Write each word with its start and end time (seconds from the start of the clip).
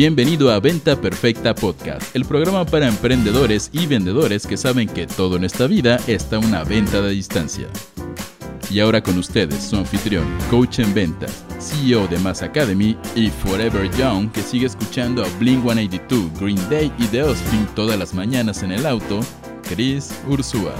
Bienvenido 0.00 0.50
a 0.50 0.60
Venta 0.60 0.98
Perfecta 0.98 1.54
Podcast, 1.54 2.16
el 2.16 2.24
programa 2.24 2.64
para 2.64 2.88
emprendedores 2.88 3.68
y 3.70 3.86
vendedores 3.86 4.46
que 4.46 4.56
saben 4.56 4.88
que 4.88 5.06
todo 5.06 5.36
en 5.36 5.44
esta 5.44 5.66
vida 5.66 5.98
está 6.06 6.38
una 6.38 6.64
venta 6.64 7.02
de 7.02 7.10
distancia. 7.10 7.66
Y 8.70 8.80
ahora 8.80 9.02
con 9.02 9.18
ustedes, 9.18 9.62
su 9.62 9.76
anfitrión, 9.76 10.24
coach 10.48 10.78
en 10.78 10.94
ventas, 10.94 11.44
CEO 11.58 12.08
de 12.08 12.18
Mass 12.20 12.40
Academy 12.40 12.96
y 13.14 13.28
Forever 13.28 13.90
Young, 13.98 14.32
que 14.32 14.40
sigue 14.40 14.64
escuchando 14.64 15.22
a 15.22 15.28
Blink 15.38 15.62
182, 15.64 16.40
Green 16.40 16.70
Day 16.70 16.90
y 16.96 17.04
The 17.08 17.24
Offspring 17.24 17.66
todas 17.74 17.98
las 17.98 18.14
mañanas 18.14 18.62
en 18.62 18.72
el 18.72 18.86
auto, 18.86 19.20
Chris 19.68 20.18
Ursúa. 20.26 20.72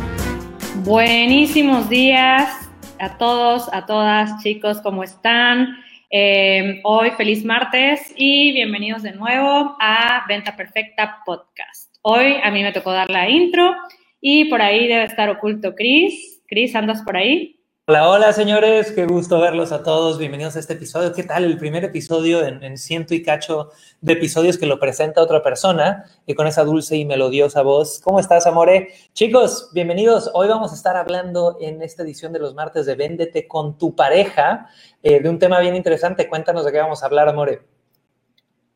Buenísimos 0.82 1.90
días 1.90 2.70
a 2.98 3.18
todos, 3.18 3.68
a 3.74 3.84
todas, 3.84 4.42
chicos, 4.42 4.78
¿cómo 4.80 5.04
están? 5.04 5.76
Eh, 6.12 6.80
hoy 6.82 7.12
feliz 7.12 7.44
martes 7.44 8.12
y 8.16 8.50
bienvenidos 8.50 9.04
de 9.04 9.12
nuevo 9.12 9.76
a 9.78 10.24
Venta 10.26 10.56
Perfecta 10.56 11.22
Podcast. 11.24 11.94
Hoy 12.02 12.34
a 12.42 12.50
mí 12.50 12.64
me 12.64 12.72
tocó 12.72 12.90
dar 12.90 13.08
la 13.08 13.28
intro 13.28 13.76
y 14.20 14.46
por 14.46 14.60
ahí 14.60 14.88
debe 14.88 15.04
estar 15.04 15.28
oculto 15.30 15.72
Chris. 15.76 16.42
Chris, 16.48 16.74
¿andas 16.74 17.02
por 17.02 17.16
ahí? 17.16 17.59
Hola, 17.86 18.08
hola 18.08 18.32
señores, 18.32 18.92
qué 18.92 19.04
gusto 19.04 19.40
verlos 19.40 19.72
a 19.72 19.82
todos. 19.82 20.16
Bienvenidos 20.16 20.54
a 20.54 20.60
este 20.60 20.74
episodio. 20.74 21.12
¿Qué 21.12 21.24
tal? 21.24 21.42
El 21.42 21.58
primer 21.58 21.82
episodio 21.82 22.46
en, 22.46 22.78
ciento 22.78 23.14
y 23.14 23.22
cacho 23.22 23.70
de 24.00 24.12
episodios 24.12 24.58
que 24.58 24.66
lo 24.66 24.78
presenta 24.78 25.20
otra 25.20 25.42
persona 25.42 26.04
y 26.24 26.34
con 26.34 26.46
esa 26.46 26.62
dulce 26.62 26.96
y 26.96 27.04
melodiosa 27.04 27.62
voz. 27.62 28.00
¿Cómo 28.00 28.20
estás, 28.20 28.46
Amore? 28.46 28.90
Chicos, 29.12 29.70
bienvenidos. 29.74 30.30
Hoy 30.34 30.46
vamos 30.46 30.70
a 30.70 30.76
estar 30.76 30.96
hablando 30.96 31.56
en 31.60 31.82
esta 31.82 32.04
edición 32.04 32.32
de 32.32 32.38
los 32.38 32.54
martes 32.54 32.86
de 32.86 32.94
Véndete 32.94 33.48
con 33.48 33.76
tu 33.76 33.96
pareja 33.96 34.68
eh, 35.02 35.20
de 35.20 35.28
un 35.28 35.40
tema 35.40 35.58
bien 35.58 35.74
interesante. 35.74 36.28
Cuéntanos 36.28 36.64
de 36.64 36.70
qué 36.70 36.78
vamos 36.78 37.02
a 37.02 37.06
hablar, 37.06 37.28
Amore. 37.28 37.62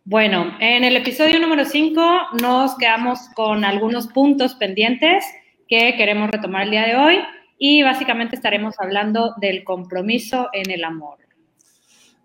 Bueno, 0.04 0.56
en 0.58 0.82
el 0.82 0.96
episodio 0.96 1.38
número 1.38 1.64
5 1.64 2.02
nos 2.42 2.76
quedamos 2.78 3.20
con 3.36 3.64
algunos 3.64 4.08
puntos 4.08 4.56
pendientes 4.56 5.24
que 5.68 5.94
queremos 5.96 6.30
retomar 6.30 6.62
el 6.64 6.70
día 6.70 6.86
de 6.86 6.96
hoy 6.96 7.18
y 7.66 7.82
básicamente 7.82 8.36
estaremos 8.36 8.74
hablando 8.78 9.32
del 9.38 9.64
compromiso 9.64 10.50
en 10.52 10.70
el 10.70 10.84
amor. 10.84 11.16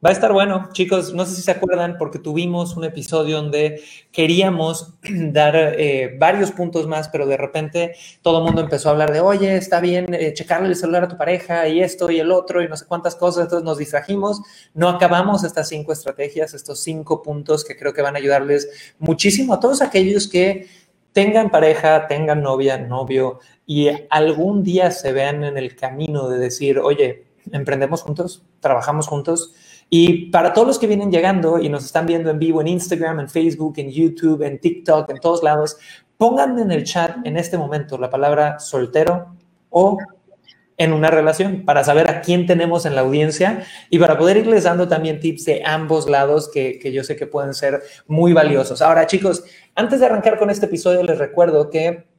Va 0.05 0.09
a 0.09 0.13
estar 0.13 0.33
bueno, 0.33 0.67
chicos, 0.73 1.13
no 1.13 1.25
sé 1.25 1.33
si 1.33 1.41
se 1.41 1.51
acuerdan 1.51 1.97
porque 1.97 2.19
tuvimos 2.19 2.75
un 2.75 2.83
episodio 2.83 3.37
donde 3.37 3.81
queríamos 4.11 4.95
dar 5.09 5.55
eh, 5.55 6.17
varios 6.19 6.51
puntos 6.51 6.87
más, 6.87 7.07
pero 7.07 7.25
de 7.25 7.37
repente 7.37 7.95
todo 8.21 8.39
el 8.39 8.43
mundo 8.43 8.59
empezó 8.59 8.89
a 8.89 8.91
hablar 8.91 9.13
de, 9.13 9.21
oye, 9.21 9.55
está 9.55 9.79
bien 9.79 10.13
eh, 10.13 10.33
checarle 10.33 10.67
el 10.67 10.75
celular 10.75 11.05
a 11.05 11.07
tu 11.07 11.17
pareja 11.17 11.69
y 11.69 11.79
esto 11.79 12.11
y 12.11 12.19
el 12.19 12.33
otro 12.33 12.61
y 12.61 12.67
no 12.67 12.75
sé 12.75 12.85
cuántas 12.85 13.15
cosas, 13.15 13.43
entonces 13.43 13.63
nos 13.63 13.77
distrajimos, 13.77 14.41
no 14.73 14.89
acabamos 14.89 15.45
estas 15.45 15.69
cinco 15.69 15.93
estrategias, 15.93 16.53
estos 16.53 16.81
cinco 16.81 17.21
puntos 17.21 17.63
que 17.63 17.77
creo 17.77 17.93
que 17.93 18.01
van 18.01 18.15
a 18.15 18.19
ayudarles 18.19 18.93
muchísimo 18.99 19.53
a 19.53 19.61
todos 19.61 19.81
aquellos 19.81 20.27
que 20.27 20.67
tengan 21.13 21.49
pareja, 21.49 22.07
tengan 22.07 22.41
novia, 22.41 22.77
novio, 22.77 23.39
y 23.65 23.89
algún 24.09 24.63
día 24.63 24.91
se 24.91 25.11
vean 25.11 25.43
en 25.43 25.57
el 25.57 25.75
camino 25.75 26.27
de 26.27 26.39
decir, 26.39 26.79
oye, 26.79 27.25
emprendemos 27.51 28.01
juntos, 28.01 28.43
trabajamos 28.59 29.07
juntos. 29.07 29.53
Y 29.89 30.29
para 30.31 30.53
todos 30.53 30.67
los 30.67 30.79
que 30.79 30.87
vienen 30.87 31.11
llegando 31.11 31.59
y 31.59 31.69
nos 31.69 31.85
están 31.85 32.05
viendo 32.05 32.29
en 32.29 32.39
vivo 32.39 32.61
en 32.61 32.67
Instagram, 32.67 33.19
en 33.19 33.29
Facebook, 33.29 33.73
en 33.77 33.89
YouTube, 33.89 34.43
en 34.43 34.59
TikTok, 34.59 35.09
en 35.09 35.19
todos 35.19 35.43
lados, 35.43 35.77
pongan 36.17 36.59
en 36.59 36.71
el 36.71 36.83
chat 36.83 37.17
en 37.25 37.37
este 37.37 37.57
momento 37.57 37.97
la 37.97 38.09
palabra 38.09 38.59
soltero 38.59 39.35
o 39.69 39.97
en 40.79 40.93
una 40.93 41.11
relación 41.11 41.65
para 41.65 41.83
saber 41.83 42.09
a 42.09 42.21
quién 42.21 42.47
tenemos 42.47 42.87
en 42.87 42.95
la 42.95 43.01
audiencia 43.01 43.63
y 43.91 43.99
para 43.99 44.17
poder 44.17 44.37
irles 44.37 44.63
dando 44.63 44.87
también 44.87 45.19
tips 45.19 45.45
de 45.45 45.61
ambos 45.63 46.09
lados 46.09 46.49
que, 46.51 46.79
que 46.79 46.91
yo 46.91 47.03
sé 47.03 47.15
que 47.15 47.27
pueden 47.27 47.53
ser 47.53 47.83
muy 48.07 48.33
valiosos. 48.33 48.81
Ahora, 48.81 49.05
chicos, 49.05 49.43
antes 49.75 49.99
de 49.99 50.07
arrancar 50.07 50.39
con 50.39 50.49
este 50.49 50.65
episodio, 50.65 51.03
les 51.03 51.19
recuerdo 51.19 51.69
que 51.69 52.09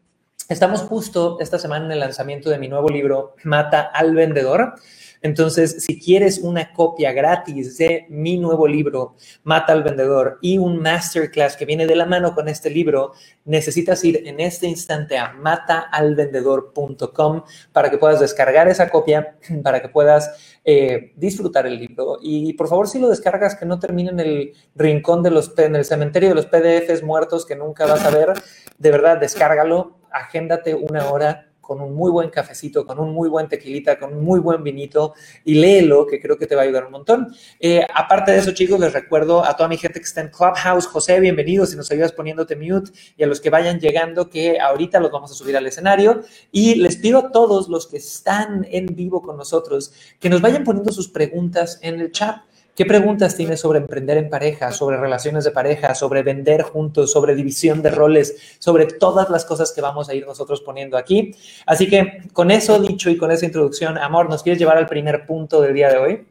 Estamos 0.50 0.80
justo 0.80 1.38
esta 1.38 1.60
semana 1.60 1.84
en 1.84 1.92
el 1.92 2.00
lanzamiento 2.00 2.50
de 2.50 2.58
mi 2.58 2.66
nuevo 2.66 2.88
libro, 2.88 3.36
Mata 3.44 3.82
al 3.82 4.16
Vendedor. 4.16 4.74
Entonces, 5.22 5.84
si 5.84 6.00
quieres 6.00 6.38
una 6.38 6.72
copia 6.72 7.12
gratis 7.12 7.76
de 7.76 8.06
mi 8.08 8.38
nuevo 8.38 8.66
libro, 8.66 9.16
Mata 9.44 9.72
al 9.72 9.82
Vendedor, 9.82 10.38
y 10.40 10.56
un 10.58 10.80
masterclass 10.80 11.56
que 11.56 11.66
viene 11.66 11.86
de 11.86 11.96
la 11.96 12.06
mano 12.06 12.34
con 12.34 12.48
este 12.48 12.70
libro, 12.70 13.12
necesitas 13.44 14.02
ir 14.04 14.26
en 14.26 14.40
este 14.40 14.66
instante 14.66 15.18
a 15.18 15.32
mataalvendedor.com 15.32 17.42
para 17.72 17.90
que 17.90 17.98
puedas 17.98 18.20
descargar 18.20 18.68
esa 18.68 18.88
copia, 18.88 19.36
para 19.62 19.82
que 19.82 19.88
puedas 19.88 20.58
eh, 20.64 21.12
disfrutar 21.16 21.66
el 21.66 21.78
libro. 21.78 22.18
Y 22.22 22.54
por 22.54 22.68
favor, 22.68 22.88
si 22.88 22.98
lo 22.98 23.08
descargas, 23.08 23.56
que 23.56 23.66
no 23.66 23.78
termine 23.78 24.10
en 24.10 24.20
el 24.20 24.52
rincón 24.74 25.22
de 25.22 25.30
los, 25.30 25.56
en 25.58 25.76
el 25.76 25.84
cementerio 25.84 26.30
de 26.30 26.34
los 26.34 26.46
PDFs 26.46 27.02
muertos 27.02 27.44
que 27.44 27.56
nunca 27.56 27.84
vas 27.86 28.04
a 28.04 28.10
ver, 28.10 28.32
de 28.78 28.90
verdad, 28.90 29.18
descárgalo 29.18 30.00
agéndate 30.12 30.74
una 30.74 31.10
hora 31.10 31.49
con 31.70 31.80
un 31.82 31.94
muy 31.94 32.10
buen 32.10 32.30
cafecito, 32.30 32.84
con 32.84 32.98
un 32.98 33.14
muy 33.14 33.28
buen 33.28 33.46
tequilita, 33.46 33.96
con 33.96 34.12
un 34.12 34.24
muy 34.24 34.40
buen 34.40 34.64
vinito 34.64 35.14
y 35.44 35.54
léelo, 35.54 36.04
que 36.04 36.20
creo 36.20 36.36
que 36.36 36.48
te 36.48 36.56
va 36.56 36.62
a 36.62 36.64
ayudar 36.64 36.86
un 36.86 36.90
montón. 36.90 37.32
Eh, 37.60 37.86
aparte 37.94 38.32
de 38.32 38.38
eso, 38.38 38.50
chicos, 38.50 38.80
les 38.80 38.92
recuerdo 38.92 39.44
a 39.44 39.54
toda 39.54 39.68
mi 39.68 39.76
gente 39.76 40.00
que 40.00 40.04
está 40.04 40.20
en 40.20 40.30
Clubhouse, 40.30 40.88
José, 40.88 41.20
bienvenido, 41.20 41.64
si 41.66 41.76
nos 41.76 41.88
ayudas 41.92 42.10
poniéndote 42.10 42.56
mute, 42.56 42.90
y 43.16 43.22
a 43.22 43.28
los 43.28 43.40
que 43.40 43.50
vayan 43.50 43.78
llegando, 43.78 44.28
que 44.28 44.58
ahorita 44.58 44.98
los 44.98 45.12
vamos 45.12 45.30
a 45.30 45.34
subir 45.34 45.56
al 45.56 45.64
escenario. 45.64 46.22
Y 46.50 46.74
les 46.74 46.96
pido 46.96 47.20
a 47.20 47.30
todos 47.30 47.68
los 47.68 47.86
que 47.86 47.98
están 47.98 48.66
en 48.68 48.86
vivo 48.86 49.22
con 49.22 49.36
nosotros 49.36 49.92
que 50.18 50.28
nos 50.28 50.40
vayan 50.40 50.64
poniendo 50.64 50.90
sus 50.90 51.08
preguntas 51.08 51.78
en 51.82 52.00
el 52.00 52.10
chat. 52.10 52.38
¿Qué 52.80 52.86
preguntas 52.86 53.36
tienes 53.36 53.60
sobre 53.60 53.78
emprender 53.78 54.16
en 54.16 54.30
pareja, 54.30 54.72
sobre 54.72 54.96
relaciones 54.96 55.44
de 55.44 55.50
pareja, 55.50 55.94
sobre 55.94 56.22
vender 56.22 56.62
juntos, 56.62 57.12
sobre 57.12 57.34
división 57.34 57.82
de 57.82 57.90
roles, 57.90 58.56
sobre 58.58 58.86
todas 58.86 59.28
las 59.28 59.44
cosas 59.44 59.74
que 59.74 59.82
vamos 59.82 60.08
a 60.08 60.14
ir 60.14 60.24
nosotros 60.24 60.62
poniendo 60.62 60.96
aquí? 60.96 61.34
Así 61.66 61.90
que 61.90 62.22
con 62.32 62.50
eso 62.50 62.80
dicho 62.80 63.10
y 63.10 63.18
con 63.18 63.32
esa 63.32 63.44
introducción, 63.44 63.98
Amor, 63.98 64.30
¿nos 64.30 64.42
quieres 64.42 64.58
llevar 64.58 64.78
al 64.78 64.86
primer 64.86 65.26
punto 65.26 65.60
del 65.60 65.74
día 65.74 65.90
de 65.90 65.98
hoy? 65.98 66.26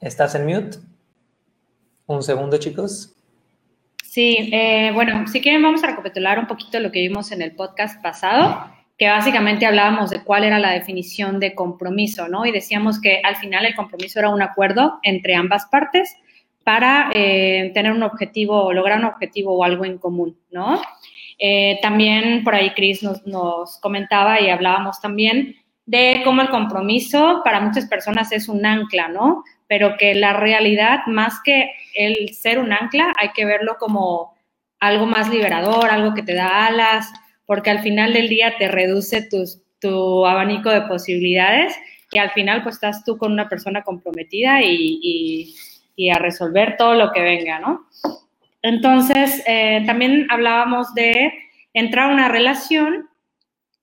¿Estás 0.00 0.36
en 0.36 0.46
mute? 0.46 0.78
Un 2.06 2.22
segundo, 2.22 2.58
chicos. 2.58 3.12
Sí, 4.04 4.50
eh, 4.52 4.92
bueno, 4.94 5.26
si 5.26 5.40
quieren 5.40 5.62
vamos 5.62 5.82
a 5.82 5.88
recapitular 5.88 6.38
un 6.38 6.46
poquito 6.46 6.78
lo 6.78 6.92
que 6.92 7.00
vimos 7.00 7.32
en 7.32 7.42
el 7.42 7.56
podcast 7.56 8.00
pasado 8.00 8.75
que 8.98 9.08
básicamente 9.08 9.66
hablábamos 9.66 10.10
de 10.10 10.22
cuál 10.22 10.44
era 10.44 10.58
la 10.58 10.70
definición 10.70 11.38
de 11.38 11.54
compromiso, 11.54 12.28
¿no? 12.28 12.46
Y 12.46 12.52
decíamos 12.52 13.00
que 13.00 13.20
al 13.22 13.36
final 13.36 13.66
el 13.66 13.74
compromiso 13.74 14.18
era 14.18 14.30
un 14.30 14.42
acuerdo 14.42 14.98
entre 15.02 15.34
ambas 15.34 15.66
partes 15.66 16.16
para 16.64 17.10
eh, 17.12 17.70
tener 17.74 17.92
un 17.92 18.02
objetivo 18.02 18.64
o 18.64 18.72
lograr 18.72 18.98
un 18.98 19.04
objetivo 19.04 19.54
o 19.54 19.64
algo 19.64 19.84
en 19.84 19.98
común, 19.98 20.38
¿no? 20.50 20.80
Eh, 21.38 21.78
también 21.82 22.42
por 22.42 22.54
ahí 22.54 22.70
Chris 22.70 23.02
nos, 23.02 23.26
nos 23.26 23.78
comentaba 23.80 24.40
y 24.40 24.48
hablábamos 24.48 25.00
también 25.00 25.56
de 25.84 26.22
cómo 26.24 26.42
el 26.42 26.48
compromiso 26.48 27.42
para 27.44 27.60
muchas 27.60 27.86
personas 27.86 28.32
es 28.32 28.48
un 28.48 28.64
ancla, 28.64 29.08
¿no? 29.08 29.44
Pero 29.68 29.96
que 29.98 30.14
la 30.14 30.32
realidad, 30.32 31.00
más 31.06 31.40
que 31.44 31.70
el 31.94 32.34
ser 32.34 32.58
un 32.58 32.72
ancla, 32.72 33.12
hay 33.18 33.30
que 33.30 33.44
verlo 33.44 33.76
como 33.78 34.34
algo 34.80 35.06
más 35.06 35.28
liberador, 35.28 35.90
algo 35.90 36.14
que 36.14 36.22
te 36.22 36.34
da 36.34 36.66
alas, 36.66 37.12
porque 37.46 37.70
al 37.70 37.80
final 37.80 38.12
del 38.12 38.28
día 38.28 38.54
te 38.58 38.68
reduce 38.68 39.28
tu 39.80 40.26
abanico 40.26 40.70
de 40.70 40.82
posibilidades 40.82 41.74
y 42.12 42.18
al 42.18 42.30
final 42.30 42.62
pues 42.62 42.76
estás 42.76 43.04
tú 43.04 43.16
con 43.16 43.32
una 43.32 43.48
persona 43.48 43.82
comprometida 43.82 44.62
y, 44.62 45.54
a 46.12 46.18
resolver 46.18 46.76
todo 46.76 46.94
lo 46.94 47.10
que 47.10 47.22
venga, 47.22 47.58
¿no? 47.58 47.86
Entonces, 48.62 49.42
eh, 49.46 49.82
también 49.86 50.26
hablábamos 50.30 50.92
de 50.94 51.32
entrar 51.72 52.10
a 52.10 52.12
una 52.12 52.28
relación 52.28 53.08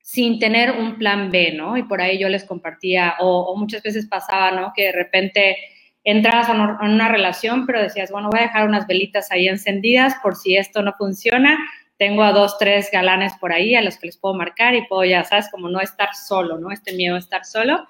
sin 0.02 0.38
tener 0.38 0.72
un 0.72 0.98
plan 0.98 1.32
B, 1.32 1.54
¿no? 1.54 1.76
Y 1.76 1.84
por 1.84 2.02
ahí 2.02 2.20
yo 2.20 2.30
les 2.30 2.44
compartía, 2.44 3.16
o, 3.20 3.56
muchas 3.58 3.82
veces 3.82 4.06
pasaba, 4.06 4.52
¿no? 4.52 4.74
Que 4.76 4.84
de 4.84 4.92
repente 4.92 5.58
entrabas 6.04 6.50
en 6.50 6.60
una 6.60 7.10
relación, 7.10 7.66
pero 7.66 7.82
decías, 7.82 8.12
bueno, 8.12 8.30
voy 8.30 8.42
a 8.42 8.44
dejar 8.44 8.68
unas 8.68 8.86
velitas 8.86 9.32
ahí 9.32 9.48
encendidas 9.48 10.16
por 10.22 10.36
si 10.36 10.56
esto 10.56 10.82
no 10.84 10.94
funciona 10.94 11.58
tengo 11.98 12.24
a 12.24 12.32
dos, 12.32 12.58
tres 12.58 12.90
galanes 12.92 13.34
por 13.40 13.54
ahí 13.54 13.76
a 13.76 13.82
los 13.82 13.98
que 13.98 14.08
les 14.08 14.18
puedo 14.18 14.34
marcar 14.36 14.76
y 14.76 14.86
puedo, 14.88 15.04
ya 15.04 15.24
sabes, 15.24 15.50
como 15.52 15.70
no 15.70 15.80
estar 15.80 16.10
solo, 16.16 16.58
¿no? 16.58 16.72
Este 16.72 16.94
miedo 16.94 17.16
a 17.16 17.20
estar 17.20 17.46
solo. 17.46 17.88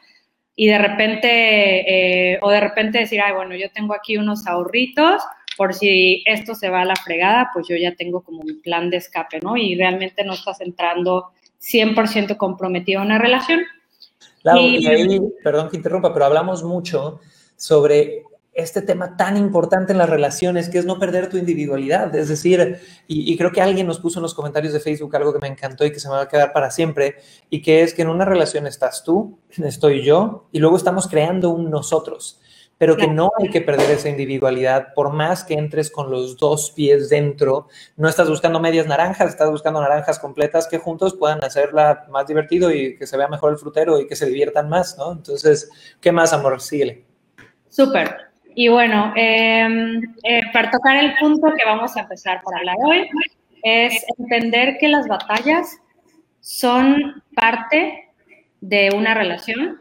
Y 0.56 0.68
de 0.68 0.78
repente, 0.78 2.34
eh, 2.34 2.40
o 2.42 2.50
de 2.50 2.60
repente 2.60 3.00
decir, 3.00 3.22
ay, 3.22 3.34
bueno, 3.34 3.56
yo 3.56 3.72
tengo 3.72 3.94
aquí 3.96 4.18
unos 4.18 4.46
ahorritos, 4.46 5.24
por 5.58 5.74
si 5.74 6.24
esto 6.26 6.56
se 6.56 6.70
va 6.70 6.82
a 6.82 6.86
la 6.86 6.96
fregada, 6.96 7.50
pues 7.54 7.68
yo 7.68 7.76
ya 7.76 7.96
tengo 7.96 8.22
como 8.24 8.42
un 8.42 8.62
plan 8.62 8.90
de 8.90 8.98
escape, 8.98 9.40
¿no? 9.42 9.58
Y 9.58 9.76
realmente 9.76 10.24
no 10.24 10.34
estás 10.34 10.62
entrando 10.62 11.32
100% 11.62 12.38
comprometido 12.38 13.02
en 13.02 13.08
una 13.08 13.20
relación. 13.20 13.62
Claro, 14.42 14.60
y, 14.60 14.86
ahí, 14.88 15.20
perdón 15.44 15.70
que 15.70 15.78
interrumpa, 15.78 16.14
pero 16.14 16.26
hablamos 16.26 16.64
mucho 16.64 17.20
sobre 17.56 18.24
este 18.54 18.82
tema 18.84 19.18
tan 19.18 19.36
importante 19.36 19.94
en 19.94 19.98
las 19.98 20.10
relaciones, 20.10 20.70
que 20.70 20.78
es 20.78 20.86
no 20.86 21.00
perder 21.00 21.30
tu 21.30 21.38
individualidad. 21.38 22.16
Es 22.16 22.30
decir, 22.30 22.80
y, 23.08 23.36
creo 23.38 23.52
que 23.52 23.62
alguien 23.62 23.88
nos 23.88 24.00
puso 24.00 24.20
en 24.20 24.24
los 24.24 24.34
comentarios 24.34 24.74
de 24.74 24.80
Facebook 24.80 25.16
algo 25.16 25.34
que 25.34 25.40
me 25.40 25.48
encantó 25.48 25.86
y 25.86 25.92
que 25.92 26.00
se 26.00 26.08
me 26.08 26.16
va 26.16 26.22
a 26.22 26.28
quedar 26.28 26.54
para 26.54 26.70
siempre, 26.70 27.18
y 27.50 27.62
que 27.62 27.82
es 27.82 27.94
que 27.94 28.04
en 28.04 28.10
una 28.10 28.26
relación 28.26 28.68
estás 28.68 29.04
tú, 29.04 29.40
estoy 29.64 30.04
yo, 30.04 30.48
y 30.52 30.60
luego 30.60 30.78
estamos 30.78 31.08
creando 31.08 31.50
un 31.50 31.72
nosotros, 31.72 32.40
pero 32.78 32.98
que 32.98 33.08
no 33.08 33.32
hay 33.40 33.50
que 33.50 33.62
perder 33.62 33.92
esa 33.92 34.10
individualidad, 34.10 34.94
por 34.94 35.14
más 35.14 35.44
que 35.44 35.54
entres 35.54 35.90
con 35.90 36.12
los 36.12 36.38
dos 36.38 36.72
pies 36.72 37.08
dentro, 37.08 37.68
no 37.96 38.10
estás 38.10 38.30
buscando 38.30 38.60
medias 38.60 38.88
naranjas, 38.88 39.30
estás 39.30 39.50
buscando 39.50 39.80
naranjas 39.80 40.20
completas 40.20 40.68
que 40.68 40.80
juntos 40.80 41.16
puedan 41.16 41.44
hacerla 41.44 42.06
más 42.10 42.28
divertido 42.28 42.72
y 42.72 42.98
que 42.98 43.08
se 43.08 43.16
vea 43.16 43.30
mejor 43.30 43.54
el 43.54 43.58
frutero 43.58 44.00
y 44.00 44.08
que 44.08 44.18
se 44.18 44.26
diviertan 44.26 44.70
más, 44.70 44.98
¿no? 44.98 45.14
Entonces, 45.14 45.70
¿qué 46.02 46.12
más, 46.12 46.34
amor? 46.34 46.60
Síguele. 46.60 47.06
Súper. 47.70 48.33
Y 48.56 48.68
bueno, 48.68 49.14
em, 49.16 50.02
eh, 50.24 50.42
para 50.52 50.72
tocar 50.72 50.98
el 50.98 51.16
punto 51.16 51.48
que 51.56 51.66
vamos 51.66 51.96
a 51.98 52.02
empezar 52.02 52.42
por 52.42 52.56
hablar 52.56 52.76
hoy, 52.86 53.10
es 53.64 54.06
entender 54.18 54.78
que 54.80 54.90
las 54.90 55.08
batallas 55.08 55.80
son 56.42 57.24
parte 57.34 58.10
de 58.62 58.92
una 58.94 59.14
relación, 59.14 59.80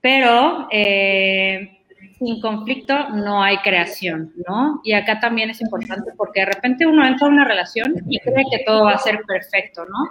pero 0.00 0.68
eh, 0.70 1.78
sin 2.18 2.40
conflicto 2.40 3.10
no 3.10 3.42
hay 3.42 3.58
creación, 3.58 4.32
¿no? 4.48 4.80
Y 4.84 4.92
acá 4.92 5.20
también 5.20 5.50
es 5.50 5.60
importante 5.60 6.12
porque 6.16 6.40
de 6.40 6.46
repente 6.46 6.86
uno 6.86 7.06
entra 7.06 7.26
a 7.26 7.30
una 7.30 7.44
relación 7.44 7.94
y 8.08 8.18
cree 8.20 8.44
que 8.50 8.64
todo 8.66 8.84
va 8.84 8.92
a 8.92 8.98
ser 8.98 9.20
perfecto, 9.26 9.84
¿no? 9.84 10.08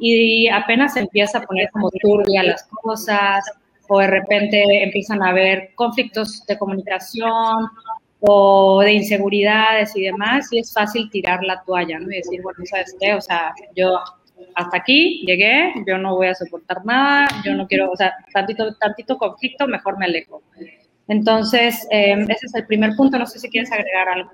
Y 0.00 0.48
apenas 0.48 0.96
empieza 0.96 1.38
a 1.38 1.42
poner 1.42 1.70
como 1.70 1.90
turbia 1.90 2.42
las 2.42 2.64
cosas, 2.64 3.44
o 3.88 3.98
de 3.98 4.06
repente 4.06 4.62
empiezan 4.82 5.22
a 5.22 5.30
haber 5.30 5.70
conflictos 5.74 6.44
de 6.46 6.58
comunicación 6.58 7.68
o 8.20 8.80
de 8.82 8.92
inseguridades 8.92 9.96
y 9.96 10.02
demás, 10.02 10.48
y 10.52 10.60
es 10.60 10.72
fácil 10.72 11.08
tirar 11.10 11.42
la 11.44 11.62
toalla, 11.64 11.98
¿no? 11.98 12.10
Y 12.10 12.16
decir, 12.16 12.42
bueno, 12.42 12.58
¿sabes 12.64 12.94
qué? 13.00 13.14
O 13.14 13.20
sea, 13.20 13.52
yo 13.76 13.98
hasta 14.54 14.76
aquí 14.76 15.24
llegué, 15.26 15.72
yo 15.86 15.98
no 15.98 16.16
voy 16.16 16.28
a 16.28 16.34
soportar 16.34 16.84
nada, 16.84 17.28
yo 17.44 17.54
no 17.54 17.66
quiero, 17.66 17.90
o 17.90 17.96
sea, 17.96 18.12
tantito, 18.32 18.74
tantito 18.76 19.16
conflicto, 19.16 19.66
mejor 19.66 19.98
me 19.98 20.06
alejo. 20.06 20.42
Entonces, 21.06 21.86
em, 21.90 22.22
ese 22.22 22.46
es 22.46 22.54
el 22.54 22.66
primer 22.66 22.94
punto, 22.96 23.18
no 23.18 23.26
sé 23.26 23.38
si 23.38 23.48
quieres 23.48 23.70
agregar 23.72 24.08
algo. 24.08 24.30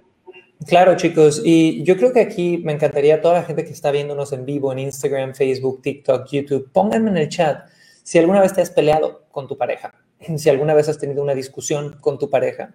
Claro, 0.67 0.97
chicos, 0.97 1.43
y 1.45 1.85
yo 1.85 1.97
creo 1.97 2.13
que 2.13 2.21
aquí 2.21 2.59
me 2.65 2.73
encantaría 2.73 3.17
a 3.17 3.21
toda 3.21 3.35
la 3.35 3.43
gente 3.43 3.65
que 3.65 3.73
está 3.73 3.91
viéndonos 3.91 4.33
en 4.33 4.47
vivo 4.47 4.73
en 4.73 4.79
Instagram, 4.79 5.35
Facebook, 5.35 5.83
TikTok, 5.83 6.27
YouTube, 6.31 6.71
pónganme 6.73 7.11
en 7.11 7.17
el 7.19 7.29
chat 7.29 7.69
si 8.05 8.19
alguna 8.19 8.41
vez 8.41 8.53
te 8.53 8.61
has 8.61 8.71
peleado 8.71 9.25
con 9.33 9.49
tu 9.49 9.59
pareja, 9.59 9.95
si 10.37 10.49
alguna 10.49 10.75
vez 10.75 10.89
has 10.89 10.99
tenido 10.99 11.23
una 11.23 11.35
discusión 11.35 11.97
con 12.01 12.19
tu 12.19 12.31
pareja, 12.31 12.75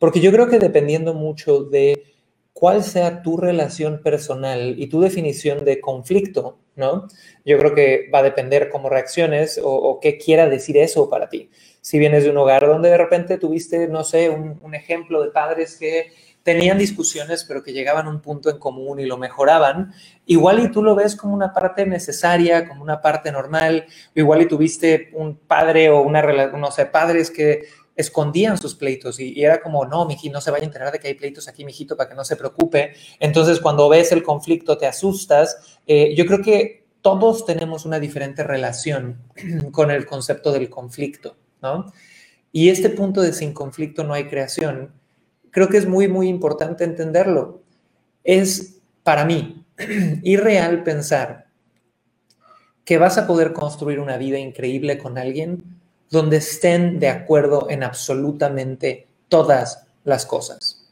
porque 0.00 0.20
yo 0.20 0.32
creo 0.32 0.48
que 0.48 0.58
dependiendo 0.58 1.14
mucho 1.14 1.62
de 1.62 2.02
cuál 2.52 2.82
sea 2.82 3.22
tu 3.22 3.36
relación 3.36 4.02
personal 4.02 4.74
y 4.76 4.88
tu 4.88 5.00
definición 5.00 5.64
de 5.64 5.80
conflicto, 5.80 6.58
¿no? 6.74 7.06
Yo 7.44 7.58
creo 7.58 7.74
que 7.74 8.10
va 8.12 8.18
a 8.18 8.24
depender 8.24 8.68
cómo 8.68 8.88
reacciones 8.88 9.60
o, 9.62 10.00
qué 10.00 10.18
quiera 10.18 10.48
decir 10.48 10.76
eso 10.76 11.08
para 11.08 11.28
ti. 11.28 11.50
Si 11.80 11.98
vienes 11.98 12.24
de 12.24 12.30
un 12.30 12.36
hogar 12.38 12.66
donde 12.66 12.90
de 12.90 12.98
repente 12.98 13.38
tuviste, 13.38 13.88
no 13.88 14.04
sé, 14.04 14.30
un 14.30 14.74
ejemplo 14.74 15.22
de 15.22 15.30
padres 15.30 15.76
que 15.76 16.10
tenían 16.42 16.78
discusiones, 16.78 17.44
pero 17.44 17.62
que 17.62 17.72
llegaban 17.72 18.06
a 18.06 18.10
un 18.10 18.20
punto 18.20 18.50
en 18.50 18.58
común 18.58 18.98
y 19.00 19.06
lo 19.06 19.16
mejoraban, 19.16 19.92
igual 20.26 20.60
y 20.60 20.70
tú 20.70 20.82
lo 20.82 20.94
ves 20.94 21.16
como 21.16 21.34
una 21.34 21.52
parte 21.52 21.86
necesaria, 21.86 22.68
como 22.68 22.82
una 22.82 23.00
parte 23.00 23.30
normal, 23.30 23.86
igual 24.14 24.42
y 24.42 24.46
tuviste 24.46 25.10
un 25.14 25.36
padre 25.36 25.90
o 25.90 26.00
una 26.00 26.22
relación, 26.22 26.60
no 26.60 26.70
sé, 26.70 26.86
padres 26.86 27.30
que 27.30 27.66
escondían 27.94 28.58
sus 28.58 28.74
pleitos 28.74 29.20
y, 29.20 29.42
era 29.42 29.60
como, 29.60 29.84
no, 29.84 30.04
miji, 30.06 30.30
no 30.30 30.40
se 30.40 30.50
vaya 30.50 30.64
a 30.64 30.66
enterar 30.66 30.92
de 30.92 30.98
que 30.98 31.08
hay 31.08 31.14
pleitos 31.14 31.48
aquí, 31.48 31.64
mijito, 31.64 31.96
para 31.96 32.08
que 32.08 32.16
no 32.16 32.24
se 32.24 32.36
preocupe. 32.36 32.94
Entonces, 33.20 33.60
cuando 33.60 33.88
ves 33.88 34.12
el 34.12 34.22
conflicto, 34.22 34.78
te 34.78 34.86
asustas. 34.86 35.78
Eh, 35.86 36.14
yo 36.16 36.26
creo 36.26 36.40
que 36.42 36.86
todos 37.02 37.44
tenemos 37.44 37.84
una 37.84 38.00
diferente 38.00 38.44
relación 38.44 39.22
con 39.72 39.90
el 39.90 40.06
concepto 40.06 40.52
del 40.52 40.70
conflicto, 40.70 41.36
¿no? 41.60 41.92
Y 42.50 42.68
este 42.68 42.90
punto 42.90 43.22
de 43.22 43.32
sin 43.32 43.54
conflicto 43.54 44.04
no 44.04 44.12
hay 44.12 44.28
creación 44.28 44.92
creo 45.52 45.68
que 45.68 45.76
es 45.76 45.86
muy, 45.86 46.08
muy 46.08 46.28
importante 46.28 46.82
entenderlo. 46.82 47.62
Es 48.24 48.80
para 49.04 49.24
mí 49.24 49.64
irreal 50.24 50.82
pensar 50.82 51.46
que 52.84 52.98
vas 52.98 53.16
a 53.18 53.28
poder 53.28 53.52
construir 53.52 54.00
una 54.00 54.16
vida 54.16 54.38
increíble 54.38 54.98
con 54.98 55.16
alguien 55.16 55.62
donde 56.10 56.38
estén 56.38 56.98
de 56.98 57.08
acuerdo 57.08 57.68
en 57.70 57.84
absolutamente 57.84 59.06
todas 59.28 59.86
las 60.04 60.26
cosas. 60.26 60.90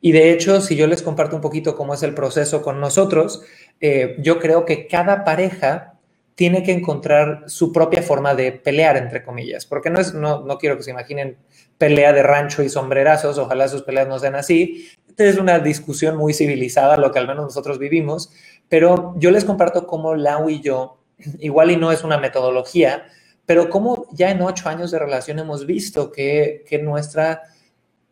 Y 0.00 0.12
de 0.12 0.30
hecho, 0.30 0.60
si 0.60 0.76
yo 0.76 0.86
les 0.86 1.02
comparto 1.02 1.34
un 1.34 1.42
poquito 1.42 1.76
cómo 1.76 1.92
es 1.92 2.02
el 2.02 2.14
proceso 2.14 2.62
con 2.62 2.80
nosotros, 2.80 3.42
eh, 3.80 4.16
yo 4.20 4.38
creo 4.38 4.64
que 4.64 4.86
cada 4.86 5.24
pareja 5.24 5.94
tiene 6.36 6.62
que 6.62 6.70
encontrar 6.70 7.42
su 7.46 7.72
propia 7.72 8.00
forma 8.00 8.34
de 8.34 8.52
pelear, 8.52 8.96
entre 8.96 9.24
comillas, 9.24 9.66
porque 9.66 9.90
no 9.90 10.00
es, 10.00 10.14
no, 10.14 10.44
no 10.44 10.56
quiero 10.56 10.76
que 10.76 10.84
se 10.84 10.92
imaginen 10.92 11.36
pelea 11.78 12.12
de 12.12 12.22
rancho 12.22 12.62
y 12.62 12.68
sombrerazos, 12.68 13.38
ojalá 13.38 13.68
sus 13.68 13.82
peleas 13.82 14.08
no 14.08 14.18
sean 14.18 14.34
así. 14.34 14.88
Es 15.16 15.38
una 15.38 15.60
discusión 15.60 16.16
muy 16.16 16.34
civilizada, 16.34 16.96
lo 16.96 17.10
que 17.10 17.18
al 17.18 17.26
menos 17.26 17.44
nosotros 17.44 17.78
vivimos, 17.78 18.30
pero 18.68 19.14
yo 19.16 19.30
les 19.30 19.44
comparto 19.44 19.86
cómo 19.86 20.14
Lau 20.14 20.50
y 20.50 20.60
yo, 20.60 20.98
igual 21.38 21.70
y 21.70 21.76
no 21.76 21.90
es 21.90 22.04
una 22.04 22.18
metodología, 22.18 23.06
pero 23.46 23.70
cómo 23.70 24.06
ya 24.12 24.30
en 24.30 24.42
ocho 24.42 24.68
años 24.68 24.90
de 24.90 24.98
relación 24.98 25.38
hemos 25.38 25.66
visto 25.66 26.12
que, 26.12 26.64
que 26.68 26.78
nuestra, 26.78 27.42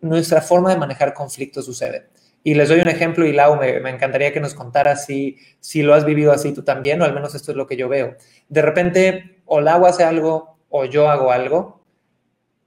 nuestra 0.01 0.41
forma 0.41 0.71
de 0.71 0.79
manejar 0.79 1.13
conflictos 1.13 1.67
sucede. 1.67 2.09
Y 2.43 2.55
les 2.55 2.69
doy 2.69 2.81
un 2.81 2.89
ejemplo 2.89 3.27
y 3.27 3.33
Lau, 3.33 3.57
me, 3.57 3.81
me, 3.81 3.91
encantaría 3.91 4.33
que 4.33 4.41
nos 4.41 4.55
contaras 4.55 5.05
si, 5.05 5.37
si 5.61 5.83
lo 5.83 5.95
has 5.95 6.05
vivido 6.05 6.33
así 6.33 6.53
tú 6.53 6.63
también, 6.63 7.03
o 7.03 7.05
al 7.05 7.13
menos 7.13 7.35
esto 7.35 7.51
es 7.51 7.57
lo 7.57 7.67
que 7.67 7.77
yo 7.77 7.89
veo. 7.89 8.17
De 8.49 8.63
repente, 8.63 9.43
o 9.45 9.61
Lau 9.61 9.85
hace 9.85 10.05
algo 10.05 10.57
o 10.71 10.85
yo 10.85 11.09
hago 11.09 11.33
algo 11.33 11.76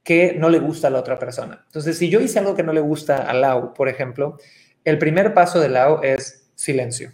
que 0.10 0.34
no 0.34 0.50
le 0.50 0.58
gusta 0.58 0.88
a 0.88 0.90
la 0.90 0.98
otra 0.98 1.20
persona. 1.20 1.62
Entonces, 1.68 1.96
si 1.96 2.10
yo 2.10 2.20
hice 2.20 2.40
algo 2.40 2.56
que 2.56 2.64
no 2.64 2.74
le 2.74 2.80
gusta 2.80 3.30
a 3.30 3.32
Lau, 3.32 3.76
por 3.76 3.90
ejemplo, 3.90 4.40
el 4.84 4.98
primer 4.98 5.36
paso 5.36 5.60
de 5.60 5.70
Lau 5.70 6.02
es 6.02 6.50
silencio. 6.56 7.12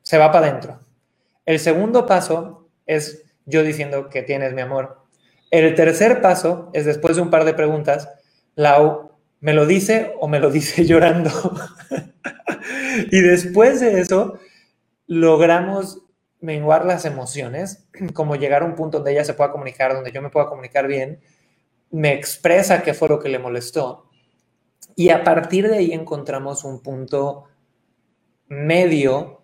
Se 0.00 0.16
va 0.16 0.32
para 0.32 0.46
adentro. 0.46 0.80
El 1.44 1.58
segundo 1.58 2.06
paso 2.06 2.70
es 2.86 3.26
yo 3.44 3.62
diciendo 3.62 4.08
que 4.08 4.22
tienes 4.22 4.54
mi 4.54 4.62
amor. 4.62 5.02
El 5.50 5.74
tercer 5.74 6.22
paso 6.22 6.70
es 6.72 6.86
después 6.86 7.16
de 7.16 7.22
un 7.22 7.28
par 7.28 7.44
de 7.44 7.52
preguntas, 7.52 8.08
Lau 8.54 9.10
¿Me 9.40 9.52
lo 9.52 9.66
dice 9.66 10.14
o 10.20 10.26
me 10.26 10.40
lo 10.40 10.50
dice 10.50 10.84
llorando? 10.86 11.30
y 13.10 13.20
después 13.20 13.80
de 13.80 14.00
eso, 14.00 14.38
logramos 15.06 16.02
menguar 16.40 16.86
las 16.86 17.04
emociones, 17.04 17.86
como 18.14 18.36
llegar 18.36 18.62
a 18.62 18.64
un 18.64 18.74
punto 18.74 18.96
donde 18.96 19.12
ella 19.12 19.24
se 19.26 19.34
pueda 19.34 19.52
comunicar, 19.52 19.92
donde 19.92 20.12
yo 20.12 20.22
me 20.22 20.30
pueda 20.30 20.46
comunicar 20.46 20.86
bien, 20.86 21.20
me 21.90 22.12
expresa 22.12 22.82
qué 22.82 22.94
fue 22.94 23.08
lo 23.08 23.18
que 23.18 23.28
le 23.28 23.38
molestó. 23.38 24.08
Y 24.96 25.10
a 25.10 25.24
partir 25.24 25.68
de 25.68 25.78
ahí 25.78 25.92
encontramos 25.92 26.64
un 26.64 26.82
punto 26.82 27.44
medio 28.48 29.40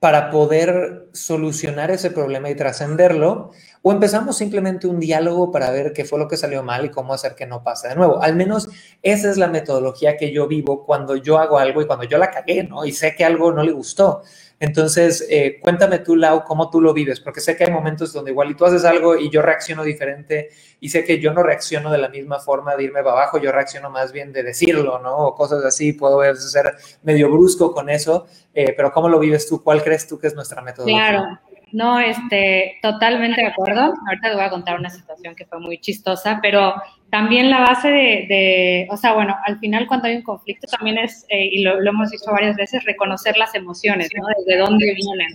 para 0.00 0.30
poder 0.30 1.08
solucionar 1.12 1.90
ese 1.90 2.12
problema 2.12 2.48
y 2.48 2.54
trascenderlo, 2.54 3.50
o 3.82 3.92
empezamos 3.92 4.36
simplemente 4.36 4.86
un 4.86 5.00
diálogo 5.00 5.50
para 5.50 5.70
ver 5.70 5.92
qué 5.92 6.04
fue 6.04 6.20
lo 6.20 6.28
que 6.28 6.36
salió 6.36 6.62
mal 6.62 6.84
y 6.84 6.90
cómo 6.90 7.14
hacer 7.14 7.34
que 7.34 7.46
no 7.46 7.64
pase 7.64 7.88
de 7.88 7.96
nuevo. 7.96 8.22
Al 8.22 8.36
menos 8.36 8.68
esa 9.02 9.28
es 9.28 9.36
la 9.38 9.48
metodología 9.48 10.16
que 10.16 10.32
yo 10.32 10.46
vivo 10.46 10.84
cuando 10.84 11.16
yo 11.16 11.38
hago 11.38 11.58
algo 11.58 11.82
y 11.82 11.86
cuando 11.86 12.04
yo 12.04 12.16
la 12.16 12.30
cagué, 12.30 12.62
¿no? 12.62 12.84
Y 12.84 12.92
sé 12.92 13.16
que 13.16 13.24
algo 13.24 13.52
no 13.52 13.64
le 13.64 13.72
gustó. 13.72 14.22
Entonces, 14.60 15.26
eh, 15.30 15.58
cuéntame 15.60 16.00
tú, 16.00 16.16
Lau, 16.16 16.42
cómo 16.42 16.68
tú 16.68 16.80
lo 16.80 16.92
vives, 16.92 17.20
porque 17.20 17.40
sé 17.40 17.56
que 17.56 17.64
hay 17.64 17.70
momentos 17.70 18.12
donde 18.12 18.32
igual 18.32 18.50
y 18.50 18.54
tú 18.54 18.64
haces 18.64 18.84
algo 18.84 19.16
y 19.16 19.30
yo 19.30 19.40
reacciono 19.40 19.84
diferente 19.84 20.48
y 20.80 20.88
sé 20.88 21.04
que 21.04 21.20
yo 21.20 21.32
no 21.32 21.44
reacciono 21.44 21.92
de 21.92 21.98
la 21.98 22.08
misma 22.08 22.40
forma 22.40 22.74
de 22.74 22.84
irme 22.84 23.02
para 23.02 23.12
abajo, 23.12 23.38
yo 23.38 23.52
reacciono 23.52 23.88
más 23.88 24.12
bien 24.12 24.32
de 24.32 24.42
decirlo, 24.42 24.98
¿no? 24.98 25.16
O 25.16 25.34
cosas 25.34 25.64
así, 25.64 25.92
puedo 25.92 26.20
ser 26.34 26.74
medio 27.04 27.30
brusco 27.30 27.72
con 27.72 27.88
eso, 27.88 28.26
eh, 28.52 28.74
pero 28.76 28.90
¿cómo 28.90 29.08
lo 29.08 29.20
vives 29.20 29.48
tú? 29.48 29.62
¿Cuál 29.62 29.82
crees 29.82 30.08
tú 30.08 30.18
que 30.18 30.26
es 30.26 30.34
nuestra 30.34 30.60
metodología? 30.60 31.08
Claro. 31.08 31.38
No, 31.70 32.00
este, 32.00 32.78
totalmente 32.82 33.42
de 33.42 33.48
acuerdo. 33.48 33.92
Ahorita 34.06 34.30
te 34.30 34.34
voy 34.34 34.44
a 34.44 34.50
contar 34.50 34.78
una 34.78 34.88
situación 34.88 35.34
que 35.34 35.44
fue 35.44 35.60
muy 35.60 35.78
chistosa, 35.78 36.38
pero 36.40 36.74
también 37.10 37.50
la 37.50 37.60
base 37.60 37.88
de, 37.88 38.86
o 38.90 38.96
sea, 38.96 39.14
bueno, 39.14 39.36
al 39.46 39.58
final 39.58 39.86
cuando 39.86 40.08
hay 40.08 40.16
un 40.16 40.22
conflicto 40.22 40.66
también 40.66 40.98
es, 40.98 41.24
eh, 41.28 41.48
y 41.52 41.62
lo, 41.62 41.80
lo, 41.80 41.90
hemos 41.90 42.10
dicho 42.10 42.30
varias 42.30 42.56
veces, 42.56 42.84
reconocer 42.84 43.36
las 43.36 43.54
emociones, 43.54 44.10
¿no? 44.14 44.26
Desde 44.38 44.58
dónde 44.58 44.94
vienen. 44.94 45.28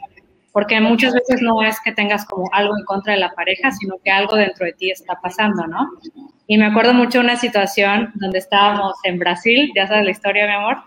Porque 0.52 0.80
muchas 0.80 1.14
veces 1.14 1.42
no 1.42 1.64
es 1.64 1.80
que 1.84 1.92
tengas 1.92 2.26
como 2.26 2.48
algo 2.54 2.78
en 2.78 2.86
contra 2.86 3.14
de 3.14 3.20
la 3.20 3.32
pareja, 3.32 3.72
sino 3.72 3.96
que 4.04 4.12
algo 4.12 4.36
dentro 4.36 4.68
de 4.68 4.74
ti 4.74 4.92
está 4.92 5.20
pasando, 5.20 5.66
¿no? 5.66 5.90
Y 6.46 6.60
me 6.60 6.68
acuerdo 6.68 6.94
mucho 6.94 7.20
de 7.20 7.24
una 7.24 7.38
situación 7.38 8.12
donde 8.16 8.38
estábamos 8.38 8.94
en 9.04 9.18
Brasil, 9.18 9.72
ya 9.76 9.88
sabes 9.88 10.06
la 10.06 10.12
historia, 10.12 10.46
mi 10.46 10.54
amor. 10.54 10.78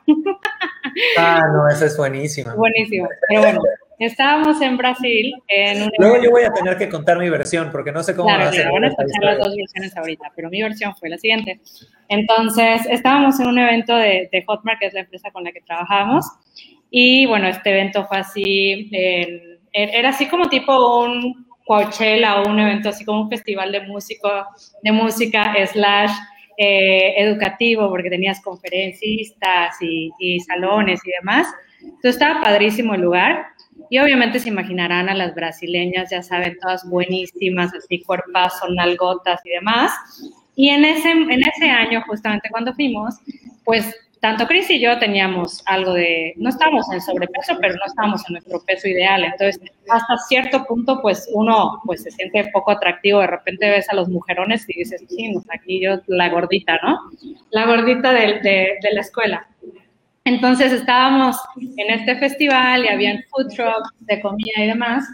Ah, 1.19 1.43
no, 1.53 1.69
esa 1.69 1.87
es 1.87 1.97
buenísima. 1.97 2.55
Buenísimo, 2.57 3.09
pero 3.29 3.41
bueno, 3.43 3.61
estábamos 3.99 4.61
en 4.61 4.77
Brasil. 4.77 5.35
En 5.49 5.91
Luego 5.99 6.23
yo 6.23 6.31
voy 6.31 6.43
a 6.43 6.53
tener 6.53 6.77
que 6.77 6.89
contar 6.89 7.19
mi 7.19 7.31
versión 7.31 7.71
porque 7.73 7.93
no 7.93 8.03
sé 8.03 8.15
cómo 8.15 8.29
claro, 8.29 8.45
va 8.45 8.69
a 8.69 8.73
Van 8.73 8.85
a 8.85 8.89
escuchar 8.89 9.23
las 9.23 9.39
dos 9.39 9.57
versiones 9.57 9.97
ahorita, 9.97 10.33
pero 10.37 10.51
mi 10.51 10.63
versión 10.63 10.95
fue 10.97 11.09
la 11.09 11.19
siguiente. 11.19 11.61
Entonces, 12.09 12.87
estábamos 12.91 13.41
en 13.41 13.47
un 13.47 13.59
evento 13.59 13.97
de, 13.97 14.29
de 14.31 14.45
Hotmart, 14.47 14.79
que 14.79 14.87
es 14.87 14.95
la 14.95 15.01
empresa 15.01 15.31
con 15.31 15.45
la 15.45 15.53
que 15.53 15.61
trabajamos, 15.61 16.25
y 16.91 17.27
bueno, 17.27 17.49
este 17.49 17.71
evento 17.71 18.07
fue 18.07 18.19
así, 18.19 18.91
era 19.73 20.11
así 20.11 20.27
como 20.29 20.49
tipo 20.49 21.05
un 21.05 21.47
Coachella 21.67 22.41
o 22.41 22.49
un 22.49 22.61
evento 22.61 22.91
así 22.91 23.05
como 23.05 23.23
un 23.23 23.29
festival 23.29 23.73
de 23.73 23.81
música, 23.81 24.47
de 24.83 24.93
música 24.93 25.53
slash 25.67 26.13
eh, 26.57 27.15
educativo, 27.19 27.89
porque 27.91 28.09
tenías 28.09 28.41
conferencistas 28.41 29.77
y, 29.81 30.13
y, 30.19 30.39
salones 30.41 31.01
y 31.05 31.11
demás. 31.19 31.49
Entonces 31.83 32.15
estaba 32.15 32.41
padrísimo 32.41 32.95
el 32.95 33.01
lugar. 33.01 33.47
Y 33.91 33.99
obviamente 33.99 34.41
se 34.41 34.49
imaginarán 34.49 35.09
a 35.09 35.15
las 35.15 35.35
brasileñas, 35.35 36.11
ya 36.11 36.23
saben, 36.23 36.59
todas 36.61 36.89
buenísimas, 36.89 37.73
así 37.75 38.03
cuerpazo, 38.03 38.69
nalgotas 38.69 39.41
y 39.45 39.51
demás. 39.51 39.93
Y 40.55 40.71
en 40.71 40.85
ese, 40.85 41.11
en 41.11 41.41
ese 41.43 41.71
año, 41.71 42.03
justamente 42.07 42.49
cuando 42.51 42.75
fuimos, 42.75 43.15
pues 43.65 43.95
tanto 44.21 44.47
Chris 44.47 44.71
y 44.71 44.81
yo 44.81 44.99
teníamos 44.99 45.63
algo 45.67 45.93
de, 45.93 46.35
no 46.37 46.49
estábamos 46.49 46.91
en 46.93 47.01
sobrepeso, 47.01 47.57
pero 47.61 47.75
no 47.75 47.85
estábamos 47.87 48.23
en 48.27 48.33
nuestro 48.33 48.61
peso 48.65 48.89
ideal. 48.89 49.23
Entonces, 49.25 49.61
hasta 49.89 50.17
cierto 50.29 50.65
punto, 50.65 51.01
pues 51.01 51.29
uno 51.33 51.81
pues 51.85 52.03
se 52.03 52.11
siente 52.11 52.49
poco 52.53 52.73
atractivo. 52.73 53.21
De 53.21 53.27
repente 53.27 53.71
ves 53.71 53.89
a 53.91 53.95
los 53.95 54.09
mujerones 54.09 54.65
y 54.69 54.79
dices, 54.79 55.05
sí, 55.09 55.33
aquí 55.55 55.81
yo 55.81 56.01
la 56.07 56.29
gordita, 56.31 56.79
¿no? 56.83 56.99
La 57.51 57.67
gordita 57.67 58.13
de, 58.13 58.41
de, 58.41 58.79
de 58.83 58.93
la 58.93 59.01
escuela. 59.01 59.47
Entonces 60.27 60.73
estábamos 60.73 61.37
en 61.57 61.89
este 61.89 62.17
festival 62.17 62.85
y 62.85 62.89
habían 62.89 63.23
food 63.31 63.47
trucks 63.55 63.91
de 64.01 64.21
comida 64.21 64.55
y 64.57 64.67
demás. 64.67 65.05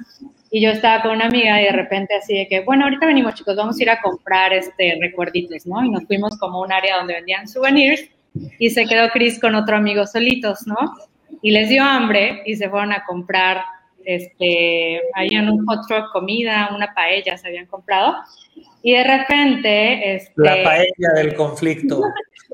Y 0.51 0.63
yo 0.63 0.71
estaba 0.71 1.03
con 1.03 1.13
una 1.13 1.27
amiga 1.27 1.61
y 1.61 1.67
de 1.67 1.73
repente 1.73 2.15
así 2.15 2.35
de 2.35 2.49
que, 2.49 2.61
bueno, 2.61 2.85
ahorita 2.85 3.05
venimos 3.05 3.35
chicos, 3.35 3.55
vamos 3.55 3.79
a 3.79 3.83
ir 3.83 3.91
a 3.91 4.01
comprar 4.01 4.55
este 4.55 4.97
recuerditos, 5.03 5.67
¿no? 5.67 5.85
Y 5.85 5.91
nos 5.91 6.07
fuimos 6.07 6.39
como 6.39 6.59
a 6.59 6.67
un 6.67 6.73
área 6.73 6.97
donde 6.97 7.13
vendían 7.13 7.47
souvenirs 7.47 8.09
y 8.59 8.71
se 8.71 8.87
quedó 8.87 9.11
Chris 9.11 9.39
con 9.39 9.55
otro 9.55 9.77
amigo 9.77 10.07
solitos, 10.07 10.67
¿no? 10.67 10.77
Y 11.43 11.51
les 11.51 11.69
dio 11.69 11.85
hambre 11.85 12.43
y 12.47 12.57
se 12.57 12.71
fueron 12.71 12.93
a 12.93 13.05
comprar, 13.05 13.63
este, 14.07 14.99
ahí 15.15 15.29
en 15.33 15.51
un 15.51 15.67
hot 15.67 15.87
truck 15.89 16.11
comida, 16.11 16.71
una 16.75 16.95
paella 16.95 17.37
se 17.37 17.49
habían 17.49 17.67
comprado. 17.67 18.17
Y 18.83 18.93
de 18.93 19.05
repente... 19.05 20.15
Este, 20.15 20.33
la 20.37 20.63
paella 20.65 21.13
del 21.17 21.35
conflicto. 21.35 22.01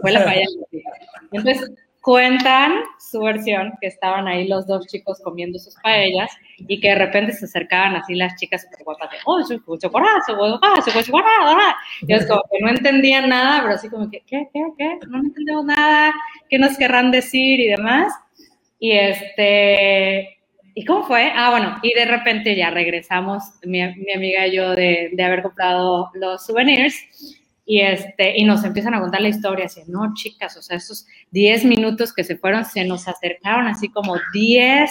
Fue 0.00 0.10
la 0.10 0.24
paella 0.24 0.40
del 0.40 0.58
conflicto. 0.58 0.90
Entonces, 1.30 1.87
cuentan 2.00 2.84
su 2.98 3.20
versión, 3.20 3.72
que 3.80 3.88
estaban 3.88 4.28
ahí 4.28 4.46
los 4.46 4.66
dos 4.66 4.86
chicos 4.86 5.20
comiendo 5.22 5.58
sus 5.58 5.74
paellas 5.82 6.30
y 6.56 6.80
que 6.80 6.88
de 6.88 6.94
repente 6.94 7.32
se 7.32 7.46
acercaban 7.46 7.96
así 7.96 8.14
las 8.14 8.36
chicas 8.36 8.62
súper 8.62 8.84
guapas 8.84 9.10
de, 9.10 9.16
oh, 9.24 9.40
chocorazo, 9.78 10.36
su 10.84 11.02
chocorazo, 11.02 11.58
y 12.06 12.12
es 12.12 12.26
como 12.26 12.42
que 12.50 12.58
no 12.60 12.70
entendían 12.70 13.28
nada, 13.28 13.62
pero 13.62 13.74
así 13.74 13.88
como 13.88 14.10
que, 14.10 14.22
¿qué, 14.26 14.48
qué, 14.52 14.62
qué? 14.76 14.98
No 15.08 15.18
entendemos 15.18 15.64
nada, 15.64 16.14
¿qué 16.48 16.58
nos 16.58 16.76
querrán 16.78 17.10
decir 17.10 17.60
y 17.60 17.68
demás? 17.68 18.12
Y 18.78 18.92
este, 18.92 20.38
¿y 20.74 20.84
cómo 20.84 21.04
fue? 21.04 21.32
Ah, 21.34 21.50
bueno, 21.50 21.78
y 21.82 21.92
de 21.94 22.04
repente 22.04 22.54
ya 22.54 22.70
regresamos, 22.70 23.42
mi, 23.64 23.80
mi 23.96 24.12
amiga 24.14 24.46
y 24.46 24.56
yo, 24.56 24.74
de, 24.74 25.10
de 25.12 25.24
haber 25.24 25.42
comprado 25.42 26.10
los 26.14 26.46
souvenirs, 26.46 27.44
y, 27.70 27.82
este, 27.82 28.32
y 28.34 28.44
nos 28.44 28.64
empiezan 28.64 28.94
a 28.94 29.00
contar 29.00 29.20
la 29.20 29.28
historia, 29.28 29.66
así, 29.66 29.82
no, 29.88 30.14
chicas, 30.14 30.56
o 30.56 30.62
sea, 30.62 30.78
esos 30.78 31.06
10 31.32 31.66
minutos 31.66 32.14
que 32.14 32.24
se 32.24 32.38
fueron, 32.38 32.64
se 32.64 32.82
nos 32.86 33.06
acercaron 33.06 33.66
así 33.66 33.90
como 33.90 34.16
10 34.32 34.90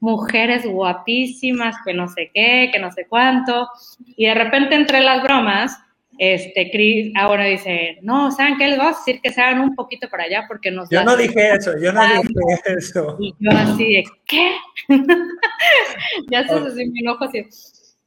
mujeres 0.00 0.66
guapísimas, 0.66 1.76
que 1.82 1.94
no 1.94 2.08
sé 2.08 2.30
qué, 2.34 2.68
que 2.70 2.78
no 2.78 2.92
sé 2.92 3.06
cuánto, 3.08 3.70
y 4.04 4.26
de 4.26 4.34
repente 4.34 4.74
entre 4.74 5.00
las 5.00 5.22
bromas, 5.22 5.78
este, 6.18 6.70
Chris, 6.70 7.10
ah, 7.16 7.26
bueno, 7.26 7.44
dice, 7.44 7.96
no, 8.02 8.30
¿saben 8.30 8.58
qué 8.58 8.68
les 8.68 8.76
voy 8.76 8.88
a 8.88 8.90
decir? 8.90 9.22
Que 9.22 9.32
se 9.32 9.40
hagan 9.40 9.62
un 9.62 9.74
poquito 9.74 10.06
para 10.10 10.24
allá 10.24 10.44
porque 10.46 10.70
nos... 10.70 10.90
Yo 10.90 11.02
no 11.02 11.16
dije 11.16 11.52
eso, 11.54 11.72
yo 11.82 11.90
no 11.90 12.02
dije 12.02 12.74
eso. 12.76 13.16
Y 13.18 13.34
yo 13.38 13.50
así 13.50 13.92
de, 13.94 14.04
¿qué? 14.26 14.56
ya 16.30 16.46
se 16.46 16.52
así 16.52 16.86
mi 16.90 17.00
enojo, 17.00 17.24
así, 17.24 17.46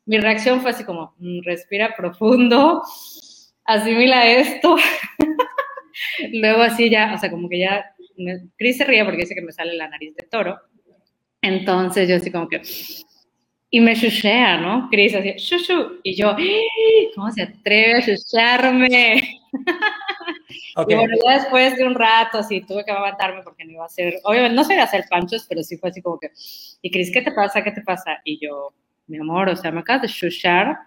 mi 0.05 0.20
reacción 0.20 0.62
fue 0.62 0.70
así 0.70 0.84
como, 0.84 1.15
mm, 1.17 1.39
respira 1.43 1.96
profundo, 1.98 2.84
asimila 3.65 4.27
esto. 4.27 4.75
Luego 6.34 6.62
así 6.62 6.89
ya, 6.89 7.13
o 7.15 7.17
sea, 7.17 7.29
como 7.29 7.50
que 7.50 7.60
ya, 7.60 7.86
Cris 8.58 8.77
se 8.77 8.86
ríe 8.86 9.03
porque 9.05 9.22
dice 9.22 9.36
que 9.36 9.41
me 9.41 9.51
sale 9.51 9.74
la 9.75 9.88
nariz 9.88 10.15
de 10.15 10.24
toro. 10.24 10.60
Entonces 11.41 12.08
yo 12.08 12.15
así 12.15 12.32
como 12.32 12.48
que, 12.48 12.62
y 13.70 13.79
me 13.82 13.96
chuchea, 13.96 14.58
¿no? 14.58 14.88
Cris 14.89 15.15
así, 15.15 15.34
shushu, 15.34 16.00
y 16.03 16.15
yo, 16.15 16.36
¿cómo 17.15 17.32
se 17.32 17.43
atreve 17.43 17.96
a 17.96 18.01
chucharme? 18.01 19.39
Y 20.88 20.96
bueno, 20.96 21.15
ya 21.24 21.34
después 21.36 21.75
de 21.77 21.86
un 21.86 21.93
rato, 21.93 22.39
así, 22.39 22.62
tuve 22.62 22.84
que 22.84 22.91
aguantarme 22.91 23.43
porque 23.43 23.63
no 23.63 23.74
iba 23.74 23.86
a 23.86 23.89
ser, 23.89 24.15
obviamente, 24.24 24.55
no 24.55 24.63
sé 24.63 24.79
hacer 24.79 25.05
panchos, 25.10 25.46
pero 25.48 25.62
sí 25.62 25.77
fue 25.77 25.89
así 25.89 26.01
como 26.01 26.20
que, 26.20 26.32
y 26.82 26.89
Cris, 26.89 27.12
¿qué 27.13 27.22
te 27.22 27.32
pasa? 27.32 27.63
¿Qué 27.63 27.72
te 27.72 27.82
pasa? 27.82 28.20
Y 28.24 28.39
yo, 28.43 28.74
mi 29.08 29.17
amor, 29.17 29.50
o 29.50 29.55
sea, 29.55 29.72
me 29.72 29.82
acabas 29.82 30.03
de 30.03 30.08
chuchar 30.10 30.77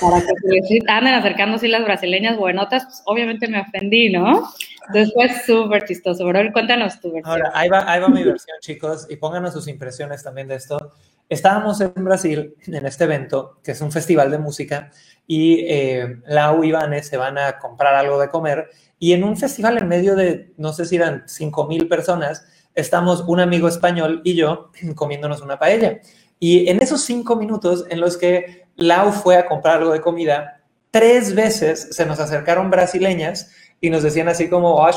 para 0.00 0.20
que 0.20 0.78
anden 0.88 1.14
acercando 1.14 1.56
así 1.56 1.68
las 1.68 1.84
brasileñas 1.84 2.36
buenotas, 2.36 2.84
pues 2.84 3.02
obviamente 3.06 3.48
me 3.48 3.60
ofendí, 3.60 4.10
¿no? 4.10 4.48
Después 4.92 5.44
súper 5.46 5.84
chistoso, 5.84 6.24
pero 6.26 6.52
cuéntanos 6.52 7.00
tu 7.00 7.12
versión. 7.12 7.30
Ahora, 7.30 7.52
ahí 7.54 7.68
va, 7.68 7.90
ahí 7.90 8.00
va 8.00 8.08
mi 8.08 8.24
versión, 8.24 8.56
chicos, 8.60 9.06
y 9.08 9.16
pónganos 9.16 9.52
sus 9.52 9.68
impresiones 9.68 10.22
también 10.22 10.48
de 10.48 10.56
esto. 10.56 10.92
Estábamos 11.28 11.80
en 11.80 11.92
Brasil, 11.96 12.54
en 12.66 12.86
este 12.86 13.04
evento, 13.04 13.58
que 13.64 13.72
es 13.72 13.80
un 13.80 13.90
festival 13.92 14.30
de 14.30 14.38
música, 14.38 14.90
y 15.26 15.64
eh, 15.66 16.18
Lau 16.26 16.62
y 16.64 16.72
Vanes 16.72 17.06
se 17.06 17.16
van 17.16 17.38
a 17.38 17.58
comprar 17.58 17.94
algo 17.94 18.20
de 18.20 18.28
comer, 18.28 18.68
y 18.98 19.12
en 19.12 19.24
un 19.24 19.36
festival 19.36 19.78
en 19.78 19.88
medio 19.88 20.14
de, 20.14 20.52
no 20.58 20.72
sé 20.72 20.84
si 20.84 20.96
eran 20.96 21.24
5 21.26 21.66
mil 21.66 21.88
personas, 21.88 22.46
estamos 22.74 23.24
un 23.26 23.40
amigo 23.40 23.68
español 23.68 24.20
y 24.24 24.34
yo 24.34 24.70
comiéndonos 24.94 25.42
una 25.42 25.58
paella. 25.58 26.00
Y 26.38 26.68
en 26.68 26.82
esos 26.82 27.02
cinco 27.02 27.36
minutos 27.36 27.84
en 27.88 28.00
los 28.00 28.16
que 28.16 28.61
Lau 28.76 29.12
fue 29.12 29.36
a 29.36 29.46
comprar 29.46 29.78
algo 29.78 29.92
de 29.92 30.00
comida, 30.00 30.62
tres 30.90 31.34
veces 31.34 31.88
se 31.90 32.06
nos 32.06 32.20
acercaron 32.20 32.70
brasileñas 32.70 33.50
y 33.80 33.90
nos 33.90 34.04
decían 34.04 34.28
así 34.28 34.48
como, 34.48 34.80
y 34.86 34.90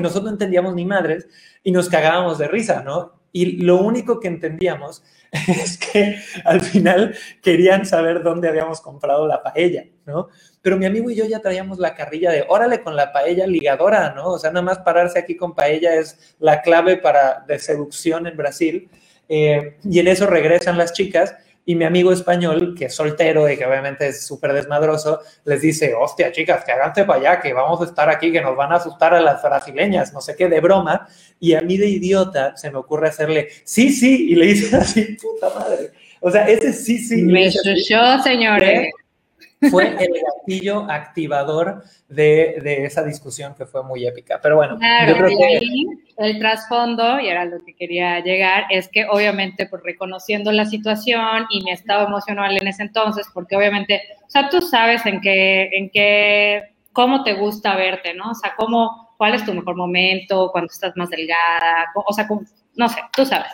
nosotros 0.00 0.24
no 0.24 0.30
entendíamos 0.30 0.74
ni 0.74 0.84
madres 0.84 1.28
y 1.62 1.70
nos 1.70 1.88
cagábamos 1.88 2.38
de 2.38 2.48
risa, 2.48 2.82
¿no? 2.82 3.12
Y 3.30 3.62
lo 3.62 3.76
único 3.76 4.20
que 4.20 4.28
entendíamos 4.28 5.04
es 5.30 5.78
que 5.78 6.16
al 6.44 6.60
final 6.60 7.14
querían 7.42 7.86
saber 7.86 8.22
dónde 8.22 8.48
habíamos 8.48 8.80
comprado 8.80 9.26
la 9.26 9.42
paella, 9.42 9.86
¿no? 10.04 10.28
Pero 10.60 10.76
mi 10.76 10.84
amigo 10.84 11.10
y 11.10 11.14
yo 11.14 11.24
ya 11.24 11.40
traíamos 11.40 11.78
la 11.78 11.94
carrilla 11.94 12.30
de, 12.30 12.44
órale 12.48 12.82
con 12.82 12.94
la 12.94 13.12
paella 13.12 13.46
ligadora, 13.46 14.12
¿no? 14.14 14.28
O 14.28 14.38
sea, 14.38 14.50
nada 14.50 14.62
más 14.62 14.78
pararse 14.78 15.18
aquí 15.18 15.36
con 15.36 15.54
paella 15.54 15.94
es 15.94 16.36
la 16.38 16.60
clave 16.60 16.96
para 16.96 17.44
de 17.46 17.58
seducción 17.58 18.26
en 18.26 18.36
Brasil. 18.36 18.90
Eh, 19.34 19.78
y 19.82 19.98
en 19.98 20.08
eso 20.08 20.26
regresan 20.26 20.76
las 20.76 20.92
chicas 20.92 21.34
y 21.64 21.74
mi 21.74 21.86
amigo 21.86 22.12
español, 22.12 22.74
que 22.76 22.84
es 22.86 22.94
soltero 22.94 23.48
y 23.48 23.56
que 23.56 23.64
obviamente 23.64 24.08
es 24.08 24.26
súper 24.26 24.52
desmadroso, 24.52 25.20
les 25.46 25.62
dice, 25.62 25.94
hostia, 25.94 26.30
chicas, 26.32 26.62
que 26.66 26.72
háganse 26.72 27.04
para 27.04 27.18
allá, 27.18 27.40
que 27.40 27.54
vamos 27.54 27.80
a 27.80 27.84
estar 27.84 28.10
aquí, 28.10 28.30
que 28.30 28.42
nos 28.42 28.54
van 28.54 28.72
a 28.72 28.76
asustar 28.76 29.14
a 29.14 29.22
las 29.22 29.42
brasileñas, 29.42 30.12
no 30.12 30.20
sé 30.20 30.36
qué, 30.36 30.50
de 30.50 30.60
broma. 30.60 31.08
Y 31.40 31.54
a 31.54 31.62
mí 31.62 31.78
de 31.78 31.88
idiota 31.88 32.58
se 32.58 32.70
me 32.70 32.76
ocurre 32.76 33.08
hacerle, 33.08 33.48
sí, 33.64 33.88
sí, 33.88 34.32
y 34.32 34.34
le 34.34 34.48
dice 34.48 34.76
así, 34.76 35.16
puta 35.16 35.48
madre. 35.58 35.92
O 36.20 36.30
sea, 36.30 36.46
ese 36.46 36.74
sí, 36.74 36.98
sí. 36.98 37.22
Me 37.22 37.48
yo, 37.48 38.22
señores 38.22 38.90
fue 39.70 39.88
el 39.88 40.12
gatillo 40.22 40.90
activador 40.90 41.82
de, 42.08 42.60
de, 42.62 42.84
esa 42.84 43.02
discusión 43.02 43.54
que 43.54 43.66
fue 43.66 43.82
muy 43.82 44.06
épica. 44.06 44.40
Pero 44.42 44.56
bueno, 44.56 44.78
yo 45.06 45.16
creo 45.16 45.28
que... 45.28 45.44
Ahí, 45.44 45.86
el 46.18 46.38
trasfondo, 46.38 47.18
y 47.20 47.28
era 47.28 47.44
lo 47.44 47.64
que 47.64 47.74
quería 47.74 48.20
llegar, 48.20 48.64
es 48.70 48.88
que 48.88 49.06
obviamente 49.06 49.66
por 49.66 49.80
pues, 49.80 49.94
reconociendo 49.94 50.52
la 50.52 50.66
situación 50.66 51.46
y 51.50 51.62
mi 51.62 51.70
estado 51.70 52.06
emocional 52.06 52.56
en 52.60 52.68
ese 52.68 52.82
entonces, 52.82 53.26
porque 53.32 53.56
obviamente, 53.56 54.02
o 54.26 54.30
sea, 54.30 54.48
tú 54.48 54.60
sabes 54.60 55.04
en 55.06 55.20
qué, 55.20 55.70
en 55.72 55.90
qué, 55.90 56.74
cómo 56.92 57.24
te 57.24 57.34
gusta 57.34 57.76
verte, 57.76 58.14
¿no? 58.14 58.30
O 58.30 58.34
sea, 58.34 58.54
cómo, 58.56 59.14
cuál 59.16 59.34
es 59.34 59.44
tu 59.44 59.54
mejor 59.54 59.76
momento, 59.76 60.50
cuando 60.52 60.70
estás 60.70 60.96
más 60.96 61.10
delgada, 61.10 61.86
o 61.94 62.12
sea, 62.12 62.28
cómo, 62.28 62.42
no 62.74 62.88
sé, 62.88 63.00
tú 63.14 63.26
sabes. 63.26 63.52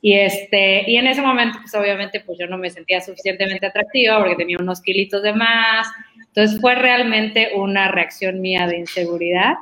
Y, 0.00 0.14
este, 0.14 0.88
y 0.90 0.96
en 0.96 1.06
ese 1.06 1.22
momento, 1.22 1.58
pues 1.60 1.74
obviamente, 1.74 2.20
pues 2.20 2.38
yo 2.38 2.46
no 2.46 2.58
me 2.58 2.70
sentía 2.70 3.00
suficientemente 3.00 3.66
atractiva 3.66 4.18
porque 4.18 4.36
tenía 4.36 4.56
unos 4.60 4.80
kilitos 4.80 5.22
de 5.22 5.32
más. 5.32 5.88
Entonces 6.28 6.60
fue 6.60 6.74
realmente 6.74 7.52
una 7.56 7.88
reacción 7.88 8.40
mía 8.40 8.66
de 8.66 8.78
inseguridad 8.78 9.54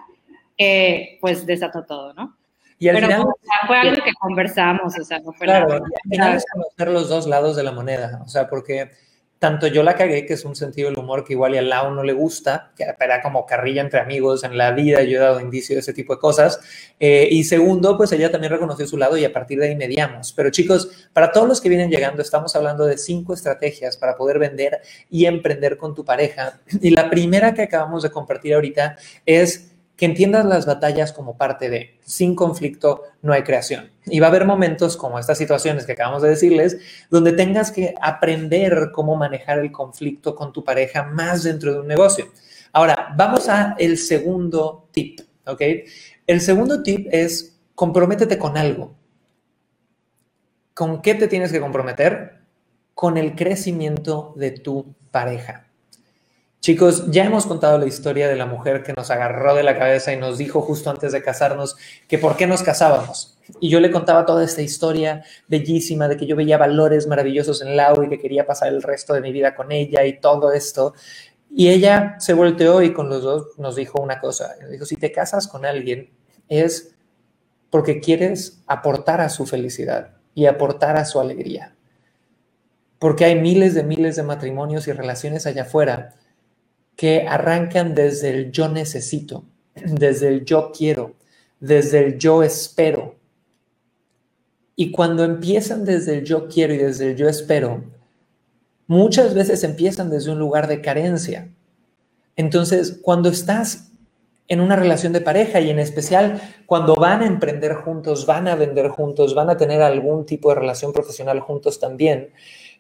que 0.56 1.18
pues 1.20 1.46
desató 1.46 1.84
todo, 1.84 2.12
¿no? 2.14 2.36
Y 2.80 2.88
al 2.88 2.96
Pero 2.96 3.06
final, 3.08 3.26
fue 3.66 3.78
algo 3.78 4.04
que 4.04 4.12
conversamos, 4.20 4.98
o 4.98 5.04
sea, 5.04 5.18
no 5.20 5.32
fue 5.32 5.46
Claro, 5.46 5.80
final 6.08 6.36
es 6.36 6.44
conocer 6.52 6.88
los 6.88 7.08
dos 7.08 7.26
lados 7.26 7.56
de 7.56 7.64
la 7.64 7.72
moneda, 7.72 8.20
o 8.24 8.28
sea, 8.28 8.48
porque 8.48 8.90
tanto 9.38 9.68
yo 9.68 9.82
la 9.82 9.94
cagué, 9.94 10.26
que 10.26 10.34
es 10.34 10.44
un 10.44 10.56
sentido 10.56 10.90
del 10.90 10.98
humor 10.98 11.24
que 11.24 11.34
igual 11.34 11.54
y 11.54 11.58
al 11.58 11.68
lado 11.68 11.90
no 11.92 12.02
le 12.02 12.12
gusta, 12.12 12.72
que 12.76 12.84
era 12.98 13.22
como 13.22 13.46
carrilla 13.46 13.82
entre 13.82 14.00
amigos 14.00 14.42
en 14.42 14.58
la 14.58 14.72
vida, 14.72 15.02
yo 15.02 15.18
he 15.18 15.20
dado 15.20 15.40
indicio 15.40 15.76
de 15.76 15.80
ese 15.80 15.92
tipo 15.92 16.14
de 16.14 16.20
cosas. 16.20 16.60
Eh, 16.98 17.28
y 17.30 17.44
segundo, 17.44 17.96
pues 17.96 18.10
ella 18.12 18.32
también 18.32 18.52
reconoció 18.52 18.86
su 18.86 18.96
lado 18.96 19.16
y 19.16 19.24
a 19.24 19.32
partir 19.32 19.60
de 19.60 19.68
ahí 19.68 19.76
mediamos. 19.76 20.32
Pero 20.32 20.50
chicos, 20.50 21.08
para 21.12 21.30
todos 21.30 21.46
los 21.46 21.60
que 21.60 21.68
vienen 21.68 21.90
llegando, 21.90 22.20
estamos 22.20 22.56
hablando 22.56 22.84
de 22.84 22.98
cinco 22.98 23.32
estrategias 23.32 23.96
para 23.96 24.16
poder 24.16 24.38
vender 24.38 24.80
y 25.08 25.26
emprender 25.26 25.76
con 25.76 25.94
tu 25.94 26.04
pareja. 26.04 26.60
Y 26.80 26.90
la 26.90 27.08
primera 27.08 27.54
que 27.54 27.62
acabamos 27.62 28.02
de 28.02 28.10
compartir 28.10 28.54
ahorita 28.54 28.96
es 29.24 29.70
que 29.98 30.06
entiendas 30.06 30.46
las 30.46 30.64
batallas 30.64 31.12
como 31.12 31.36
parte 31.36 31.68
de, 31.68 31.98
sin 32.04 32.36
conflicto 32.36 33.02
no 33.20 33.32
hay 33.32 33.42
creación. 33.42 33.90
Y 34.06 34.20
va 34.20 34.28
a 34.28 34.30
haber 34.30 34.46
momentos 34.46 34.96
como 34.96 35.18
estas 35.18 35.38
situaciones 35.38 35.84
que 35.86 35.92
acabamos 35.92 36.22
de 36.22 36.28
decirles, 36.28 36.78
donde 37.10 37.32
tengas 37.32 37.72
que 37.72 37.96
aprender 38.00 38.90
cómo 38.92 39.16
manejar 39.16 39.58
el 39.58 39.72
conflicto 39.72 40.36
con 40.36 40.52
tu 40.52 40.62
pareja 40.62 41.02
más 41.02 41.42
dentro 41.42 41.72
de 41.72 41.80
un 41.80 41.88
negocio. 41.88 42.26
Ahora, 42.72 43.12
vamos 43.16 43.48
a 43.48 43.74
el 43.76 43.98
segundo 43.98 44.88
tip, 44.92 45.20
¿ok? 45.44 45.62
El 46.28 46.40
segundo 46.42 46.84
tip 46.84 47.08
es 47.10 47.58
comprométete 47.74 48.38
con 48.38 48.56
algo. 48.56 48.94
¿Con 50.74 51.02
qué 51.02 51.16
te 51.16 51.26
tienes 51.26 51.50
que 51.50 51.58
comprometer? 51.58 52.42
Con 52.94 53.16
el 53.16 53.34
crecimiento 53.34 54.32
de 54.36 54.52
tu 54.52 54.94
pareja. 55.10 55.67
Chicos, 56.60 57.08
ya 57.10 57.24
hemos 57.24 57.46
contado 57.46 57.78
la 57.78 57.86
historia 57.86 58.28
de 58.28 58.34
la 58.34 58.44
mujer 58.44 58.82
que 58.82 58.92
nos 58.92 59.10
agarró 59.10 59.54
de 59.54 59.62
la 59.62 59.78
cabeza 59.78 60.12
y 60.12 60.16
nos 60.16 60.38
dijo 60.38 60.60
justo 60.60 60.90
antes 60.90 61.12
de 61.12 61.22
casarnos 61.22 61.76
que 62.08 62.18
por 62.18 62.36
qué 62.36 62.48
nos 62.48 62.62
casábamos. 62.62 63.38
Y 63.60 63.70
yo 63.70 63.78
le 63.78 63.92
contaba 63.92 64.26
toda 64.26 64.44
esta 64.44 64.60
historia 64.60 65.24
bellísima 65.46 66.08
de 66.08 66.16
que 66.16 66.26
yo 66.26 66.34
veía 66.34 66.58
valores 66.58 67.06
maravillosos 67.06 67.62
en 67.62 67.76
Lau 67.76 68.02
y 68.02 68.08
que 68.08 68.18
quería 68.18 68.44
pasar 68.44 68.68
el 68.68 68.82
resto 68.82 69.14
de 69.14 69.20
mi 69.20 69.32
vida 69.32 69.54
con 69.54 69.70
ella 69.70 70.04
y 70.04 70.20
todo 70.20 70.52
esto. 70.52 70.94
Y 71.48 71.68
ella 71.68 72.16
se 72.18 72.34
volteó 72.34 72.82
y 72.82 72.92
con 72.92 73.08
los 73.08 73.22
dos 73.22 73.46
nos 73.56 73.76
dijo 73.76 74.02
una 74.02 74.20
cosa. 74.20 74.56
Dijo, 74.70 74.84
si 74.84 74.96
te 74.96 75.12
casas 75.12 75.46
con 75.46 75.64
alguien 75.64 76.10
es 76.48 76.94
porque 77.70 78.00
quieres 78.00 78.62
aportar 78.66 79.20
a 79.20 79.28
su 79.28 79.46
felicidad 79.46 80.16
y 80.34 80.46
aportar 80.46 80.96
a 80.96 81.04
su 81.04 81.20
alegría. 81.20 81.76
Porque 82.98 83.24
hay 83.24 83.40
miles 83.40 83.74
de 83.74 83.84
miles 83.84 84.16
de 84.16 84.24
matrimonios 84.24 84.88
y 84.88 84.92
relaciones 84.92 85.46
allá 85.46 85.62
afuera 85.62 86.14
que 86.98 87.24
arrancan 87.28 87.94
desde 87.94 88.30
el 88.30 88.50
yo 88.50 88.68
necesito, 88.68 89.44
desde 89.76 90.26
el 90.26 90.44
yo 90.44 90.72
quiero, 90.76 91.14
desde 91.60 92.04
el 92.04 92.18
yo 92.18 92.42
espero. 92.42 93.14
Y 94.74 94.90
cuando 94.90 95.22
empiezan 95.22 95.84
desde 95.84 96.18
el 96.18 96.24
yo 96.24 96.48
quiero 96.48 96.74
y 96.74 96.78
desde 96.78 97.12
el 97.12 97.16
yo 97.16 97.28
espero, 97.28 97.84
muchas 98.88 99.32
veces 99.32 99.62
empiezan 99.62 100.10
desde 100.10 100.32
un 100.32 100.40
lugar 100.40 100.66
de 100.66 100.80
carencia. 100.80 101.48
Entonces, 102.34 102.98
cuando 103.00 103.28
estás 103.28 103.92
en 104.48 104.60
una 104.60 104.74
relación 104.74 105.12
de 105.12 105.20
pareja 105.20 105.60
y 105.60 105.70
en 105.70 105.78
especial 105.78 106.42
cuando 106.66 106.96
van 106.96 107.22
a 107.22 107.26
emprender 107.26 107.74
juntos, 107.74 108.26
van 108.26 108.48
a 108.48 108.56
vender 108.56 108.88
juntos, 108.88 109.36
van 109.36 109.50
a 109.50 109.56
tener 109.56 109.82
algún 109.82 110.26
tipo 110.26 110.48
de 110.48 110.56
relación 110.56 110.92
profesional 110.92 111.38
juntos 111.38 111.78
también, 111.78 112.30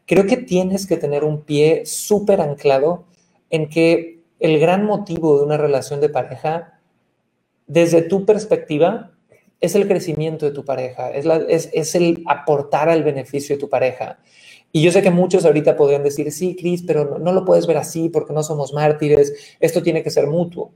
creo 0.06 0.26
que 0.26 0.38
tienes 0.38 0.88
que 0.88 0.96
tener 0.96 1.22
un 1.22 1.42
pie 1.42 1.86
súper 1.86 2.40
anclado 2.40 3.04
en 3.50 3.68
que 3.68 4.20
el 4.40 4.58
gran 4.58 4.84
motivo 4.84 5.38
de 5.38 5.44
una 5.44 5.56
relación 5.56 6.00
de 6.00 6.08
pareja, 6.08 6.80
desde 7.66 8.02
tu 8.02 8.24
perspectiva, 8.24 9.12
es 9.60 9.74
el 9.74 9.88
crecimiento 9.88 10.46
de 10.46 10.52
tu 10.52 10.64
pareja, 10.64 11.10
es, 11.10 11.70
es, 11.72 11.94
el 11.94 12.22
aportar 12.26 12.88
al 12.88 13.02
beneficio 13.02 13.56
de 13.56 13.60
tu 13.60 13.68
pareja. 13.68 14.18
Y 14.70 14.82
yo 14.82 14.92
sé 14.92 15.02
que 15.02 15.10
muchos 15.10 15.44
ahorita 15.44 15.76
podrían 15.76 16.04
decir, 16.04 16.30
sí, 16.30 16.54
Cris, 16.54 16.84
pero 16.86 17.18
no, 17.18 17.32
lo 17.32 17.44
puedes 17.44 17.66
ver 17.66 17.78
así 17.78 18.08
porque 18.08 18.32
no 18.32 18.42
somos 18.42 18.72
mártires, 18.72 19.56
esto 19.58 19.82
tiene 19.82 20.02
que 20.02 20.10
ser 20.10 20.28
mutuo. 20.28 20.72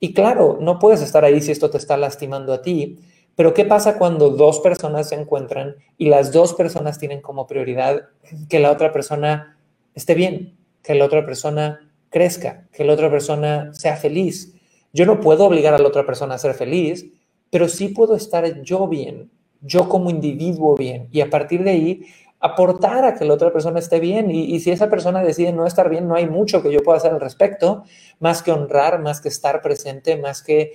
Y 0.00 0.12
claro, 0.12 0.58
no 0.60 0.78
puedes 0.78 1.00
estar 1.00 1.24
ahí 1.24 1.40
si 1.40 1.52
esto 1.52 1.70
te 1.70 1.78
está 1.78 1.96
lastimando 1.96 2.52
a 2.52 2.62
ti, 2.62 2.98
pero 3.36 3.54
¿qué 3.54 3.64
pasa 3.64 3.96
cuando 3.96 4.30
dos 4.30 4.60
personas 4.60 5.08
se 5.08 5.14
encuentran 5.14 5.76
y 5.96 6.08
las 6.08 6.32
dos 6.32 6.54
personas 6.54 6.98
tienen 6.98 7.22
como 7.22 7.46
prioridad 7.46 8.08
que 8.48 8.58
la 8.58 8.70
otra 8.70 8.92
persona 8.92 9.56
esté 9.94 10.14
bien, 10.14 10.58
que 10.82 10.94
la 10.94 11.04
otra 11.04 11.24
persona 11.24 11.89
crezca, 12.10 12.68
que 12.72 12.84
la 12.84 12.92
otra 12.92 13.10
persona 13.10 13.72
sea 13.72 13.96
feliz. 13.96 14.54
Yo 14.92 15.06
no 15.06 15.20
puedo 15.20 15.46
obligar 15.46 15.72
a 15.74 15.78
la 15.78 15.88
otra 15.88 16.04
persona 16.04 16.34
a 16.34 16.38
ser 16.38 16.54
feliz, 16.54 17.06
pero 17.50 17.68
sí 17.68 17.88
puedo 17.88 18.14
estar 18.14 18.62
yo 18.62 18.86
bien, 18.88 19.30
yo 19.60 19.88
como 19.88 20.10
individuo 20.10 20.76
bien, 20.76 21.08
y 21.10 21.20
a 21.20 21.30
partir 21.30 21.64
de 21.64 21.70
ahí 21.70 22.02
aportar 22.40 23.04
a 23.04 23.14
que 23.14 23.26
la 23.26 23.34
otra 23.34 23.52
persona 23.52 23.78
esté 23.78 24.00
bien. 24.00 24.30
Y, 24.30 24.58
si 24.60 24.70
esa 24.70 24.88
persona 24.88 25.22
decide 25.22 25.52
no 25.52 25.66
estar 25.66 25.88
bien, 25.88 26.08
no 26.08 26.14
hay 26.14 26.26
mucho 26.26 26.62
que 26.62 26.72
yo 26.72 26.82
pueda 26.82 26.98
hacer 26.98 27.12
al 27.12 27.20
respecto, 27.20 27.84
más 28.18 28.42
que 28.42 28.50
honrar, 28.50 28.98
más 29.00 29.20
que 29.20 29.28
estar 29.28 29.60
presente, 29.60 30.16
más 30.16 30.42
que 30.42 30.72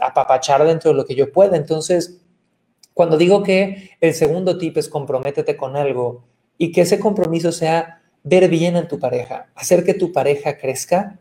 apapachar 0.00 0.64
dentro 0.64 0.92
de 0.92 0.96
lo 0.96 1.04
que 1.04 1.16
yo 1.16 1.32
pueda. 1.32 1.56
Entonces, 1.56 2.20
cuando 2.94 3.18
digo 3.18 3.42
que 3.42 3.90
el 4.00 4.14
segundo 4.14 4.56
tip 4.56 4.78
es 4.78 4.88
comprométete 4.88 5.56
con 5.56 5.76
algo 5.76 6.24
y 6.56 6.72
que 6.72 6.82
ese 6.82 7.00
compromiso 7.00 7.52
sea 7.52 8.02
ver 8.26 8.48
bien 8.48 8.74
a 8.74 8.88
tu 8.88 8.98
pareja, 8.98 9.46
hacer 9.54 9.84
que 9.84 9.94
tu 9.94 10.12
pareja 10.12 10.58
crezca. 10.58 11.20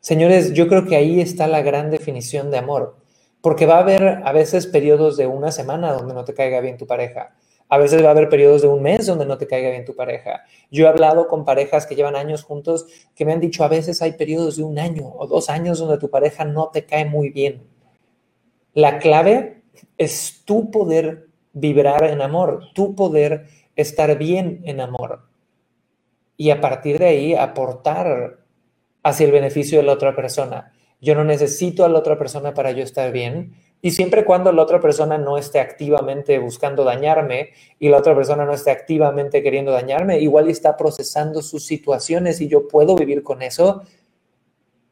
Señores, 0.00 0.54
yo 0.54 0.66
creo 0.66 0.86
que 0.86 0.96
ahí 0.96 1.20
está 1.20 1.46
la 1.46 1.60
gran 1.60 1.90
definición 1.90 2.50
de 2.50 2.56
amor, 2.56 2.96
porque 3.42 3.66
va 3.66 3.76
a 3.76 3.80
haber 3.80 4.22
a 4.24 4.32
veces 4.32 4.66
periodos 4.66 5.18
de 5.18 5.26
una 5.26 5.52
semana 5.52 5.92
donde 5.92 6.14
no 6.14 6.24
te 6.24 6.32
caiga 6.32 6.62
bien 6.62 6.78
tu 6.78 6.86
pareja. 6.86 7.36
A 7.68 7.76
veces 7.76 8.02
va 8.02 8.08
a 8.08 8.10
haber 8.12 8.30
periodos 8.30 8.62
de 8.62 8.68
un 8.68 8.82
mes 8.82 9.06
donde 9.06 9.26
no 9.26 9.36
te 9.36 9.46
caiga 9.46 9.70
bien 9.70 9.84
tu 9.84 9.94
pareja. 9.94 10.44
Yo 10.70 10.86
he 10.86 10.88
hablado 10.88 11.28
con 11.28 11.44
parejas 11.44 11.84
que 11.86 11.94
llevan 11.94 12.16
años 12.16 12.44
juntos 12.44 12.86
que 13.14 13.26
me 13.26 13.34
han 13.34 13.40
dicho 13.40 13.62
a 13.62 13.68
veces 13.68 14.00
hay 14.00 14.12
periodos 14.12 14.56
de 14.56 14.62
un 14.62 14.78
año 14.78 15.06
o 15.06 15.26
dos 15.26 15.50
años 15.50 15.78
donde 15.78 15.98
tu 15.98 16.08
pareja 16.08 16.46
no 16.46 16.70
te 16.70 16.86
cae 16.86 17.04
muy 17.04 17.28
bien. 17.28 17.62
La 18.72 18.98
clave 18.98 19.62
es 19.98 20.44
tu 20.46 20.70
poder 20.70 21.28
vibrar 21.52 22.04
en 22.04 22.22
amor, 22.22 22.68
tu 22.74 22.94
poder 22.94 23.48
estar 23.76 24.16
bien 24.16 24.62
en 24.64 24.80
amor 24.80 25.29
y 26.40 26.48
a 26.48 26.58
partir 26.58 26.98
de 26.98 27.06
ahí 27.06 27.34
aportar 27.34 28.38
hacia 29.02 29.26
el 29.26 29.30
beneficio 29.30 29.76
de 29.76 29.84
la 29.84 29.92
otra 29.92 30.16
persona. 30.16 30.72
Yo 30.98 31.14
no 31.14 31.22
necesito 31.22 31.84
a 31.84 31.88
la 31.90 31.98
otra 31.98 32.16
persona 32.16 32.54
para 32.54 32.70
yo 32.70 32.82
estar 32.82 33.12
bien. 33.12 33.56
Y 33.82 33.90
siempre 33.90 34.24
cuando 34.24 34.50
la 34.50 34.62
otra 34.62 34.80
persona 34.80 35.18
no 35.18 35.36
esté 35.36 35.60
activamente 35.60 36.38
buscando 36.38 36.82
dañarme 36.82 37.50
y 37.78 37.90
la 37.90 37.98
otra 37.98 38.14
persona 38.14 38.46
no 38.46 38.54
esté 38.54 38.70
activamente 38.70 39.42
queriendo 39.42 39.70
dañarme, 39.72 40.18
igual 40.20 40.48
está 40.48 40.78
procesando 40.78 41.42
sus 41.42 41.66
situaciones 41.66 42.40
y 42.40 42.48
yo 42.48 42.68
puedo 42.68 42.96
vivir 42.96 43.22
con 43.22 43.42
eso, 43.42 43.82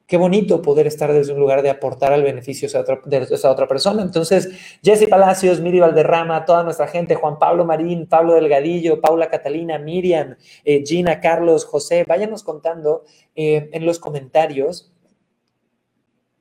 qué 0.09 0.17
bonito 0.17 0.63
poder 0.63 0.87
estar 0.87 1.13
desde 1.13 1.35
un 1.35 1.39
lugar 1.39 1.61
de 1.61 1.69
aportar 1.69 2.15
al 2.15 2.23
beneficio 2.23 2.67
de 2.67 3.19
esa 3.31 3.51
otra 3.51 3.69
persona. 3.69 4.03
Entonces, 4.03 4.49
Jesse 4.83 5.07
Palacios, 5.07 5.61
Miri 5.61 5.81
Valderrama, 5.81 6.47
toda 6.47 6.65
nuestra 6.65 6.89
gente, 6.89 7.15
Juan 7.15 7.39
Pablo 7.39 7.67
Marín, 7.67 8.07
Pablo 8.07 8.33
Delgadillo, 8.33 9.03
Paula 9.03 9.29
Catalina, 9.29 9.79
Miriam, 9.79 10.35
eh, 10.65 10.83
Gina, 10.85 11.21
Carlos, 11.21 11.67
José, 11.67 12.05
váyanos 12.09 12.43
contando 12.43 13.05
eh, 13.37 13.69
en 13.71 13.85
los 13.85 13.99
comentarios 13.99 14.91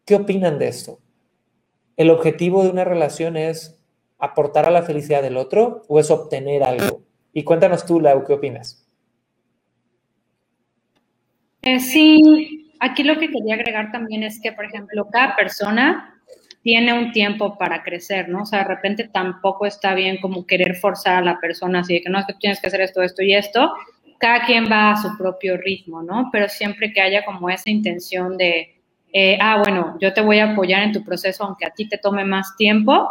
qué 0.06 0.16
opinan 0.16 0.60
de 0.60 0.70
esto. 0.70 1.00
¿El 1.98 2.10
objetivo 2.10 2.64
de 2.64 2.70
una 2.70 2.86
relación 2.86 3.36
es 3.36 3.84
aportar 4.18 4.66
a 4.66 4.72
la 4.72 4.84
felicidad 4.84 5.22
del 5.22 5.36
otro 5.36 5.84
o 5.90 6.00
es 6.00 6.10
obtener 6.10 6.64
algo? 6.64 7.02
Y 7.34 7.44
cuéntanos 7.44 7.86
tú, 7.86 8.00
Lau, 8.00 8.24
¿qué 8.24 8.32
opinas? 8.32 8.88
Eh, 11.64 11.82
sí, 11.82 12.67
aquí 12.80 13.04
lo 13.04 13.18
que 13.18 13.30
quería 13.30 13.56
agregar 13.56 13.92
también 13.92 14.24
es 14.24 14.40
que, 14.42 14.52
por 14.52 14.66
ejemplo, 14.66 15.08
cada 15.12 15.36
persona 15.36 16.14
tiene 16.62 16.94
un 16.94 17.12
tiempo 17.12 17.58
para 17.58 17.84
crecer, 17.84 18.28
¿no? 18.30 18.44
O 18.44 18.46
sea, 18.46 18.60
de 18.60 18.66
repente 18.66 19.08
tampoco 19.08 19.66
está 19.66 19.94
bien 19.94 20.18
como 20.18 20.46
querer 20.46 20.76
forzar 20.76 21.18
a 21.18 21.22
la 21.22 21.40
persona 21.40 21.80
así 21.80 21.94
de 21.94 22.02
que 22.02 22.10
no, 22.10 22.20
es 22.20 22.26
que 22.26 22.34
tienes 22.34 22.60
que 22.60 22.68
hacer 22.68 22.82
esto, 22.82 23.02
esto 23.02 23.22
y 23.22 23.34
esto. 23.34 23.74
Cada 24.20 24.46
quien 24.46 24.70
va 24.70 24.92
a 24.92 24.98
su 24.98 25.16
propio 25.18 25.58
ritmo, 25.58 26.02
¿no? 26.04 26.30
Pero 26.32 26.50
siempre 26.50 26.92
que 26.92 27.00
haya 27.00 27.24
como 27.24 27.50
esa 27.50 27.70
intención 27.70 28.38
de, 28.38 28.82
eh, 29.14 29.38
ah, 29.42 29.60
bueno, 29.60 29.98
yo 30.02 30.14
te 30.14 30.22
voy 30.22 30.40
a 30.40 30.52
apoyar 30.52 30.84
en 30.84 30.92
tu 30.92 31.04
proceso, 31.04 31.46
aunque 31.46 31.66
a 31.66 31.70
ti 31.70 31.88
te 31.88 32.00
tome 32.00 32.26
más 32.26 32.56
tiempo, 32.58 33.10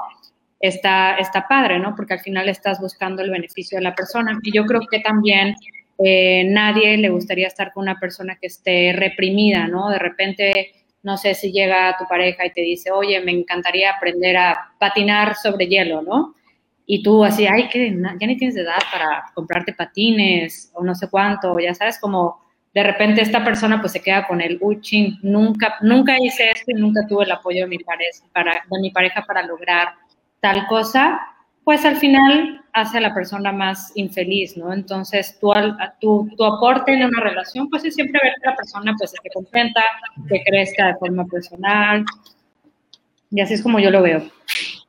está, 0.60 1.16
está 1.16 1.46
padre, 1.48 1.78
¿no? 1.78 1.94
Porque 1.94 2.14
al 2.14 2.20
final 2.20 2.48
estás 2.48 2.80
buscando 2.80 3.22
el 3.22 3.30
beneficio 3.30 3.78
de 3.78 3.84
la 3.84 3.94
persona. 3.94 4.38
Y 4.42 4.52
yo 4.52 4.66
creo 4.66 4.80
que 4.90 5.00
también 5.00 5.54
eh, 5.98 6.44
nadie 6.44 6.96
le 6.98 7.08
gustaría 7.08 7.46
estar 7.46 7.72
con 7.72 7.82
una 7.82 7.98
persona 7.98 8.36
que 8.40 8.48
esté 8.48 8.92
reprimida, 8.92 9.66
¿no? 9.66 9.88
De 9.88 9.98
repente, 9.98 10.72
no 11.02 11.16
sé 11.16 11.34
si 11.34 11.52
llega 11.52 11.96
tu 11.98 12.04
pareja 12.06 12.44
y 12.44 12.52
te 12.52 12.60
dice, 12.60 12.90
oye, 12.90 13.20
me 13.20 13.32
encantaría 13.32 13.92
aprender 13.92 14.36
a 14.36 14.72
patinar 14.78 15.36
sobre 15.36 15.66
hielo, 15.66 16.02
¿no? 16.02 16.34
Y 16.84 17.02
tú 17.02 17.24
así, 17.24 17.46
ay, 17.46 17.68
que 17.68 17.90
ya 17.90 18.26
ni 18.26 18.36
tienes 18.36 18.56
edad 18.56 18.78
para 18.92 19.24
comprarte 19.34 19.72
patines 19.72 20.70
o 20.74 20.84
no 20.84 20.94
sé 20.94 21.08
cuánto, 21.08 21.58
ya 21.58 21.74
sabes, 21.74 21.98
como 21.98 22.40
de 22.72 22.82
repente 22.82 23.22
esta 23.22 23.42
persona 23.42 23.80
pues 23.80 23.92
se 23.92 24.02
queda 24.02 24.26
con 24.26 24.40
el, 24.40 24.58
uy, 24.60 24.80
nunca, 25.22 25.76
nunca 25.80 26.16
hice 26.20 26.50
esto 26.50 26.72
y 26.72 26.74
nunca 26.74 27.00
tuve 27.08 27.24
el 27.24 27.32
apoyo 27.32 27.62
de 27.62 27.68
mi, 27.68 27.78
pareja 27.78 28.24
para, 28.32 28.52
de 28.52 28.80
mi 28.80 28.90
pareja 28.90 29.24
para 29.26 29.42
lograr 29.42 29.94
tal 30.40 30.66
cosa 30.66 31.18
pues 31.66 31.84
al 31.84 31.96
final 31.96 32.64
hace 32.74 32.98
a 32.98 33.00
la 33.00 33.12
persona 33.12 33.50
más 33.50 33.90
infeliz, 33.96 34.56
¿no? 34.56 34.72
Entonces, 34.72 35.36
tu, 35.40 35.52
tu, 36.00 36.28
tu 36.36 36.44
aporte 36.44 36.92
en 36.92 37.04
una 37.04 37.20
relación, 37.20 37.68
pues 37.68 37.84
es 37.84 37.96
siempre 37.96 38.20
ver 38.22 38.34
que 38.40 38.50
la 38.50 38.54
persona 38.54 38.94
pues 38.96 39.12
esté 39.12 39.28
contenta, 39.34 39.82
que 40.28 40.44
crezca 40.44 40.86
de 40.86 40.94
forma 40.94 41.24
personal, 41.24 42.04
y 43.32 43.40
así 43.40 43.54
es 43.54 43.62
como 43.64 43.80
yo 43.80 43.90
lo 43.90 44.00
veo. 44.00 44.22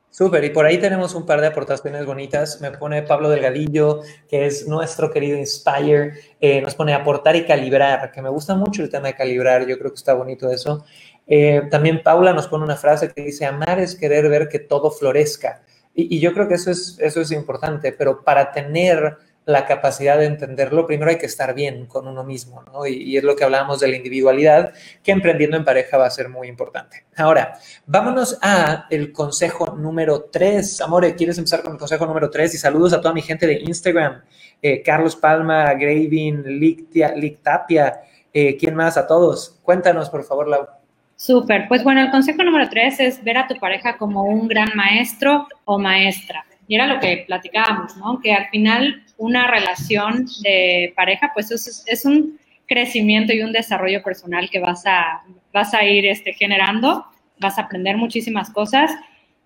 Súper, 0.08 0.44
y 0.44 0.50
por 0.50 0.66
ahí 0.66 0.78
tenemos 0.78 1.16
un 1.16 1.26
par 1.26 1.40
de 1.40 1.48
aportaciones 1.48 2.06
bonitas. 2.06 2.60
Me 2.60 2.70
pone 2.70 3.02
Pablo 3.02 3.28
Delgadillo, 3.28 4.02
que 4.28 4.46
es 4.46 4.68
nuestro 4.68 5.10
querido 5.10 5.36
Inspire, 5.36 6.12
eh, 6.40 6.60
nos 6.60 6.76
pone 6.76 6.94
aportar 6.94 7.34
y 7.34 7.44
calibrar, 7.44 8.12
que 8.12 8.22
me 8.22 8.28
gusta 8.28 8.54
mucho 8.54 8.84
el 8.84 8.88
tema 8.88 9.08
de 9.08 9.14
calibrar, 9.14 9.66
yo 9.66 9.76
creo 9.80 9.90
que 9.90 9.96
está 9.96 10.14
bonito 10.14 10.48
eso. 10.48 10.84
Eh, 11.26 11.62
también 11.72 12.04
Paula 12.04 12.32
nos 12.32 12.46
pone 12.46 12.62
una 12.62 12.76
frase 12.76 13.12
que 13.12 13.22
dice, 13.22 13.46
amar 13.46 13.80
es 13.80 13.96
querer 13.96 14.28
ver 14.28 14.48
que 14.48 14.60
todo 14.60 14.92
florezca. 14.92 15.62
Y, 15.94 16.16
y 16.16 16.20
yo 16.20 16.32
creo 16.32 16.48
que 16.48 16.54
eso 16.54 16.70
es, 16.70 16.96
eso 17.00 17.20
es 17.20 17.30
importante, 17.32 17.92
pero 17.92 18.22
para 18.22 18.52
tener 18.52 19.18
la 19.48 19.64
capacidad 19.64 20.18
de 20.18 20.26
entenderlo, 20.26 20.86
primero 20.86 21.10
hay 21.10 21.16
que 21.16 21.24
estar 21.24 21.54
bien 21.54 21.86
con 21.86 22.06
uno 22.06 22.22
mismo, 22.22 22.62
¿no? 22.64 22.86
Y, 22.86 23.16
es 23.16 23.24
lo 23.24 23.34
que 23.34 23.44
hablábamos 23.44 23.80
de 23.80 23.88
la 23.88 23.96
individualidad, 23.96 24.74
que 25.02 25.10
emprendiendo 25.10 25.56
en 25.56 25.64
pareja 25.64 25.96
va 25.96 26.04
a 26.04 26.10
ser 26.10 26.28
muy 26.28 26.48
importante. 26.48 27.06
Ahora, 27.16 27.58
vámonos 27.86 28.38
a 28.42 28.84
el 28.90 29.10
consejo 29.10 29.74
número 29.74 30.24
tres. 30.30 30.82
Amore, 30.82 31.14
¿quieres 31.14 31.38
empezar 31.38 31.62
con 31.62 31.72
el 31.72 31.78
consejo 31.78 32.04
número 32.04 32.28
tres? 32.28 32.54
Y 32.54 32.58
saludos 32.58 32.92
a 32.92 33.00
toda 33.00 33.14
mi 33.14 33.22
gente 33.22 33.46
de 33.46 33.54
Instagram, 33.54 34.22
eh, 34.60 34.82
Carlos 34.82 35.16
Palma, 35.16 35.72
Gravin, 35.72 36.42
Lictapia, 36.60 38.02
eh, 38.30 38.54
¿quién 38.58 38.74
más? 38.74 38.98
A 38.98 39.06
todos. 39.06 39.58
Cuéntanos, 39.62 40.10
por 40.10 40.24
favor, 40.24 40.46
Lau. 40.46 40.77
Súper. 41.18 41.66
Pues 41.66 41.82
bueno, 41.82 42.00
el 42.00 42.12
consejo 42.12 42.44
número 42.44 42.68
tres 42.68 43.00
es 43.00 43.24
ver 43.24 43.38
a 43.38 43.48
tu 43.48 43.56
pareja 43.56 43.96
como 43.96 44.22
un 44.22 44.46
gran 44.46 44.68
maestro 44.76 45.48
o 45.64 45.76
maestra. 45.76 46.46
Y 46.68 46.76
era 46.76 46.86
lo 46.86 47.00
que 47.00 47.24
platicábamos, 47.26 47.96
¿no? 47.96 48.20
Que 48.20 48.32
al 48.32 48.48
final 48.50 49.02
una 49.16 49.48
relación 49.48 50.26
de 50.44 50.92
pareja, 50.94 51.32
pues 51.34 51.50
es, 51.50 52.04
un 52.04 52.38
crecimiento 52.68 53.32
y 53.32 53.40
un 53.40 53.50
desarrollo 53.50 54.00
personal 54.00 54.48
que 54.48 54.60
vas 54.60 54.86
a, 54.86 55.24
vas 55.52 55.74
a 55.74 55.82
ir 55.82 56.06
este, 56.06 56.34
generando, 56.34 57.04
vas 57.40 57.58
a 57.58 57.62
aprender 57.62 57.96
muchísimas 57.96 58.50
cosas 58.50 58.92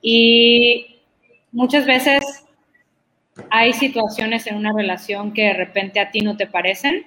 y 0.02 0.98
muchas 1.52 1.86
veces 1.86 2.44
hay 3.48 3.72
situaciones 3.72 4.46
en 4.46 4.56
una 4.56 4.74
relación 4.74 5.32
que 5.32 5.44
de 5.44 5.54
repente 5.54 6.00
a 6.00 6.10
ti 6.10 6.20
no 6.20 6.36
te 6.36 6.46
parecen 6.46 7.06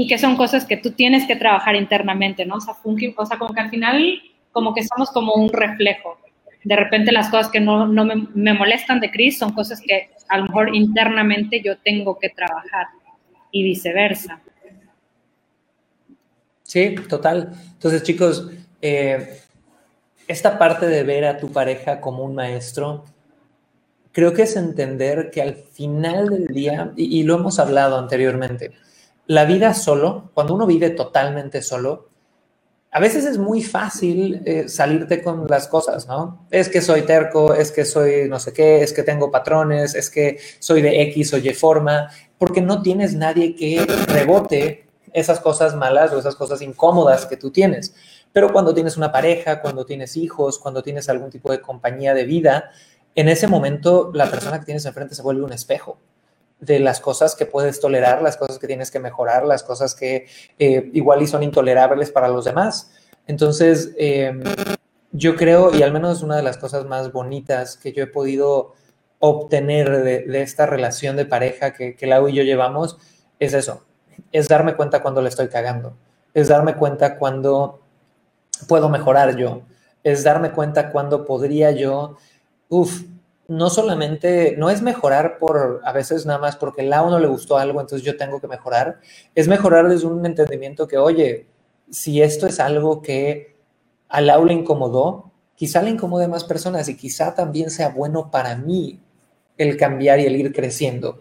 y 0.00 0.06
que 0.06 0.16
son 0.16 0.34
cosas 0.36 0.64
que 0.64 0.78
tú 0.78 0.92
tienes 0.92 1.26
que 1.26 1.36
trabajar 1.36 1.76
internamente, 1.76 2.46
¿no? 2.46 2.54
O 2.54 2.60
sea, 2.60 2.74
o 2.74 3.26
sea 3.26 3.38
como 3.38 3.52
que 3.52 3.60
al 3.60 3.68
final 3.68 4.22
como 4.50 4.72
que 4.72 4.82
somos 4.82 5.10
como 5.10 5.34
un 5.34 5.50
reflejo 5.52 6.18
de 6.64 6.76
repente 6.76 7.12
las 7.12 7.28
cosas 7.28 7.50
que 7.50 7.60
no, 7.60 7.86
me, 7.86 8.54
molestan 8.54 9.00
de 9.00 9.10
Chris 9.10 9.38
son 9.38 9.52
cosas 9.52 9.80
que 9.80 10.10
a 10.28 10.38
lo 10.38 10.44
mejor 10.44 10.74
internamente 10.74 11.62
yo 11.62 11.78
tengo 11.78 12.18
que 12.18 12.28
trabajar 12.30 12.86
y 13.50 13.62
viceversa. 13.62 14.40
Sí, 16.62 16.94
total. 17.08 17.52
Entonces, 17.72 18.02
chicos, 18.02 18.48
eh, 18.80 19.40
esta 20.28 20.58
parte 20.58 20.86
de 20.86 21.02
ver 21.02 21.24
a 21.24 21.38
tu 21.38 21.50
pareja 21.50 22.00
como 22.00 22.24
un 22.24 22.34
maestro, 22.34 23.04
creo 24.12 24.32
que 24.32 24.42
es 24.42 24.54
entender 24.56 25.30
que 25.32 25.42
al 25.42 25.54
final 25.54 26.28
del 26.28 26.46
día, 26.48 26.92
y 26.96 27.22
lo 27.24 27.36
hemos 27.36 27.58
hablado 27.58 27.98
anteriormente, 27.98 28.72
la 29.30 29.44
vida 29.44 29.74
solo, 29.74 30.32
cuando 30.34 30.54
uno 30.54 30.66
vive 30.66 30.90
totalmente 30.90 31.62
solo, 31.62 32.08
a 32.90 32.98
veces 32.98 33.24
es 33.24 33.38
muy 33.38 33.62
fácil 33.62 34.42
eh, 34.44 34.68
salirte 34.68 35.22
con 35.22 35.46
las 35.46 35.68
cosas, 35.68 36.08
¿no? 36.08 36.48
Es 36.50 36.68
que 36.68 36.80
soy 36.80 37.02
terco, 37.02 37.54
es 37.54 37.70
que 37.70 37.84
soy 37.84 38.28
no 38.28 38.40
sé 38.40 38.52
qué, 38.52 38.82
es 38.82 38.92
que 38.92 39.04
tengo 39.04 39.30
patrones, 39.30 39.94
es 39.94 40.10
que 40.10 40.40
soy 40.58 40.82
de 40.82 41.02
X 41.02 41.32
o 41.34 41.38
Y 41.38 41.54
forma, 41.54 42.10
porque 42.38 42.60
no 42.60 42.82
tienes 42.82 43.14
nadie 43.14 43.54
que 43.54 43.86
rebote 44.08 44.88
esas 45.12 45.38
cosas 45.38 45.76
malas 45.76 46.12
o 46.12 46.18
esas 46.18 46.34
cosas 46.34 46.60
incómodas 46.60 47.24
que 47.24 47.36
tú 47.36 47.52
tienes. 47.52 47.94
Pero 48.32 48.52
cuando 48.52 48.74
tienes 48.74 48.96
una 48.96 49.12
pareja, 49.12 49.62
cuando 49.62 49.86
tienes 49.86 50.16
hijos, 50.16 50.58
cuando 50.58 50.82
tienes 50.82 51.08
algún 51.08 51.30
tipo 51.30 51.52
de 51.52 51.60
compañía 51.60 52.14
de 52.14 52.24
vida, 52.24 52.72
en 53.14 53.28
ese 53.28 53.46
momento 53.46 54.10
la 54.12 54.28
persona 54.28 54.58
que 54.58 54.64
tienes 54.64 54.84
enfrente 54.86 55.14
se 55.14 55.22
vuelve 55.22 55.44
un 55.44 55.52
espejo 55.52 55.98
de 56.60 56.78
las 56.78 57.00
cosas 57.00 57.34
que 57.34 57.46
puedes 57.46 57.80
tolerar, 57.80 58.22
las 58.22 58.36
cosas 58.36 58.58
que 58.58 58.66
tienes 58.66 58.90
que 58.90 59.00
mejorar, 59.00 59.44
las 59.44 59.62
cosas 59.62 59.94
que 59.94 60.26
eh, 60.58 60.90
igual 60.92 61.22
y 61.22 61.26
son 61.26 61.42
intolerables 61.42 62.10
para 62.10 62.28
los 62.28 62.44
demás. 62.44 62.92
Entonces, 63.26 63.92
em, 63.96 64.42
yo 65.12 65.36
creo, 65.36 65.74
y 65.74 65.82
al 65.82 65.92
menos 65.92 66.22
una 66.22 66.36
de 66.36 66.42
las 66.42 66.58
cosas 66.58 66.84
más 66.84 67.12
bonitas 67.12 67.76
que 67.76 67.92
yo 67.92 68.04
he 68.04 68.06
podido 68.06 68.74
obtener 69.18 70.02
de, 70.02 70.42
esta 70.42 70.66
relación 70.66 71.16
de 71.16 71.26
pareja 71.26 71.72
que, 71.72 71.94
que 71.96 72.06
Lau 72.06 72.28
y 72.28 72.34
yo 72.34 72.42
llevamos, 72.42 72.98
es 73.38 73.54
eso, 73.54 73.84
es 74.32 74.48
darme 74.48 74.76
cuenta 74.76 75.02
cuando 75.02 75.22
le 75.22 75.28
estoy 75.28 75.48
cagando, 75.48 75.96
es 76.34 76.48
darme 76.48 76.74
cuenta 76.74 77.18
cuando 77.18 77.80
puedo 78.68 78.88
mejorar 78.88 79.36
yo, 79.36 79.62
es 80.02 80.24
darme 80.24 80.52
cuenta 80.52 80.90
cuando 80.90 81.24
podría 81.24 81.70
yo, 81.70 82.16
uff, 82.68 83.02
no 83.50 83.68
solamente, 83.68 84.54
no 84.56 84.70
es 84.70 84.80
mejorar 84.80 85.36
por, 85.38 85.80
a 85.84 85.92
veces 85.92 86.24
nada 86.24 86.38
más 86.38 86.54
porque 86.54 86.82
el 86.82 86.90
lado 86.90 87.10
no 87.10 87.18
le 87.18 87.26
gustó 87.26 87.58
algo, 87.58 87.80
entonces 87.80 88.06
yo 88.06 88.16
tengo 88.16 88.40
que 88.40 88.46
mejorar, 88.46 89.00
es 89.34 89.48
mejorar 89.48 89.88
desde 89.88 90.06
un 90.06 90.24
entendimiento 90.24 90.86
que, 90.86 90.98
oye, 90.98 91.48
si 91.90 92.22
esto 92.22 92.46
es 92.46 92.60
algo 92.60 93.02
que 93.02 93.56
al 94.08 94.28
Lau 94.28 94.44
le 94.44 94.54
incomodó, 94.54 95.32
quizá 95.56 95.82
le 95.82 95.90
incomode 95.90 96.26
a 96.26 96.28
más 96.28 96.44
personas 96.44 96.88
y 96.88 96.96
quizá 96.96 97.34
también 97.34 97.70
sea 97.70 97.88
bueno 97.88 98.30
para 98.30 98.54
mí 98.54 99.00
el 99.58 99.76
cambiar 99.76 100.20
y 100.20 100.26
el 100.26 100.36
ir 100.36 100.52
creciendo. 100.52 101.20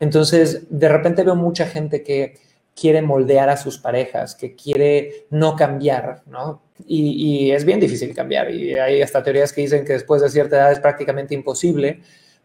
Entonces, 0.00 0.62
de 0.70 0.88
repente 0.88 1.24
veo 1.24 1.36
mucha 1.36 1.66
gente 1.66 2.02
que 2.02 2.38
quiere 2.78 3.00
moldear 3.00 3.48
a 3.48 3.56
sus 3.56 3.78
parejas, 3.78 4.34
que 4.34 4.54
quiere 4.54 5.26
no 5.30 5.56
cambiar, 5.56 6.22
¿no? 6.26 6.62
Y, 6.86 7.50
es 7.50 7.64
bien 7.64 7.80
difícil 7.80 8.14
cambiar. 8.14 8.50
Y 8.50 8.74
hay 8.74 9.00
hasta 9.00 9.22
teorías 9.22 9.52
que 9.52 9.62
dicen 9.62 9.84
que 9.84 9.94
después 9.94 10.20
de 10.20 10.28
cierta 10.28 10.56
edad 10.56 10.72
es 10.72 10.80
prácticamente 10.80 11.34
imposible. 11.34 12.02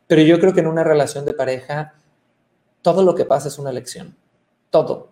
Pero 0.07 0.21
yo 0.21 0.39
creo 0.39 0.53
que 0.53 0.61
en 0.61 0.67
una 0.67 0.85
relación 0.85 1.25
de 1.25 1.33
pareja, 1.33 1.95
todo 2.81 3.03
lo 3.03 3.13
que 3.13 3.25
pasa 3.25 3.49
es 3.49 3.59
una 3.59 3.73
lección. 3.73 4.15
Todo 4.69 5.10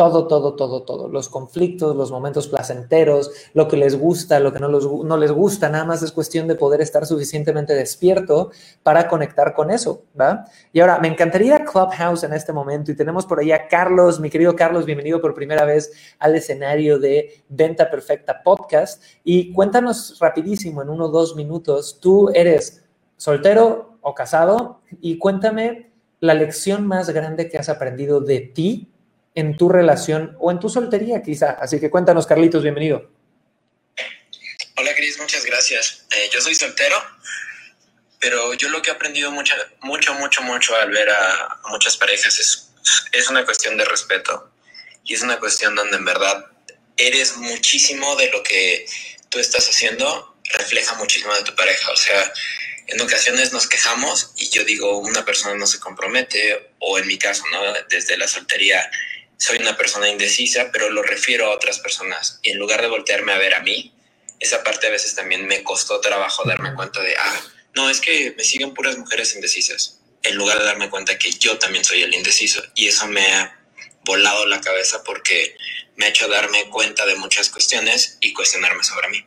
todo, 0.00 0.26
todo, 0.26 0.54
todo, 0.54 0.82
todo. 0.82 1.08
Los 1.08 1.28
conflictos, 1.28 1.94
los 1.94 2.10
momentos 2.10 2.48
placenteros, 2.48 3.30
lo 3.52 3.68
que 3.68 3.76
les 3.76 3.98
gusta, 3.98 4.40
lo 4.40 4.50
que 4.50 4.58
no, 4.58 5.16
les 5.18 5.30
gusta, 5.30 5.68
nada 5.68 5.84
más 5.84 6.02
es 6.02 6.10
cuestión 6.10 6.48
de 6.48 6.54
poder 6.54 6.80
estar 6.80 7.04
suficientemente 7.04 7.74
despierto 7.74 8.50
para 8.82 9.08
conectar 9.08 9.52
con 9.52 9.70
eso, 9.70 10.04
¿va? 10.18 10.46
Y 10.72 10.80
ahora, 10.80 11.00
me 11.00 11.08
encantaría 11.08 11.66
Clubhouse 11.66 12.22
en 12.22 12.32
este 12.32 12.50
momento 12.50 12.90
y 12.90 12.96
tenemos 12.96 13.26
por 13.26 13.40
ahí 13.40 13.52
a 13.52 13.68
Carlos, 13.68 14.20
mi 14.20 14.30
querido 14.30 14.56
Carlos, 14.56 14.86
bienvenido 14.86 15.20
por 15.20 15.34
primera 15.34 15.66
vez 15.66 15.92
al 16.18 16.34
escenario 16.34 16.98
de 16.98 17.44
Venta 17.50 17.90
Perfecta 17.90 18.42
Podcast. 18.42 19.02
Y 19.22 19.52
cuéntanos 19.52 20.18
rapidísimo, 20.18 20.80
en 20.80 20.88
uno 20.88 21.04
o 21.04 21.08
dos 21.08 21.36
minutos, 21.36 21.98
tú 22.00 22.30
eres 22.32 22.86
soltero 23.18 23.98
o 24.00 24.14
casado 24.14 24.80
y 25.02 25.18
cuéntame 25.18 25.92
la 26.20 26.32
lección 26.32 26.86
más 26.86 27.10
grande 27.10 27.50
que 27.50 27.58
has 27.58 27.68
aprendido 27.68 28.22
de 28.22 28.40
ti 28.40 28.90
en 29.34 29.56
tu 29.56 29.68
relación 29.68 30.36
o 30.38 30.50
en 30.50 30.58
tu 30.58 30.68
soltería 30.68 31.22
quizá. 31.22 31.52
Así 31.52 31.80
que 31.80 31.90
cuéntanos, 31.90 32.26
Carlitos, 32.26 32.62
bienvenido. 32.62 33.10
Hola, 34.76 34.94
Cris, 34.94 35.18
muchas 35.18 35.44
gracias. 35.44 36.06
Eh, 36.10 36.30
yo 36.32 36.40
soy 36.40 36.54
soltero, 36.54 36.96
pero 38.18 38.54
yo 38.54 38.68
lo 38.70 38.82
que 38.82 38.90
he 38.90 38.92
aprendido 38.94 39.30
mucho, 39.30 39.54
mucho, 39.82 40.14
mucho, 40.14 40.42
mucho 40.42 40.74
al 40.76 40.90
ver 40.90 41.10
a, 41.10 41.60
muchas 41.68 41.96
parejas 41.96 42.38
es, 42.38 42.70
es 43.12 43.28
una 43.28 43.44
cuestión 43.44 43.76
de 43.76 43.84
respeto 43.84 44.50
y 45.04 45.14
es 45.14 45.22
una 45.22 45.38
cuestión 45.38 45.74
donde 45.74 45.96
en 45.96 46.04
verdad 46.04 46.46
eres 46.96 47.36
muchísimo 47.36 48.16
de 48.16 48.30
lo 48.30 48.42
que 48.42 48.86
tú 49.28 49.38
estás 49.38 49.68
haciendo, 49.68 50.36
refleja 50.44 50.94
muchísimo 50.94 51.34
de 51.34 51.44
tu 51.44 51.54
pareja. 51.54 51.90
O 51.92 51.96
sea, 51.96 52.32
en 52.86 53.00
ocasiones 53.00 53.52
nos 53.52 53.68
quejamos 53.68 54.32
y 54.36 54.48
yo 54.50 54.64
digo, 54.64 54.98
una 54.98 55.24
persona 55.24 55.54
no 55.54 55.66
se 55.66 55.78
compromete, 55.78 56.72
o 56.78 56.98
en 56.98 57.06
mi 57.06 57.18
caso, 57.18 57.44
¿no? 57.52 57.60
Desde 57.88 58.16
la 58.16 58.26
soltería 58.26 58.90
soy 59.40 59.56
una 59.56 59.74
persona 59.74 60.10
indecisa, 60.10 60.68
pero 60.70 60.90
lo 60.90 61.02
refiero 61.02 61.46
a 61.46 61.54
otras 61.54 61.78
personas. 61.78 62.38
Y 62.42 62.50
en 62.50 62.58
lugar 62.58 62.82
de 62.82 62.88
voltearme 62.88 63.32
a 63.32 63.38
ver 63.38 63.54
a 63.54 63.62
mí, 63.62 63.94
esa 64.38 64.62
parte 64.62 64.86
a 64.86 64.90
veces 64.90 65.14
también 65.14 65.46
me 65.46 65.62
costó 65.62 65.98
trabajo 66.00 66.44
darme 66.44 66.74
cuenta 66.74 67.00
de, 67.00 67.16
ah, 67.16 67.40
no, 67.74 67.88
es 67.88 68.02
que 68.02 68.34
me 68.36 68.44
siguen 68.44 68.74
puras 68.74 68.98
mujeres 68.98 69.34
indecisas. 69.34 69.98
En 70.22 70.36
lugar 70.36 70.58
de 70.58 70.66
darme 70.66 70.90
cuenta 70.90 71.16
que 71.16 71.30
yo 71.30 71.58
también 71.58 71.84
soy 71.84 72.02
el 72.02 72.14
indeciso. 72.14 72.62
Y 72.74 72.88
eso 72.88 73.06
me 73.06 73.22
ha 73.32 73.58
volado 74.04 74.44
la 74.44 74.60
cabeza 74.60 75.02
porque 75.04 75.56
me 75.96 76.04
ha 76.04 76.08
hecho 76.10 76.28
darme 76.28 76.68
cuenta 76.68 77.06
de 77.06 77.14
muchas 77.14 77.48
cuestiones 77.48 78.18
y 78.20 78.34
cuestionarme 78.34 78.84
sobre 78.84 79.08
mí. 79.08 79.24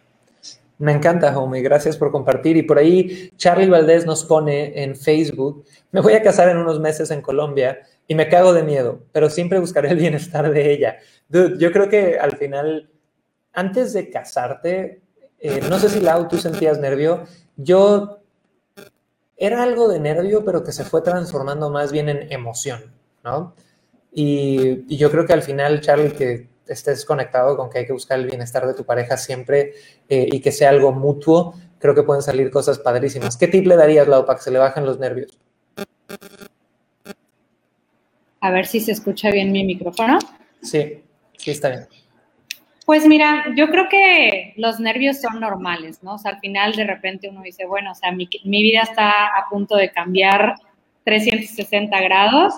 Me 0.77 0.91
encanta, 0.91 1.35
homie. 1.39 1.63
Gracias 1.63 1.97
por 1.97 2.11
compartir. 2.11 2.55
Y 2.55 2.61
por 2.61 2.77
ahí, 2.77 3.31
Charlie 3.37 3.67
Valdés 3.67 4.05
nos 4.05 4.25
pone 4.25 4.83
en 4.83 4.95
Facebook, 4.95 5.65
me 5.91 6.01
voy 6.01 6.13
a 6.13 6.21
casar 6.21 6.49
en 6.49 6.57
unos 6.57 6.79
meses 6.79 7.09
en 7.09 7.21
Colombia 7.23 7.87
y 8.07 8.15
me 8.15 8.29
cago 8.29 8.53
de 8.53 8.63
miedo, 8.63 9.03
pero 9.11 9.29
siempre 9.29 9.59
buscaré 9.59 9.89
el 9.89 9.97
bienestar 9.97 10.51
de 10.51 10.71
ella. 10.71 10.97
Dude, 11.29 11.57
yo 11.57 11.71
creo 11.71 11.89
que 11.89 12.19
al 12.19 12.37
final, 12.37 12.89
antes 13.53 13.93
de 13.93 14.09
casarte, 14.09 15.01
eh, 15.39 15.61
no 15.69 15.77
sé 15.79 15.89
si 15.89 15.99
Lau, 15.99 16.27
tú 16.27 16.37
sentías 16.37 16.79
nervio. 16.79 17.25
Yo 17.57 18.19
era 19.35 19.63
algo 19.63 19.89
de 19.89 19.99
nervio, 19.99 20.45
pero 20.45 20.63
que 20.63 20.71
se 20.71 20.85
fue 20.85 21.01
transformando 21.01 21.69
más 21.69 21.91
bien 21.91 22.09
en 22.09 22.31
emoción, 22.31 22.93
¿no? 23.23 23.53
Y, 24.11 24.95
yo 24.95 25.11
creo 25.11 25.25
que 25.25 25.33
al 25.33 25.41
final, 25.41 25.81
Charlie, 25.81 26.11
que 26.11 26.49
estés 26.67 27.03
conectado 27.03 27.57
con 27.57 27.69
que 27.69 27.79
hay 27.79 27.85
que 27.85 27.93
buscar 27.93 28.19
el 28.19 28.27
bienestar 28.27 28.65
de 28.65 28.73
tu 28.73 28.85
pareja 28.85 29.17
siempre 29.17 29.73
eh, 30.07 30.29
y 30.31 30.39
que 30.39 30.51
sea 30.51 30.69
algo 30.69 30.93
mutuo, 30.93 31.55
creo 31.77 31.93
que 31.93 32.03
pueden 32.03 32.21
salir 32.21 32.49
cosas 32.51 32.79
padrísimas. 32.79 33.35
¿Qué 33.35 33.47
tip 33.47 33.65
le 33.67 33.75
darías, 33.75 34.07
Lau, 34.07 34.25
para 34.25 34.37
que 34.37 34.45
se 34.45 34.51
le 34.51 34.59
bajen 34.59 34.85
los 34.85 34.99
nervios? 34.99 35.37
A 38.43 38.51
ver 38.51 38.65
si 38.65 38.81
se 38.81 38.91
escucha 38.91 39.31
bien 39.31 39.53
mi 39.53 39.63
micrófono. 39.63 40.19
Sí, 40.61 41.01
sí 41.37 41.51
está 41.51 41.69
bien. 41.69 41.87
Pues 42.85 43.07
mira, 43.07 43.45
yo 43.55 43.69
creo 43.69 43.87
que 43.87 44.53
los 44.57 44.81
nervios 44.81 45.21
son 45.21 45.39
normales, 45.39 46.03
¿no? 46.03 46.15
O 46.15 46.17
sea, 46.17 46.31
al 46.31 46.39
final 46.41 46.73
de 46.73 46.83
repente 46.83 47.29
uno 47.29 47.41
dice, 47.41 47.65
bueno, 47.65 47.93
o 47.93 47.95
sea, 47.95 48.11
mi, 48.11 48.27
mi 48.43 48.61
vida 48.61 48.81
está 48.81 49.27
a 49.27 49.47
punto 49.49 49.77
de 49.77 49.91
cambiar 49.91 50.55
360 51.05 52.01
grados, 52.01 52.53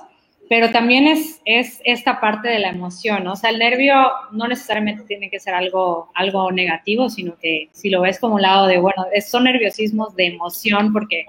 pero 0.50 0.72
también 0.72 1.06
es, 1.06 1.40
es 1.46 1.80
esta 1.86 2.20
parte 2.20 2.48
de 2.50 2.58
la 2.58 2.70
emoción, 2.70 3.24
¿no? 3.24 3.34
O 3.34 3.36
sea, 3.36 3.52
el 3.52 3.60
nervio 3.60 3.94
no 4.32 4.48
necesariamente 4.48 5.04
tiene 5.04 5.30
que 5.30 5.40
ser 5.40 5.54
algo, 5.54 6.10
algo 6.16 6.52
negativo, 6.52 7.10
sino 7.10 7.38
que 7.38 7.70
si 7.74 7.92
lo 7.92 8.02
ves 8.02 8.20
como 8.20 8.36
un 8.36 8.42
lado 8.42 8.66
de, 8.66 8.80
bueno, 8.80 9.06
son 9.24 9.44
nerviosismos 9.44 10.16
de 10.16 10.26
emoción 10.26 10.92
porque 10.92 11.28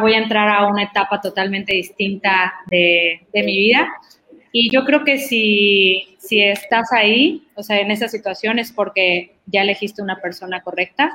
voy 0.00 0.14
a 0.14 0.18
entrar 0.18 0.48
a 0.48 0.66
una 0.66 0.84
etapa 0.84 1.20
totalmente 1.20 1.72
distinta 1.74 2.52
de, 2.70 3.26
de 3.32 3.42
mi 3.42 3.56
vida, 3.56 3.88
y 4.52 4.70
yo 4.70 4.84
creo 4.84 5.02
que 5.02 5.18
si, 5.18 6.16
si 6.18 6.42
estás 6.42 6.92
ahí, 6.92 7.48
o 7.54 7.62
sea, 7.62 7.80
en 7.80 7.90
esa 7.90 8.08
situación 8.08 8.58
es 8.58 8.70
porque 8.70 9.36
ya 9.46 9.62
elegiste 9.62 10.02
una 10.02 10.20
persona 10.20 10.62
correcta 10.62 11.10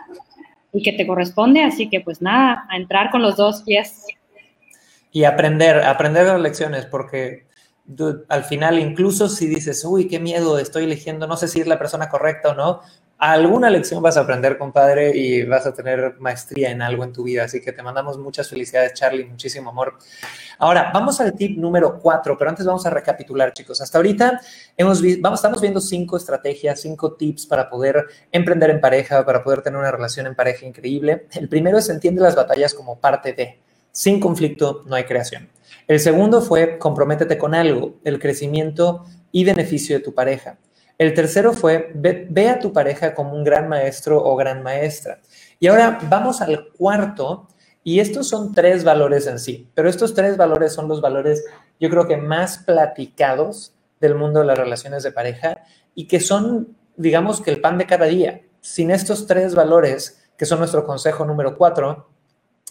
y 0.74 0.82
que 0.82 0.91
te 0.91 1.06
corresponde, 1.06 1.63
así 1.63 1.88
que 1.88 2.02
pues 2.02 2.20
nada, 2.20 2.65
a 2.67 2.78
entrar 2.78 3.12
con 3.12 3.22
los 3.22 3.38
dos 3.38 3.62
pies. 3.62 4.06
Y 5.12 5.24
aprender, 5.24 5.84
aprender 5.84 6.26
las 6.26 6.41
lecciones, 6.41 6.88
porque 6.88 7.46
al 8.28 8.43
final, 8.43 8.80
incluso 8.80 9.30
si 9.30 9.48
dices, 9.48 9.86
uy, 9.86 10.08
qué 10.08 10.20
miedo, 10.20 10.58
estoy 10.58 10.86
eligiendo, 10.86 11.28
no 11.28 11.38
sé 11.38 11.48
si 11.48 11.62
es 11.62 11.67
la 11.67 11.78
persona 11.78 12.10
correcta 12.10 12.50
o 12.50 12.56
no, 12.56 12.82
alguna 13.17 13.69
lección 13.69 14.01
vas 14.01 14.17
a 14.17 14.21
aprender, 14.21 14.58
compadre, 14.58 15.17
y 15.17 15.43
vas 15.43 15.65
a 15.65 15.73
tener 15.73 16.15
maestría 16.19 16.69
en 16.71 16.82
algo 16.82 17.03
en 17.03 17.13
tu 17.13 17.23
vida. 17.23 17.43
Así 17.45 17.62
que 17.62 17.71
te 17.71 17.82
mandamos 17.82 18.17
muchas 18.17 18.49
felicidades, 18.49 18.93
Charlie, 18.93 19.25
muchísimo 19.25 19.69
amor. 19.69 19.97
Ahora, 20.60 20.91
vamos 20.93 21.19
al 21.21 21.34
tip 21.34 21.58
número 21.58 21.99
cuatro, 21.99 22.38
pero 22.38 22.49
antes 22.49 22.65
vamos 22.65 22.86
a 22.86 22.89
recapitular, 22.89 23.53
chicos. 23.53 23.82
Hasta 23.82 23.97
ahorita 23.97 24.39
hemos 24.75 25.01
vamos, 25.21 25.39
estamos 25.39 25.62
viendo 25.62 25.80
cinco 25.80 26.17
estrategias, 26.17 26.82
cinco 26.82 27.13
tips 27.13 27.45
para 27.45 27.69
poder 27.69 28.06
emprender 28.32 28.69
en 28.69 28.82
pareja, 28.82 29.25
para 29.25 29.43
poder 29.43 29.62
tener 29.62 29.80
una 29.80 29.91
relación 29.91 30.27
en 30.27 30.36
pareja 30.36 30.65
increíble. 30.65 31.27
El 31.34 31.49
primero 31.49 31.77
es 31.77 31.89
entiende 31.89 32.21
las 32.21 32.36
batallas 32.36 32.73
como 32.73 32.99
parte 32.99 33.34
de. 33.34 33.60
Sin 33.91 34.19
conflicto 34.19 34.84
no 34.86 34.95
hay 34.95 35.06
creación. 35.06 35.49
El 35.88 35.99
segundo 35.99 36.41
fue 36.41 36.77
comprométete 36.77 37.38
con 37.38 37.56
algo, 37.56 37.95
el 38.03 38.19
crecimiento 38.19 39.06
y 39.32 39.43
beneficio 39.43 39.97
de 39.97 40.03
tu 40.03 40.13
pareja. 40.13 40.58
El 40.98 41.14
tercero 41.14 41.54
fue, 41.54 41.92
ve, 41.94 42.50
a 42.50 42.60
tu 42.60 42.74
pareja 42.74 43.14
como 43.14 43.34
un 43.36 43.44
gran 43.44 43.70
maestro 43.70 44.24
o 44.24 44.36
gran 44.36 44.64
maestra. 44.64 45.20
Y 45.60 45.68
ahora 45.68 46.00
vamos 46.10 46.42
al 46.42 46.70
cuarto, 46.78 47.48
y 47.84 48.00
estos 48.00 48.28
son 48.28 48.54
tres 48.54 48.84
valores 48.84 49.28
en 49.28 49.40
sí, 49.40 49.70
pero 49.74 49.90
estos 49.90 50.14
tres 50.14 50.36
valores 50.36 50.74
son 50.74 50.88
los 50.88 51.00
valores, 51.00 51.46
yo 51.80 51.90
creo 51.90 52.08
que 52.08 52.18
más 52.18 52.58
platicados 52.58 53.74
del 54.02 54.16
mundo 54.16 54.42
de 54.42 54.46
las 54.46 54.58
relaciones 54.58 55.04
de 55.04 55.12
pareja 55.12 55.64
y 55.96 56.08
que 56.08 56.20
son, 56.20 56.76
digamos, 56.98 57.42
que 57.42 57.52
el 57.52 57.62
pan 57.62 57.78
de 57.78 57.86
cada 57.86 58.06
día. 58.08 58.42
Sin 58.60 58.92
estos 58.92 59.26
tres 59.26 59.56
valores, 59.56 60.22
que 60.38 60.46
son 60.46 60.60
nuestro 60.60 60.86
consejo 60.86 61.24
número 61.24 61.58
cuatro, 61.58 62.10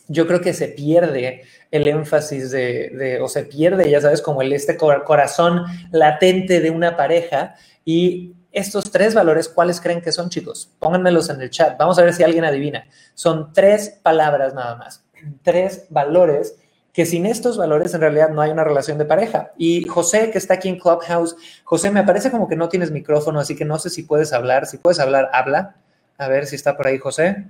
yo 0.08 0.26
creo 0.26 0.40
que 0.40 0.52
se 0.52 0.68
pierde 0.68 1.42
el 1.70 1.88
énfasis 1.88 2.50
de, 2.50 3.18
o 3.22 3.28
se 3.28 3.44
pierde, 3.44 3.90
ya 3.90 4.00
sabes, 4.00 4.22
como 4.22 4.42
el 4.42 4.52
este 4.52 4.76
corazón 4.76 5.64
latente 5.90 6.60
de 6.60 6.70
una 6.70 6.96
pareja 6.96 7.56
y 7.84 8.34
estos 8.52 8.90
tres 8.90 9.14
valores, 9.14 9.48
¿cuáles 9.48 9.80
creen 9.80 10.00
que 10.00 10.12
son, 10.12 10.30
chicos? 10.30 10.70
Pónganmelos 10.78 11.28
en 11.28 11.40
el 11.42 11.50
chat. 11.50 11.76
Vamos 11.78 11.98
a 11.98 12.02
ver 12.02 12.14
si 12.14 12.22
alguien 12.22 12.44
adivina. 12.44 12.86
Son 13.14 13.52
tres 13.52 13.98
palabras 14.02 14.54
nada 14.54 14.76
más. 14.76 15.04
Tres 15.42 15.86
valores 15.90 16.56
que 16.96 17.04
sin 17.04 17.26
estos 17.26 17.58
valores 17.58 17.92
en 17.92 18.00
realidad 18.00 18.30
no 18.30 18.40
hay 18.40 18.50
una 18.50 18.64
relación 18.64 18.96
de 18.96 19.04
pareja. 19.04 19.52
Y 19.58 19.84
José, 19.84 20.30
que 20.30 20.38
está 20.38 20.54
aquí 20.54 20.70
en 20.70 20.78
Clubhouse, 20.78 21.36
José, 21.64 21.90
me 21.90 22.02
parece 22.04 22.30
como 22.30 22.48
que 22.48 22.56
no 22.56 22.70
tienes 22.70 22.90
micrófono, 22.90 23.38
así 23.38 23.54
que 23.54 23.66
no 23.66 23.78
sé 23.78 23.90
si 23.90 24.04
puedes 24.04 24.32
hablar. 24.32 24.64
Si 24.64 24.78
puedes 24.78 24.98
hablar, 25.00 25.28
habla. 25.34 25.76
A 26.16 26.28
ver 26.28 26.46
si 26.46 26.56
está 26.56 26.78
por 26.78 26.86
ahí 26.86 26.96
José. 26.96 27.44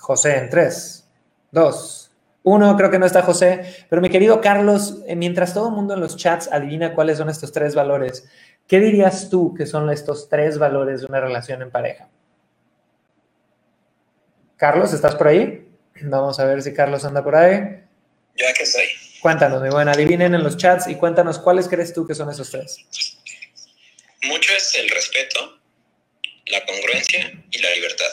José 0.00 0.38
en 0.38 0.50
tres, 0.50 1.08
dos, 1.52 2.10
uno, 2.42 2.74
creo 2.76 2.90
que 2.90 2.98
no 2.98 3.04
está 3.04 3.22
José, 3.22 3.84
pero 3.90 4.00
mi 4.00 4.08
querido 4.08 4.40
Carlos, 4.40 4.98
eh, 5.06 5.14
mientras 5.14 5.52
todo 5.52 5.68
el 5.68 5.74
mundo 5.74 5.94
en 5.94 6.00
los 6.00 6.16
chats 6.16 6.48
adivina 6.50 6.94
cuáles 6.94 7.18
son 7.18 7.28
estos 7.28 7.52
tres 7.52 7.74
valores, 7.74 8.26
¿qué 8.66 8.80
dirías 8.80 9.28
tú 9.28 9.54
que 9.54 9.66
son 9.66 9.90
estos 9.90 10.28
tres 10.28 10.58
valores 10.58 11.02
de 11.02 11.06
una 11.06 11.20
relación 11.20 11.60
en 11.60 11.70
pareja? 11.70 12.08
Carlos, 14.56 14.92
¿estás 14.94 15.16
por 15.16 15.28
ahí? 15.28 15.68
Vamos 16.02 16.40
a 16.40 16.44
ver 16.46 16.62
si 16.62 16.72
Carlos 16.72 17.04
anda 17.04 17.22
por 17.22 17.36
ahí. 17.36 17.82
Yo 18.36 18.46
aquí 18.48 18.62
estoy. 18.62 18.84
Cuéntanos, 19.20 19.60
mi 19.60 19.68
bueno, 19.68 19.90
adivinen 19.90 20.34
en 20.34 20.42
los 20.42 20.56
chats 20.56 20.86
y 20.88 20.94
cuéntanos 20.94 21.38
cuáles 21.38 21.68
crees 21.68 21.92
tú 21.92 22.06
que 22.06 22.14
son 22.14 22.30
esos 22.30 22.50
tres. 22.50 22.86
Mucho 24.22 24.52
es 24.54 24.74
el 24.76 24.88
respeto, 24.88 25.58
la 26.46 26.64
congruencia 26.64 27.32
y 27.50 27.58
la 27.58 27.70
libertad. 27.74 28.06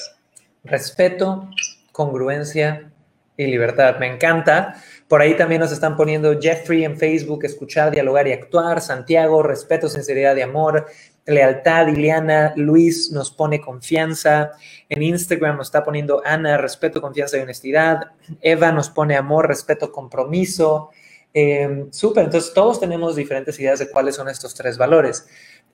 Respeto, 0.65 1.50
congruencia 1.97 2.91
y 3.36 3.47
libertad. 3.47 3.97
Me 3.99 4.05
encanta. 4.05 4.75
Por 5.07 5.19
ahí 5.19 5.36
también 5.36 5.62
nos 5.62 5.71
están 5.71 5.97
poniendo 5.97 6.39
Jeffrey 6.39 6.83
en 6.83 6.95
Facebook, 6.95 7.43
escuchar, 7.43 7.89
dialogar 7.89 8.27
y 8.27 8.33
actuar. 8.33 8.81
Santiago, 8.81 9.41
respeto, 9.41 9.89
sinceridad 9.89 10.36
y 10.36 10.41
amor. 10.41 10.86
Lealtad, 11.25 11.88
Iliana. 11.88 12.53
Luis 12.55 13.12
nos 13.12 13.31
pone 13.31 13.60
confianza. 13.60 14.51
En 14.89 15.01
Instagram 15.01 15.57
nos 15.57 15.69
está 15.69 15.83
poniendo 15.83 16.21
Ana, 16.23 16.57
respeto, 16.57 17.01
confianza 17.01 17.38
y 17.38 17.41
honestidad. 17.41 18.12
Eva 18.41 18.71
nos 18.71 18.91
pone 18.91 19.15
amor, 19.15 19.47
respeto, 19.47 19.91
compromiso. 19.91 20.91
Eh, 21.33 21.88
Súper, 21.89 22.25
entonces 22.25 22.53
todos 22.53 22.79
tenemos 22.79 23.15
diferentes 23.15 23.60
ideas 23.60 23.79
de 23.79 23.89
cuáles 23.89 24.15
son 24.15 24.29
estos 24.29 24.53
tres 24.53 24.77
valores. 24.77 25.27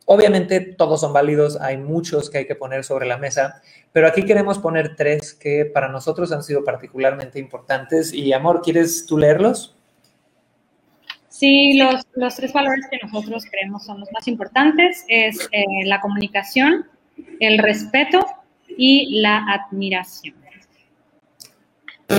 Obviamente 0.06 0.60
todos 0.60 1.00
son 1.00 1.14
válidos, 1.14 1.60
hay 1.62 1.78
muchos 1.78 2.30
que 2.30 2.40
hay 2.40 2.46
que 2.46 2.56
poner 2.56 2.84
sobre 2.84 3.06
la 3.06 3.18
mesa, 3.18 3.62
pero 3.94 4.08
aquí 4.08 4.26
queremos 4.26 4.58
poner 4.58 4.96
tres 4.96 5.36
que 5.36 5.66
para 5.66 5.88
nosotros 5.88 6.32
han 6.32 6.42
sido 6.42 6.64
particularmente 6.64 7.40
importantes. 7.40 8.12
Y 8.12 8.34
amor, 8.34 8.62
¿quieres 8.64 9.06
tú 9.06 9.20
leerlos? 9.20 9.78
Sí, 11.30 11.78
los, 11.78 12.02
los 12.16 12.36
tres 12.36 12.52
valores 12.52 12.88
que 12.90 12.98
nosotros 13.04 13.46
creemos 13.50 13.86
son 13.86 14.00
los 14.00 14.12
más 14.12 14.28
importantes 14.28 15.06
es 15.08 15.48
eh, 15.52 15.64
la 15.86 16.02
comunicación, 16.02 16.88
el 17.40 17.60
respeto 17.60 18.26
y 18.68 19.22
la 19.22 19.46
admiración. 19.46 20.36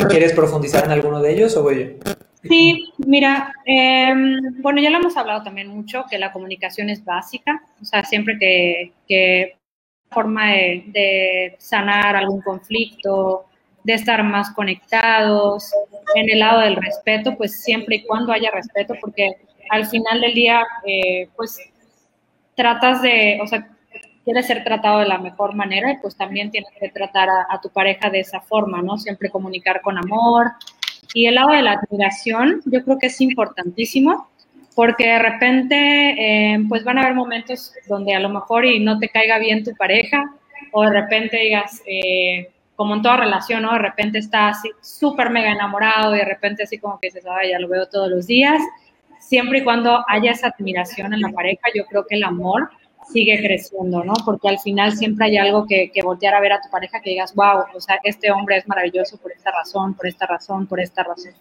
¿Quieres 0.09 0.33
profundizar 0.33 0.85
en 0.85 0.93
alguno 0.93 1.21
de 1.21 1.33
ellos 1.33 1.57
o 1.57 1.63
voy 1.63 1.99
yo? 2.03 2.13
Sí, 2.43 2.93
mira, 2.99 3.53
em, 3.65 4.61
bueno, 4.61 4.81
ya 4.81 4.91
lo 4.91 4.99
hemos 4.99 5.17
hablado 5.17 5.43
también 5.43 5.69
mucho, 5.69 6.05
que 6.11 6.19
la 6.19 6.33
comunicación 6.33 6.91
es 6.91 7.05
básica, 7.05 7.63
o 7.81 7.85
sea, 7.85 8.05
siempre 8.05 8.39
que, 8.39 8.93
que 9.09 9.57
forma 10.11 10.53
de, 10.53 11.57
sanar 11.59 12.17
algún 12.17 12.41
conflicto, 12.43 13.47
de 13.83 13.95
estar 13.95 14.23
más 14.23 14.53
conectados, 14.53 15.71
en 16.15 16.31
el 16.31 16.39
lado 16.39 16.61
del 16.61 16.77
respeto, 16.77 17.37
pues 17.37 17.63
siempre 17.63 17.97
y 17.97 18.05
cuando 18.05 18.33
haya 18.33 18.51
respeto, 18.51 18.95
porque 19.01 19.37
al 19.71 19.87
final 19.87 20.21
del 20.21 20.35
día, 20.35 20.63
eh, 20.87 21.29
pues 21.37 21.59
tratas 22.55 23.03
de, 23.03 23.39
o 23.43 23.47
sea, 23.47 23.69
quieres 24.25 24.47
ser 24.47 24.65
tratado 24.65 25.01
de 25.01 25.07
la 25.07 25.19
mejor 25.19 25.55
manera 25.55 25.93
y 25.93 25.99
pues 25.99 26.17
también 26.17 26.51
tienes 26.51 26.71
que 26.81 26.89
tratar 26.89 27.29
a, 27.29 27.47
a 27.51 27.61
tu 27.61 27.69
pareja 27.69 28.09
de 28.09 28.21
esa 28.21 28.41
forma, 28.41 28.81
¿no? 28.81 28.97
Siempre 28.97 29.31
comunicar 29.31 29.83
con 29.83 29.99
amor, 29.99 30.53
y 31.15 31.27
el 31.27 31.37
lado 31.37 31.51
de 31.51 31.63
la 31.63 31.73
admiración, 31.73 32.61
yo 32.67 32.83
creo 32.85 32.99
que 32.99 33.07
es 33.07 33.21
importantísimo, 33.21 34.29
porque 34.75 35.07
de 35.07 35.19
repente, 35.19 35.75
eh, 36.19 36.59
pues 36.69 36.85
van 36.85 36.99
a 36.99 37.03
haber 37.03 37.15
momentos 37.15 37.73
donde 37.87 38.15
a 38.15 38.21
lo 38.21 38.29
mejor 38.29 38.65
y 38.65 38.81
no 38.81 38.99
te 38.99 39.09
caiga 39.09 39.39
bien 39.39 39.63
tu 39.63 39.75
pareja, 39.75 40.35
o 40.73 40.83
de 40.83 40.91
repente 40.91 41.37
digas, 41.37 41.83
eh, 41.87 42.51
como 42.75 42.95
en 42.95 43.03
toda 43.03 43.19
relación, 43.19 43.63
¿no? 43.63 43.73
De 43.73 43.79
repente 43.79 44.19
estás 44.19 44.59
súper 44.81 45.31
mega 45.31 45.53
enamorado 45.53 46.15
y 46.15 46.19
de 46.19 46.25
repente 46.25 46.65
así 46.65 46.79
como 46.79 46.99
que 46.99 47.09
dices, 47.09 47.25
ay, 47.31 47.51
ya 47.51 47.59
lo 47.61 47.69
veo 47.69 47.87
todos 47.87 48.11
los 48.11 48.27
días. 48.27 48.61
Siempre 49.21 49.61
y 49.61 49.65
cuando 49.65 50.05
haya 50.09 50.33
esa 50.33 50.49
admiración 50.49 51.15
en 51.15 51.21
la 51.21 51.31
pareja, 51.31 51.69
yo 51.75 51.87
creo 51.87 52.05
que 52.07 52.17
el 52.17 52.25
amor 52.25 52.69
sigue 53.13 53.39
creciendo, 53.39 54.03
¿no? 54.03 54.15
Porque 54.25 54.49
al 54.49 54.59
final 54.59 54.97
siempre 54.97 55.27
hay 55.27 55.37
algo 55.37 55.67
que, 55.67 55.91
que, 55.93 56.03
voltear 56.03 56.35
a 56.35 56.41
ver 56.41 56.53
a 56.53 56.61
tu 56.61 56.69
pareja 56.71 57.01
que 57.01 57.11
digas, 57.11 57.35
wow, 57.35 57.65
o 57.75 57.81
sea, 57.81 58.01
este 58.03 58.33
hombre 58.33 58.57
es 58.57 58.67
maravilloso 58.67 59.19
por 59.19 59.31
esta 59.31 59.53
razón, 59.53 59.95
por 59.95 60.07
esta 60.07 60.27
razón, 60.27 60.67
por 60.67 60.81
esta 60.81 61.05
razón. 61.05 61.33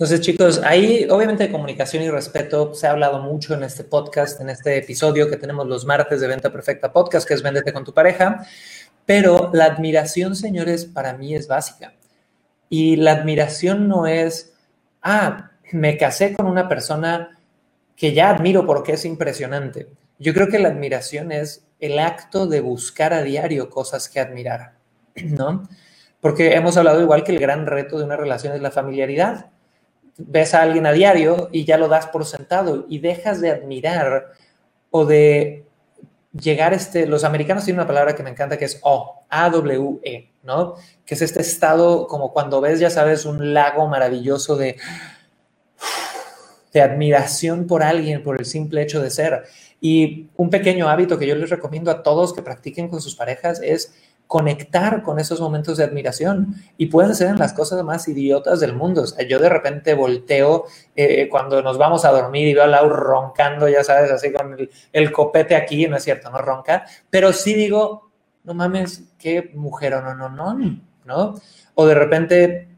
Entonces, 0.00 0.22
chicos, 0.22 0.62
ahí 0.64 1.06
obviamente 1.10 1.42
de 1.42 1.52
comunicación 1.52 2.02
y 2.02 2.08
respeto 2.08 2.72
se 2.72 2.86
ha 2.86 2.92
hablado 2.92 3.18
mucho 3.18 3.52
en 3.52 3.62
este 3.62 3.84
podcast, 3.84 4.40
en 4.40 4.48
este 4.48 4.78
episodio 4.78 5.28
que 5.28 5.36
tenemos 5.36 5.66
los 5.66 5.84
martes 5.84 6.22
de 6.22 6.26
Venta 6.26 6.50
Perfecta 6.50 6.90
Podcast, 6.90 7.28
que 7.28 7.34
es 7.34 7.42
Véndete 7.42 7.74
con 7.74 7.84
tu 7.84 7.92
pareja, 7.92 8.46
pero 9.04 9.50
la 9.52 9.66
admiración, 9.66 10.36
señores, 10.36 10.86
para 10.86 11.12
mí 11.18 11.34
es 11.34 11.48
básica. 11.48 11.92
Y 12.70 12.96
la 12.96 13.12
admiración 13.12 13.88
no 13.88 14.06
es, 14.06 14.54
ah, 15.02 15.50
me 15.70 15.98
casé 15.98 16.32
con 16.32 16.46
una 16.46 16.66
persona 16.66 17.38
que 17.94 18.14
ya 18.14 18.30
admiro 18.30 18.64
porque 18.64 18.94
es 18.94 19.04
impresionante. 19.04 19.86
Yo 20.18 20.32
creo 20.32 20.48
que 20.48 20.60
la 20.60 20.70
admiración 20.70 21.30
es 21.30 21.66
el 21.78 21.98
acto 21.98 22.46
de 22.46 22.62
buscar 22.62 23.12
a 23.12 23.22
diario 23.22 23.68
cosas 23.68 24.08
que 24.08 24.18
admirar, 24.18 24.76
¿no? 25.22 25.68
Porque 26.22 26.54
hemos 26.54 26.78
hablado 26.78 27.02
igual 27.02 27.22
que 27.22 27.32
el 27.32 27.38
gran 27.38 27.66
reto 27.66 27.98
de 27.98 28.04
una 28.04 28.16
relación 28.16 28.54
es 28.54 28.62
la 28.62 28.70
familiaridad. 28.70 29.50
Ves 30.26 30.54
a 30.54 30.62
alguien 30.62 30.86
a 30.86 30.92
diario 30.92 31.48
y 31.52 31.64
ya 31.64 31.78
lo 31.78 31.88
das 31.88 32.06
por 32.06 32.24
sentado 32.24 32.86
y 32.88 32.98
dejas 32.98 33.40
de 33.40 33.50
admirar 33.50 34.32
o 34.90 35.04
de 35.04 35.64
llegar 36.32 36.72
este, 36.74 37.06
los 37.06 37.24
americanos 37.24 37.64
tienen 37.64 37.80
una 37.80 37.86
palabra 37.86 38.14
que 38.14 38.22
me 38.22 38.30
encanta 38.30 38.58
que 38.58 38.64
es 38.64 38.78
O, 38.82 39.24
A-W-E, 39.28 40.30
¿no? 40.42 40.74
Que 41.04 41.14
es 41.14 41.22
este 41.22 41.40
estado 41.40 42.06
como 42.06 42.32
cuando 42.32 42.60
ves, 42.60 42.80
ya 42.80 42.90
sabes, 42.90 43.24
un 43.24 43.52
lago 43.52 43.88
maravilloso 43.88 44.56
de, 44.56 44.76
de 46.72 46.82
admiración 46.82 47.66
por 47.66 47.82
alguien, 47.82 48.22
por 48.22 48.38
el 48.38 48.46
simple 48.46 48.82
hecho 48.82 49.02
de 49.02 49.10
ser. 49.10 49.44
Y 49.80 50.28
un 50.36 50.50
pequeño 50.50 50.88
hábito 50.88 51.18
que 51.18 51.26
yo 51.26 51.34
les 51.34 51.50
recomiendo 51.50 51.90
a 51.90 52.02
todos 52.02 52.32
que 52.32 52.42
practiquen 52.42 52.88
con 52.88 53.00
sus 53.00 53.16
parejas 53.16 53.60
es 53.62 53.94
conectar 54.30 55.02
con 55.02 55.18
esos 55.18 55.40
momentos 55.40 55.76
de 55.76 55.82
admiración 55.82 56.54
y 56.78 56.86
pueden 56.86 57.16
ser 57.16 57.36
las 57.36 57.52
cosas 57.52 57.82
más 57.82 58.06
idiotas 58.06 58.60
del 58.60 58.76
mundo. 58.76 59.02
O 59.02 59.06
sea, 59.08 59.26
yo 59.26 59.40
de 59.40 59.48
repente 59.48 59.92
volteo 59.92 60.66
eh, 60.94 61.28
cuando 61.28 61.60
nos 61.62 61.78
vamos 61.78 62.04
a 62.04 62.12
dormir 62.12 62.46
y 62.46 62.54
veo 62.54 62.62
a 62.62 62.68
Lau 62.68 62.90
roncando, 62.90 63.68
ya 63.68 63.82
sabes, 63.82 64.08
así 64.12 64.32
con 64.32 64.56
el, 64.92 65.10
copete 65.10 65.56
aquí, 65.56 65.88
no 65.88 65.96
es 65.96 66.04
cierto, 66.04 66.30
no 66.30 66.38
ronca, 66.38 66.84
pero 67.10 67.32
sí 67.32 67.54
digo, 67.54 68.12
no 68.44 68.54
mames, 68.54 69.02
qué 69.18 69.50
mujer 69.56 70.00
no, 70.00 70.14
no, 70.14 70.28
no, 70.28 70.56
¿no? 71.04 71.34
O 71.74 71.86
de 71.86 71.94
repente 71.96 72.68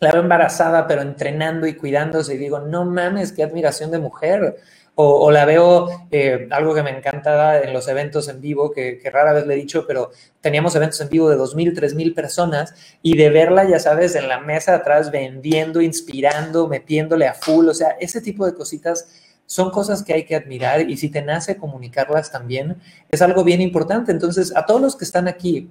la 0.00 0.10
veo 0.10 0.22
embarazada, 0.22 0.86
pero 0.86 1.02
entrenando 1.02 1.66
y 1.66 1.74
cuidándose 1.74 2.32
y 2.32 2.38
digo, 2.38 2.60
no 2.60 2.86
mames, 2.86 3.32
qué 3.32 3.42
admiración 3.42 3.90
de 3.90 3.98
mujer. 3.98 4.56
O, 4.96 5.32
la 5.32 5.44
veo, 5.44 5.88
eh, 6.12 6.46
algo 6.52 6.72
que 6.72 6.84
me 6.84 6.96
encanta 6.96 7.60
en 7.60 7.72
los 7.72 7.88
eventos 7.88 8.28
en 8.28 8.40
vivo, 8.40 8.70
que, 8.70 9.00
rara 9.12 9.32
vez 9.32 9.44
le 9.44 9.54
he 9.54 9.56
dicho, 9.56 9.86
pero 9.88 10.12
teníamos 10.40 10.76
eventos 10.76 11.00
en 11.00 11.08
vivo 11.08 11.28
de 11.28 11.36
2.000, 11.36 11.74
3.000 11.74 12.14
personas 12.14 12.74
y 13.02 13.16
de 13.16 13.28
verla, 13.28 13.68
ya 13.68 13.80
sabes, 13.80 14.14
en 14.14 14.28
la 14.28 14.38
mesa 14.38 14.76
atrás 14.76 15.10
vendiendo, 15.10 15.80
inspirando, 15.80 16.68
metiéndole 16.68 17.26
a 17.26 17.34
full, 17.34 17.66
o 17.68 17.74
sea, 17.74 17.96
ese 17.98 18.20
tipo 18.20 18.46
de 18.46 18.54
cositas 18.54 19.08
son 19.46 19.70
cosas 19.70 20.02
que 20.02 20.14
hay 20.14 20.24
que 20.24 20.36
admirar 20.36 20.88
y 20.88 20.96
si 20.96 21.10
te 21.10 21.22
nace 21.22 21.56
comunicarlas 21.56 22.30
también, 22.30 22.76
es 23.10 23.20
algo 23.20 23.44
bien 23.44 23.60
importante. 23.60 24.12
Entonces, 24.12 24.54
a 24.56 24.64
todos 24.64 24.80
los 24.80 24.96
que 24.96 25.04
están 25.04 25.28
aquí, 25.28 25.70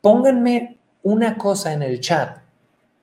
pónganme 0.00 0.78
una 1.02 1.38
cosa 1.38 1.72
en 1.72 1.82
el 1.82 2.00
chat 2.00 2.38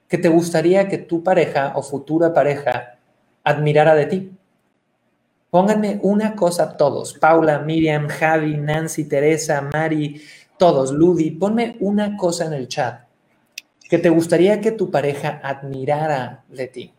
que 0.08 0.18
te 0.18 0.30
gustaría 0.30 0.88
que 0.88 0.98
tu 0.98 1.24
pareja 1.24 1.74
o 1.76 1.82
futura 1.82 2.34
pareja 2.34 2.98
admirara 3.44 3.96
de 3.96 4.06
ti. 4.06 4.32
Pónganme 5.56 6.00
una 6.02 6.36
cosa 6.36 6.76
todos, 6.76 7.14
Paula, 7.14 7.60
Miriam, 7.60 8.10
Javi, 8.10 8.58
Nancy, 8.58 9.06
Teresa, 9.06 9.62
Mari, 9.62 10.22
todos, 10.58 10.92
Ludi, 10.92 11.32
ponme 11.32 11.78
una 11.80 12.18
cosa 12.18 12.48
en 12.48 12.52
el 12.52 12.68
chat 12.68 13.06
que 13.90 13.98
te 13.98 14.10
gustaría 14.10 14.60
que 14.60 14.74
tu 14.74 14.92
pareja 14.92 15.40
admirara 15.42 16.44
de 16.50 16.68
ti. 16.68 16.94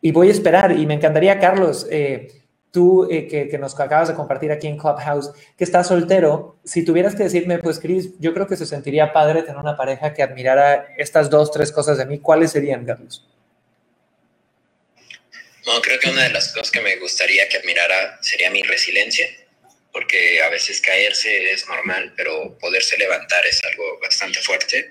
Y 0.00 0.10
voy 0.10 0.28
a 0.28 0.30
esperar, 0.30 0.72
y 0.72 0.86
me 0.86 0.94
encantaría, 0.94 1.38
Carlos, 1.38 1.86
eh, 1.90 2.28
tú 2.70 3.06
eh, 3.10 3.28
que, 3.28 3.46
que, 3.46 3.58
nos 3.58 3.78
acabas 3.78 4.08
de 4.08 4.14
compartir 4.14 4.50
aquí 4.50 4.66
en 4.66 4.78
Clubhouse, 4.78 5.30
que 5.54 5.64
estás 5.64 5.88
soltero, 5.88 6.56
si 6.64 6.82
tuvieras 6.82 7.14
que 7.14 7.24
decirme, 7.24 7.58
pues 7.58 7.78
Cris, 7.78 8.18
yo 8.20 8.32
creo 8.32 8.46
que 8.46 8.56
se 8.56 8.64
sentiría 8.64 9.12
padre 9.12 9.42
tener 9.42 9.58
una 9.58 9.76
pareja 9.76 10.14
que 10.14 10.22
admirara 10.22 10.86
estas 10.96 11.28
dos, 11.28 11.50
tres 11.50 11.70
cosas 11.72 11.98
de 11.98 12.06
mí, 12.06 12.20
¿cuáles 12.20 12.52
serían, 12.52 12.86
Carlos? 12.86 13.33
No, 15.66 15.80
creo 15.80 15.98
que 15.98 16.10
una 16.10 16.24
de 16.24 16.30
las 16.30 16.52
cosas 16.52 16.70
que 16.70 16.80
me 16.80 16.96
gustaría 16.96 17.48
que 17.48 17.56
admirara 17.56 18.18
sería 18.20 18.50
mi 18.50 18.62
resiliencia, 18.62 19.26
porque 19.92 20.42
a 20.42 20.50
veces 20.50 20.80
caerse 20.80 21.52
es 21.52 21.66
normal, 21.68 22.12
pero 22.16 22.58
poderse 22.58 22.98
levantar 22.98 23.46
es 23.46 23.64
algo 23.64 23.98
bastante 24.00 24.40
fuerte. 24.40 24.90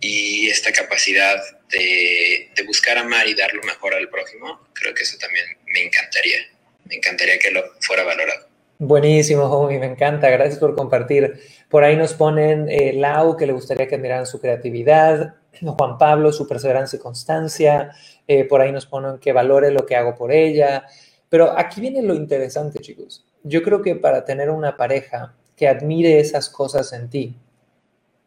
Y 0.00 0.48
esta 0.48 0.72
capacidad 0.72 1.42
de, 1.70 2.50
de 2.54 2.62
buscar 2.64 2.98
amar 2.98 3.26
y 3.26 3.34
dar 3.34 3.52
lo 3.54 3.62
mejor 3.62 3.94
al 3.94 4.08
prójimo, 4.08 4.66
creo 4.72 4.94
que 4.94 5.02
eso 5.02 5.16
también 5.18 5.46
me 5.66 5.82
encantaría. 5.82 6.38
Me 6.84 6.96
encantaría 6.96 7.38
que 7.38 7.50
lo 7.50 7.62
fuera 7.80 8.02
valorado. 8.02 8.50
Buenísimo, 8.82 9.44
homie, 9.44 9.78
me 9.78 9.84
encanta. 9.84 10.30
Gracias 10.30 10.58
por 10.58 10.74
compartir. 10.74 11.38
Por 11.68 11.84
ahí 11.84 11.96
nos 11.96 12.14
ponen 12.14 12.66
eh, 12.70 12.94
Lau, 12.94 13.36
que 13.36 13.46
le 13.46 13.52
gustaría 13.52 13.86
que 13.86 13.96
admiraran 13.96 14.24
su 14.26 14.40
creatividad. 14.40 15.34
Juan 15.60 15.98
Pablo, 15.98 16.32
su 16.32 16.48
perseverancia 16.48 16.96
y 16.96 17.00
constancia. 17.00 17.92
Eh, 18.32 18.44
por 18.44 18.60
ahí 18.60 18.70
nos 18.70 18.86
ponen 18.86 19.18
que 19.18 19.32
valore 19.32 19.72
lo 19.72 19.84
que 19.84 19.96
hago 19.96 20.14
por 20.14 20.30
ella. 20.30 20.84
Pero 21.28 21.50
aquí 21.58 21.80
viene 21.80 22.00
lo 22.00 22.14
interesante, 22.14 22.78
chicos. 22.78 23.26
Yo 23.42 23.60
creo 23.60 23.82
que 23.82 23.96
para 23.96 24.24
tener 24.24 24.50
una 24.50 24.76
pareja 24.76 25.34
que 25.56 25.66
admire 25.66 26.20
esas 26.20 26.48
cosas 26.48 26.92
en 26.92 27.10
ti, 27.10 27.34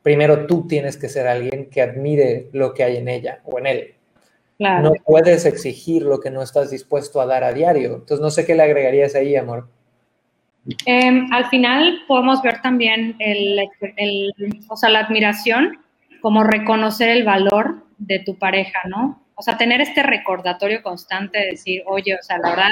primero 0.02 0.46
tú 0.46 0.68
tienes 0.68 0.98
que 0.98 1.08
ser 1.08 1.26
alguien 1.26 1.70
que 1.70 1.82
admire 1.82 2.50
lo 2.52 2.74
que 2.74 2.84
hay 2.84 2.98
en 2.98 3.08
ella 3.08 3.39
o 3.46 3.58
en 3.60 3.66
él. 3.66 3.94
No 4.60 4.92
puedes 5.06 5.46
exigir 5.46 6.02
lo 6.02 6.20
que 6.20 6.30
no 6.30 6.42
estás 6.42 6.70
dispuesto 6.70 7.22
a 7.22 7.26
dar 7.26 7.46
a 7.46 7.54
diario. 7.54 7.94
Entonces, 7.94 8.20
no 8.20 8.30
sé 8.30 8.46
qué 8.46 8.56
le 8.56 8.63
agregarías 8.63 9.16
ahí, 9.16 9.38
amor. 9.38 9.70
Em, 10.86 11.32
al 11.32 11.46
final 11.46 12.02
podemos 12.10 12.42
ver 12.42 12.62
también 12.62 13.16
el, 13.20 13.58
o 14.68 14.76
sea, 14.76 14.89
la 14.89 15.00
admiración 15.00 15.78
como 16.20 16.44
reconocer 16.44 17.08
el 17.08 17.24
valor 17.24 17.86
de 17.98 18.20
tu 18.20 18.38
pareja, 18.38 18.80
¿no? 18.89 19.23
O 19.36 19.41
sea, 19.41 19.58
tener 19.58 19.82
este 19.82 20.04
recordatorio 20.04 20.82
constante 20.84 21.39
de 21.39 21.46
decir, 21.52 21.84
oye, 21.86 22.15
o 22.15 22.24
sea, 22.24 22.38
la 22.38 22.50
verdad, 22.50 22.72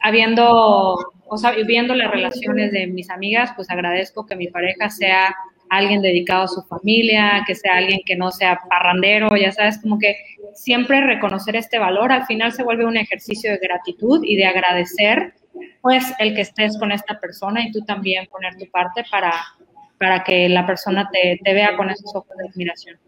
habiendo, 0.00 0.96
o 1.26 1.38
sea, 1.38 1.52
viendo 1.52 1.94
las 1.94 2.10
relaciones 2.10 2.72
de 2.72 2.86
mis 2.86 3.10
amigas, 3.10 3.52
pues 3.54 3.70
agradezco 3.70 4.26
que 4.26 4.36
mi 4.36 4.48
pareja 4.48 4.90
sea 4.90 5.34
alguien 5.72 6.02
dedicado 6.02 6.42
a 6.42 6.48
su 6.48 6.62
familia, 6.64 7.44
que 7.46 7.54
sea 7.54 7.76
alguien 7.76 8.00
que 8.04 8.14
no 8.14 8.30
sea 8.30 8.60
parrandero, 8.68 9.34
ya 9.36 9.52
sabes, 9.52 9.78
como 9.80 9.98
que 9.98 10.16
siempre 10.54 11.00
reconocer 11.00 11.56
este 11.56 11.78
valor, 11.78 12.12
al 12.12 12.26
final 12.26 12.52
se 12.52 12.62
vuelve 12.62 12.84
un 12.84 12.98
ejercicio 12.98 13.50
de 13.50 13.58
gratitud 13.58 14.22
y 14.22 14.36
de 14.36 14.44
agradecer, 14.44 15.32
pues, 15.80 16.12
el 16.18 16.34
que 16.34 16.42
estés 16.42 16.78
con 16.78 16.92
esta 16.92 17.18
persona 17.20 17.66
y 17.66 17.72
tú 17.72 17.80
también 17.86 18.26
poner 18.26 18.56
tu 18.56 18.70
parte 18.70 19.04
para, 19.10 19.32
para 19.98 20.22
que 20.22 20.48
la 20.50 20.66
persona 20.66 21.08
te, 21.10 21.40
te 21.42 21.54
vea 21.54 21.74
con 21.74 21.88
esos 21.88 22.14
ojos 22.14 22.36
de 22.36 22.48
admiración. 22.48 22.98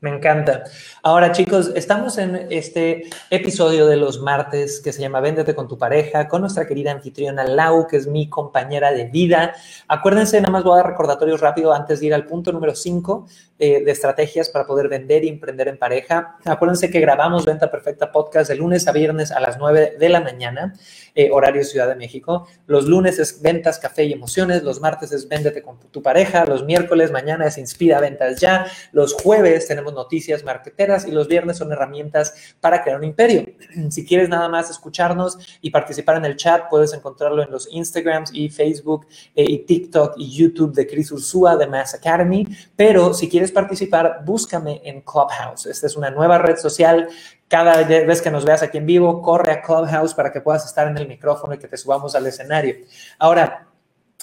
Me 0.00 0.10
encanta. 0.10 0.62
Ahora, 1.02 1.32
chicos, 1.32 1.72
estamos 1.74 2.18
en 2.18 2.46
este 2.50 3.10
episodio 3.30 3.88
de 3.88 3.96
los 3.96 4.20
martes 4.20 4.80
que 4.80 4.92
se 4.92 5.00
llama 5.00 5.18
Véndete 5.18 5.56
con 5.56 5.66
tu 5.66 5.76
pareja, 5.76 6.28
con 6.28 6.42
nuestra 6.42 6.68
querida 6.68 6.92
anfitriona 6.92 7.42
Lau, 7.42 7.88
que 7.88 7.96
es 7.96 8.06
mi 8.06 8.28
compañera 8.28 8.92
de 8.92 9.06
vida. 9.06 9.54
Acuérdense, 9.88 10.40
nada 10.40 10.52
más 10.52 10.62
voy 10.62 10.74
a 10.74 10.82
dar 10.82 10.90
recordatorios 10.90 11.40
rápido 11.40 11.72
antes 11.72 11.98
de 11.98 12.06
ir 12.06 12.14
al 12.14 12.26
punto 12.26 12.52
número 12.52 12.76
5 12.76 13.26
eh, 13.60 13.82
de 13.82 13.90
estrategias 13.90 14.48
para 14.48 14.66
poder 14.66 14.88
vender 14.88 15.24
y 15.24 15.28
emprender 15.28 15.66
en 15.66 15.78
pareja. 15.78 16.36
Acuérdense 16.44 16.90
que 16.90 17.00
grabamos 17.00 17.44
Venta 17.44 17.68
Perfecta 17.70 18.12
Podcast 18.12 18.48
de 18.48 18.54
lunes 18.54 18.86
a 18.86 18.92
viernes 18.92 19.32
a 19.32 19.40
las 19.40 19.58
9 19.58 19.96
de 19.98 20.08
la 20.08 20.20
mañana, 20.20 20.74
eh, 21.16 21.30
horario 21.32 21.64
Ciudad 21.64 21.88
de 21.88 21.96
México. 21.96 22.46
Los 22.68 22.86
lunes 22.86 23.18
es 23.18 23.42
Ventas, 23.42 23.80
Café 23.80 24.04
y 24.04 24.12
Emociones. 24.12 24.62
Los 24.62 24.80
martes 24.80 25.10
es 25.10 25.28
Véndete 25.28 25.62
con 25.62 25.76
tu 25.90 26.00
pareja. 26.02 26.44
Los 26.44 26.64
miércoles, 26.64 27.10
mañana 27.10 27.46
es 27.46 27.58
Inspira 27.58 28.00
Ventas 28.00 28.40
Ya. 28.40 28.66
Los 28.92 29.14
jueves 29.14 29.66
tenemos 29.66 29.92
noticias 29.92 30.44
marqueteras 30.44 31.04
y 31.08 31.10
los 31.10 31.26
viernes 31.26 31.56
son 31.56 31.72
herramientas 31.72 32.54
para 32.60 32.84
crear 32.84 32.98
un 32.98 33.04
imperio. 33.04 33.44
Si 33.90 34.06
quieres 34.06 34.28
nada 34.28 34.48
más 34.48 34.70
escucharnos 34.70 35.38
y 35.60 35.70
participar 35.70 36.16
en 36.16 36.26
el 36.26 36.36
chat, 36.36 36.68
puedes 36.70 36.92
encontrarlo 36.92 37.42
en 37.42 37.50
los 37.50 37.68
Instagrams 37.72 38.30
y 38.32 38.48
Facebook 38.50 39.06
eh, 39.34 39.44
y 39.48 39.58
TikTok 39.58 40.14
y 40.16 40.30
YouTube 40.30 40.74
de 40.74 40.86
Chris 40.86 41.10
Ursúa 41.10 41.56
de 41.56 41.66
Mass 41.66 41.94
Academy. 41.94 42.46
Pero 42.76 43.14
si 43.14 43.28
quieres 43.28 43.47
participar, 43.50 44.20
búscame 44.24 44.80
en 44.84 45.02
Clubhouse. 45.02 45.66
Esta 45.66 45.86
es 45.86 45.96
una 45.96 46.10
nueva 46.10 46.38
red 46.38 46.56
social 46.56 47.08
cada 47.48 47.82
vez 47.84 48.22
que 48.22 48.30
nos 48.30 48.44
veas 48.44 48.62
aquí 48.62 48.78
en 48.78 48.86
vivo, 48.86 49.22
corre 49.22 49.52
a 49.52 49.62
Clubhouse 49.62 50.14
para 50.14 50.32
que 50.32 50.40
puedas 50.40 50.66
estar 50.66 50.86
en 50.86 50.98
el 50.98 51.08
micrófono 51.08 51.54
y 51.54 51.58
que 51.58 51.68
te 51.68 51.76
subamos 51.76 52.14
al 52.14 52.26
escenario. 52.26 52.76
Ahora, 53.18 53.64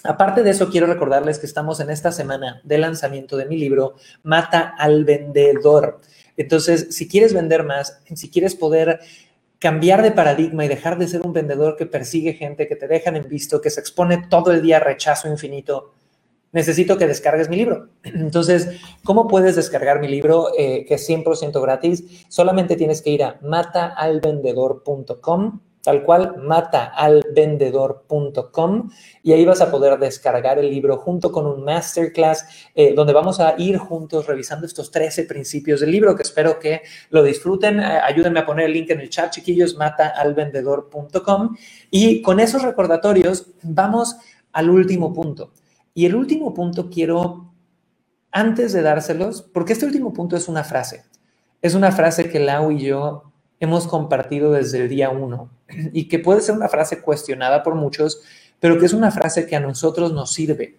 Aparte 0.07 0.43
de 0.43 0.51
eso, 0.51 0.69
quiero 0.69 0.85
recordarles 0.85 1.39
que 1.39 1.47
estamos 1.47 1.79
en 1.79 1.89
esta 1.89 2.11
semana 2.11 2.61
de 2.63 2.77
lanzamiento 2.77 3.37
de 3.37 3.45
mi 3.45 3.57
libro, 3.57 3.95
Mata 4.21 4.75
al 4.77 5.03
Vendedor. 5.03 5.99
Entonces, 6.37 6.89
si 6.91 7.07
quieres 7.07 7.33
vender 7.33 7.63
más, 7.63 8.01
si 8.13 8.29
quieres 8.29 8.53
poder 8.53 8.99
cambiar 9.57 10.03
de 10.03 10.11
paradigma 10.11 10.63
y 10.63 10.67
dejar 10.67 10.99
de 10.99 11.07
ser 11.07 11.21
un 11.21 11.33
vendedor 11.33 11.75
que 11.75 11.87
persigue 11.87 12.33
gente, 12.33 12.67
que 12.67 12.75
te 12.75 12.87
dejan 12.87 13.15
en 13.15 13.27
visto, 13.27 13.61
que 13.61 13.71
se 13.71 13.79
expone 13.79 14.27
todo 14.29 14.51
el 14.51 14.61
día 14.61 14.77
a 14.77 14.81
rechazo 14.81 15.27
infinito, 15.27 15.93
necesito 16.55 16.97
que 16.97 17.05
descargues 17.05 17.49
mi 17.49 17.57
libro. 17.57 17.89
Entonces, 18.03 18.79
¿cómo 19.03 19.27
puedes 19.27 19.55
descargar 19.55 19.99
mi 19.99 20.07
libro 20.07 20.47
eh, 20.57 20.85
que 20.87 20.95
es 20.95 21.07
100% 21.07 21.61
gratis? 21.61 22.25
Solamente 22.29 22.75
tienes 22.77 23.03
que 23.03 23.11
ir 23.11 23.23
a 23.23 23.37
mataalvendedor.com 23.41 25.59
tal 25.83 26.03
cual, 26.03 26.37
mataalvendedor.com 26.41 28.89
y 29.21 29.33
ahí 29.33 29.45
vas 29.45 29.61
a 29.61 29.69
poder 29.69 29.99
descargar 29.99 30.57
el 30.57 30.71
libro 30.71 30.97
junto 30.97 31.31
con 31.31 31.45
un 31.45 31.63
masterclass 31.63 32.43
eh, 32.73 32.95
donde 32.95 33.13
vamos 33.13 33.39
a 33.39 33.53
ir 33.59 33.77
juntos 33.77 34.25
revisando 34.25 34.65
estos 34.65 34.89
13 34.89 35.25
principios 35.25 35.81
del 35.81 35.91
libro 35.91 36.15
que 36.15 36.23
espero 36.23 36.57
que 36.57 36.81
lo 37.11 37.21
disfruten. 37.21 37.79
Eh, 37.79 37.99
ayúdenme 38.03 38.39
a 38.39 38.47
poner 38.47 38.65
el 38.65 38.73
link 38.73 38.89
en 38.89 39.01
el 39.01 39.11
chat, 39.11 39.31
chiquillos, 39.31 39.77
mataalvendedor.com 39.77 41.55
y 41.91 42.23
con 42.23 42.39
esos 42.39 42.63
recordatorios 42.63 43.45
vamos 43.61 44.15
al 44.53 44.71
último 44.71 45.13
punto. 45.13 45.51
Y 45.97 46.05
el 46.05 46.13
último 46.13 46.53
punto 46.53 46.89
quiero, 46.89 47.53
antes 48.29 48.73
de 48.73 48.81
dárselos, 48.81 49.41
porque 49.41 49.73
este 49.73 49.85
último 49.85 50.11
punto 50.11 50.35
es 50.35 50.49
una 50.49 50.65
frase. 50.65 51.05
Es 51.61 51.73
una 51.73 51.93
frase 51.93 52.29
que 52.29 52.41
Lau 52.41 52.69
y 52.71 52.79
yo 52.79 53.31
hemos 53.61 53.87
compartido 53.87 54.51
desde 54.51 54.81
el 54.81 54.89
día 54.89 55.09
uno 55.09 55.49
y 55.93 56.09
que 56.09 56.19
puede 56.19 56.41
ser 56.41 56.53
una 56.53 56.67
frase 56.67 57.01
cuestionada 57.01 57.63
por 57.63 57.75
muchos, 57.75 58.21
pero 58.59 58.77
que 58.77 58.85
es 58.85 58.93
una 58.93 59.09
frase 59.09 59.47
que 59.47 59.55
a 59.55 59.61
nosotros 59.61 60.11
nos 60.11 60.33
sirve. 60.33 60.77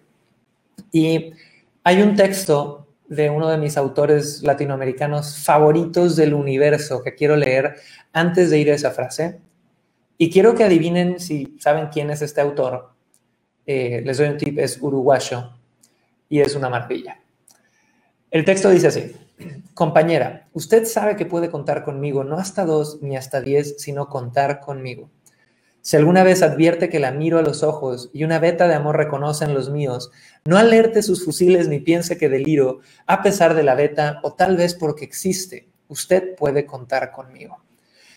Y 0.91 1.33
hay 1.83 2.01
un 2.03 2.15
texto 2.15 2.87
de 3.07 3.31
uno 3.31 3.49
de 3.49 3.57
mis 3.57 3.75
autores 3.75 4.43
latinoamericanos 4.43 5.37
favoritos 5.39 6.15
del 6.15 6.35
universo 6.35 7.01
que 7.01 7.15
quiero 7.15 7.35
leer 7.35 7.77
antes 8.13 8.51
de 8.51 8.59
ir 8.59 8.69
a 8.69 8.75
esa 8.75 8.91
frase. 8.91 9.41
Y 10.19 10.29
quiero 10.29 10.53
que 10.53 10.63
adivinen 10.63 11.19
si 11.19 11.57
saben 11.59 11.87
quién 11.87 12.11
es 12.11 12.21
este 12.21 12.39
autor. 12.39 12.96
Eh, 13.67 14.01
les 14.05 14.17
doy 14.17 14.29
un 14.29 14.37
tip, 14.37 14.57
es 14.59 14.81
uruguayo 14.81 15.51
y 16.29 16.39
es 16.39 16.55
una 16.55 16.69
maravilla. 16.69 17.19
El 18.31 18.45
texto 18.45 18.69
dice 18.69 18.87
así. 18.87 19.15
Compañera, 19.73 20.47
usted 20.53 20.85
sabe 20.85 21.17
que 21.17 21.25
puede 21.25 21.51
contar 21.51 21.83
conmigo, 21.83 22.23
no 22.23 22.37
hasta 22.37 22.65
dos 22.65 22.99
ni 23.01 23.17
hasta 23.17 23.41
diez, 23.41 23.75
sino 23.77 24.07
contar 24.07 24.61
conmigo. 24.61 25.09
Si 25.81 25.95
alguna 25.95 26.23
vez 26.23 26.41
advierte 26.41 26.89
que 26.89 26.99
la 26.99 27.11
miro 27.11 27.37
a 27.37 27.43
los 27.43 27.61
ojos 27.61 28.09
y 28.13 28.23
una 28.23 28.39
veta 28.39 28.67
de 28.67 28.73
amor 28.73 28.97
reconoce 28.97 29.45
en 29.45 29.53
los 29.53 29.69
míos, 29.69 30.11
no 30.45 30.57
alerte 30.57 31.03
sus 31.03 31.23
fusiles 31.23 31.67
ni 31.67 31.79
piense 31.79 32.17
que 32.17 32.29
deliro, 32.29 32.79
a 33.05 33.21
pesar 33.21 33.53
de 33.53 33.63
la 33.63 33.75
veta 33.75 34.19
o 34.23 34.33
tal 34.33 34.57
vez 34.57 34.73
porque 34.73 35.05
existe. 35.05 35.67
Usted 35.87 36.35
puede 36.35 36.65
contar 36.65 37.11
conmigo. 37.11 37.63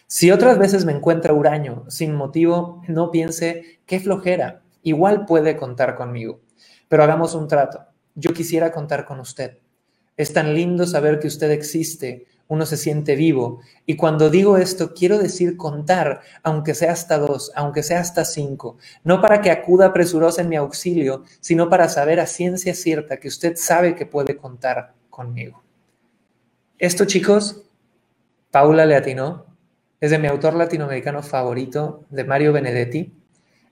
Si 0.07 0.31
otras 0.31 0.59
veces 0.59 0.85
me 0.85 0.93
encuentra 0.93 1.35
huraño, 1.35 1.85
sin 1.89 2.15
motivo, 2.15 2.83
no 2.89 3.11
piense 3.13 3.81
qué 3.87 4.01
flojera, 4.01 4.63
igual 4.83 5.27
puede 5.27 5.57
contar 5.57 5.97
conmigo. 5.97 6.41
Pero 6.89 7.03
hagamos 7.03 7.35
un 7.35 7.49
trato. 7.49 7.85
Yo 8.15 8.33
quisiera 8.33 8.73
contar 8.73 9.05
con 9.05 9.21
usted. 9.21 9.59
Es 10.17 10.33
tan 10.33 10.55
lindo 10.55 10.87
saber 10.87 11.19
que 11.19 11.29
usted 11.29 11.51
existe, 11.51 12.27
uno 12.49 12.67
se 12.67 12.77
siente 12.77 13.15
vivo. 13.15 13.61
Y 13.87 13.97
cuando 13.97 14.29
digo 14.29 14.57
esto, 14.57 14.93
quiero 14.93 15.19
decir 15.19 15.57
contar, 15.57 16.21
aunque 16.43 16.75
sea 16.75 16.93
hasta 16.93 17.17
dos, 17.17 17.53
aunque 17.55 17.83
sea 17.83 18.01
hasta 18.01 18.25
cinco, 18.25 18.77
no 19.05 19.21
para 19.21 19.41
que 19.41 19.51
acuda 19.51 19.93
presurosa 19.93 20.43
en 20.43 20.49
mi 20.49 20.57
auxilio, 20.57 21.23
sino 21.41 21.71
para 21.71 21.89
saber 21.89 22.19
a 22.19 22.27
ciencia 22.27 22.75
cierta 22.75 23.19
que 23.19 23.29
usted 23.29 23.57
sabe 23.57 23.95
que 23.95 24.05
puede 24.05 24.37
contar 24.37 24.95
conmigo. 25.09 25.63
Esto, 26.79 27.05
chicos, 27.05 27.63
Paula 28.51 28.85
le 28.85 28.97
es 30.01 30.11
de 30.11 30.19
mi 30.19 30.27
autor 30.27 30.55
latinoamericano 30.55 31.23
favorito, 31.23 32.07
de 32.11 32.25
Mario 32.25 32.53
Benedetti. 32.53 33.15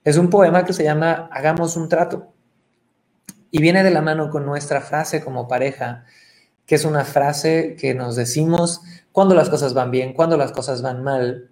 Es 0.03 0.17
un 0.17 0.29
poema 0.29 0.65
que 0.65 0.73
se 0.73 0.83
llama 0.83 1.29
Hagamos 1.31 1.75
un 1.75 1.89
trato. 1.89 2.33
Y 3.51 3.61
viene 3.61 3.83
de 3.83 3.91
la 3.91 4.01
mano 4.01 4.29
con 4.29 4.45
nuestra 4.45 4.81
frase 4.81 5.23
como 5.23 5.47
pareja 5.47 6.05
que 6.69 6.75
es 6.75 6.85
una 6.85 7.03
frase 7.03 7.75
que 7.79 7.95
nos 7.95 8.15
decimos 8.15 8.81
cuando 9.11 9.33
las 9.33 9.49
cosas 9.49 9.73
van 9.73 9.89
bien, 9.89 10.13
cuando 10.13 10.37
las 10.37 10.51
cosas 10.51 10.83
van 10.83 11.03
mal. 11.03 11.49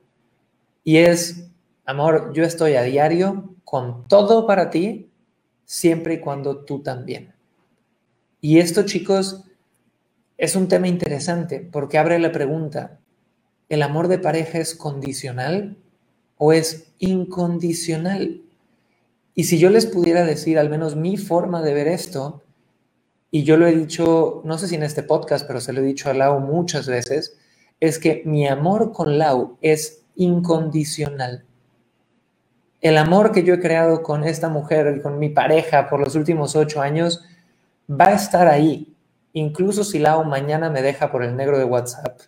Y 0.83 0.97
es, 0.97 1.49
amor, 1.85 2.33
yo 2.35 2.43
estoy 2.43 2.75
a 2.75 2.83
diario 2.83 3.55
con 3.63 4.07
todo 4.07 4.45
para 4.45 4.69
ti, 4.69 5.09
siempre 5.65 6.13
y 6.13 6.19
cuando 6.19 6.65
tú 6.65 6.83
también. 6.83 7.33
Y 8.41 8.59
esto, 8.59 8.83
chicos, 8.83 9.43
es 10.37 10.55
un 10.55 10.67
tema 10.67 10.87
interesante 10.87 11.67
porque 11.71 11.97
abre 11.97 12.19
la 12.19 12.31
pregunta, 12.31 12.99
¿el 13.69 13.81
amor 13.81 14.09
de 14.09 14.19
pareja 14.19 14.59
es 14.59 14.75
condicional 14.75 15.77
o 16.37 16.53
es 16.53 16.91
incondicional? 16.99 18.41
Y 19.35 19.43
si 19.43 19.59
yo 19.59 19.69
les 19.69 19.85
pudiera 19.85 20.25
decir 20.25 20.57
al 20.57 20.69
menos 20.69 20.95
mi 20.95 21.17
forma 21.17 21.61
de 21.61 21.73
ver 21.73 21.87
esto, 21.87 22.43
y 23.29 23.43
yo 23.43 23.57
lo 23.57 23.67
he 23.67 23.75
dicho, 23.75 24.41
no 24.45 24.57
sé 24.57 24.67
si 24.67 24.75
en 24.75 24.83
este 24.83 25.03
podcast, 25.03 25.45
pero 25.45 25.59
se 25.61 25.73
lo 25.73 25.81
he 25.81 25.85
dicho 25.85 26.09
a 26.09 26.13
Lau 26.13 26.39
muchas 26.39 26.87
veces, 26.87 27.37
es 27.79 27.99
que 27.99 28.23
mi 28.25 28.47
amor 28.47 28.91
con 28.93 29.17
Lau 29.17 29.57
es 29.61 30.03
incondicional. 30.15 31.45
El 32.81 32.97
amor 32.97 33.31
que 33.31 33.43
yo 33.43 33.55
he 33.55 33.59
creado 33.59 34.01
con 34.01 34.23
esta 34.23 34.49
mujer, 34.49 35.01
con 35.01 35.19
mi 35.19 35.29
pareja 35.29 35.89
por 35.89 35.99
los 35.99 36.15
últimos 36.15 36.55
ocho 36.55 36.81
años, 36.81 37.21
va 37.89 38.07
a 38.07 38.15
estar 38.15 38.47
ahí. 38.47 38.95
Incluso 39.33 39.83
si 39.83 39.99
Lau 39.99 40.23
mañana 40.23 40.69
me 40.69 40.81
deja 40.81 41.11
por 41.11 41.23
el 41.23 41.35
negro 41.35 41.57
de 41.57 41.65
WhatsApp, 41.65 42.21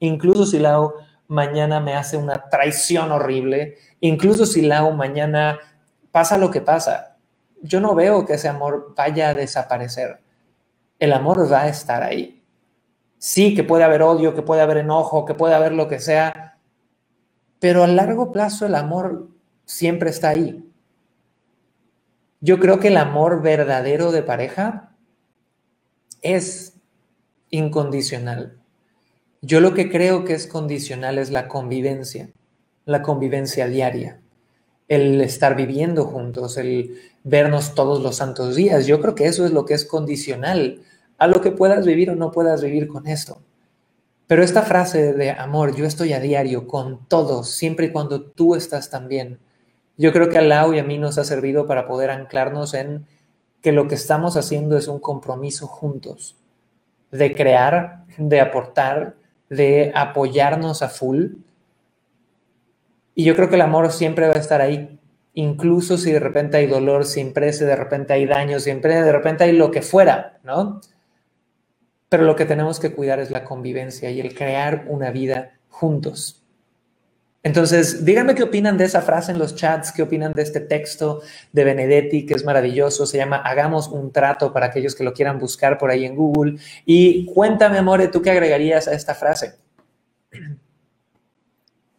incluso 0.00 0.46
si 0.46 0.58
Lau 0.58 0.94
mañana 1.28 1.80
me 1.80 1.94
hace 1.94 2.16
una 2.16 2.48
traición 2.50 3.12
horrible, 3.12 3.76
incluso 4.00 4.46
si 4.46 4.62
Lau 4.62 4.92
mañana 4.92 5.58
pasa 6.12 6.38
lo 6.38 6.50
que 6.50 6.60
pasa, 6.60 7.16
yo 7.62 7.80
no 7.80 7.94
veo 7.94 8.26
que 8.26 8.34
ese 8.34 8.48
amor 8.48 8.94
vaya 8.96 9.30
a 9.30 9.34
desaparecer 9.34 10.20
el 10.98 11.12
amor 11.12 11.50
va 11.50 11.62
a 11.62 11.68
estar 11.68 12.02
ahí. 12.02 12.42
Sí, 13.18 13.54
que 13.54 13.64
puede 13.64 13.84
haber 13.84 14.02
odio, 14.02 14.34
que 14.34 14.42
puede 14.42 14.62
haber 14.62 14.78
enojo, 14.78 15.24
que 15.24 15.34
puede 15.34 15.54
haber 15.54 15.72
lo 15.72 15.88
que 15.88 16.00
sea, 16.00 16.58
pero 17.58 17.82
a 17.82 17.86
largo 17.86 18.32
plazo 18.32 18.66
el 18.66 18.74
amor 18.74 19.28
siempre 19.64 20.10
está 20.10 20.30
ahí. 20.30 20.70
Yo 22.40 22.60
creo 22.60 22.78
que 22.78 22.88
el 22.88 22.98
amor 22.98 23.42
verdadero 23.42 24.12
de 24.12 24.22
pareja 24.22 24.94
es 26.22 26.78
incondicional. 27.50 28.60
Yo 29.46 29.60
lo 29.60 29.74
que 29.74 29.88
creo 29.88 30.24
que 30.24 30.34
es 30.34 30.48
condicional 30.48 31.18
es 31.18 31.30
la 31.30 31.46
convivencia, 31.46 32.30
la 32.84 33.02
convivencia 33.02 33.68
diaria, 33.68 34.18
el 34.88 35.20
estar 35.20 35.54
viviendo 35.54 36.04
juntos, 36.06 36.56
el 36.56 36.98
vernos 37.22 37.76
todos 37.76 38.02
los 38.02 38.16
santos 38.16 38.56
días. 38.56 38.88
Yo 38.88 39.00
creo 39.00 39.14
que 39.14 39.26
eso 39.26 39.46
es 39.46 39.52
lo 39.52 39.64
que 39.64 39.74
es 39.74 39.84
condicional 39.84 40.82
a 41.16 41.28
lo 41.28 41.40
que 41.42 41.52
puedas 41.52 41.86
vivir 41.86 42.10
o 42.10 42.16
no 42.16 42.32
puedas 42.32 42.60
vivir 42.60 42.88
con 42.88 43.06
esto. 43.06 43.38
Pero 44.26 44.42
esta 44.42 44.62
frase 44.62 45.12
de 45.12 45.30
amor, 45.30 45.76
yo 45.76 45.84
estoy 45.84 46.12
a 46.12 46.18
diario 46.18 46.66
con 46.66 47.06
todos, 47.06 47.48
siempre 47.48 47.86
y 47.86 47.92
cuando 47.92 48.22
tú 48.22 48.56
estás 48.56 48.90
también, 48.90 49.38
yo 49.96 50.12
creo 50.12 50.28
que 50.28 50.38
a 50.38 50.42
Lau 50.42 50.74
y 50.74 50.80
a 50.80 50.84
mí 50.84 50.98
nos 50.98 51.18
ha 51.18 51.24
servido 51.24 51.68
para 51.68 51.86
poder 51.86 52.10
anclarnos 52.10 52.74
en 52.74 53.06
que 53.62 53.70
lo 53.70 53.86
que 53.86 53.94
estamos 53.94 54.36
haciendo 54.36 54.76
es 54.76 54.88
un 54.88 54.98
compromiso 54.98 55.68
juntos, 55.68 56.34
de 57.12 57.32
crear, 57.32 58.04
de 58.18 58.40
aportar, 58.40 59.14
de 59.48 59.92
apoyarnos 59.94 60.82
a 60.82 60.88
full. 60.88 61.34
Y 63.14 63.24
yo 63.24 63.34
creo 63.34 63.48
que 63.48 63.54
el 63.54 63.62
amor 63.62 63.92
siempre 63.92 64.28
va 64.28 64.34
a 64.34 64.38
estar 64.38 64.60
ahí, 64.60 64.98
incluso 65.34 65.96
si 65.98 66.12
de 66.12 66.20
repente 66.20 66.56
hay 66.56 66.66
dolor, 66.66 67.04
siempre 67.04 67.52
si 67.52 67.64
de 67.64 67.76
repente 67.76 68.12
hay 68.12 68.26
daño, 68.26 68.60
siempre 68.60 69.00
de 69.00 69.12
repente 69.12 69.44
hay 69.44 69.52
lo 69.52 69.70
que 69.70 69.82
fuera, 69.82 70.38
¿no? 70.44 70.80
Pero 72.08 72.24
lo 72.24 72.36
que 72.36 72.44
tenemos 72.44 72.78
que 72.78 72.92
cuidar 72.92 73.20
es 73.20 73.30
la 73.30 73.44
convivencia 73.44 74.10
y 74.10 74.20
el 74.20 74.34
crear 74.34 74.84
una 74.88 75.10
vida 75.10 75.52
juntos. 75.68 76.45
Entonces, 77.46 78.04
díganme 78.04 78.34
qué 78.34 78.42
opinan 78.42 78.76
de 78.76 78.86
esa 78.86 79.02
frase 79.02 79.30
en 79.30 79.38
los 79.38 79.54
chats, 79.54 79.92
qué 79.92 80.02
opinan 80.02 80.32
de 80.32 80.42
este 80.42 80.58
texto 80.58 81.22
de 81.52 81.62
Benedetti, 81.62 82.26
que 82.26 82.34
es 82.34 82.44
maravilloso, 82.44 83.06
se 83.06 83.18
llama 83.18 83.36
Hagamos 83.36 83.86
un 83.86 84.10
trato 84.10 84.52
para 84.52 84.66
aquellos 84.66 84.96
que 84.96 85.04
lo 85.04 85.12
quieran 85.12 85.38
buscar 85.38 85.78
por 85.78 85.90
ahí 85.90 86.04
en 86.04 86.16
Google. 86.16 86.58
Y 86.84 87.24
cuéntame, 87.26 87.78
Amore, 87.78 88.08
¿tú 88.08 88.20
qué 88.20 88.32
agregarías 88.32 88.88
a 88.88 88.94
esta 88.94 89.14
frase? 89.14 89.54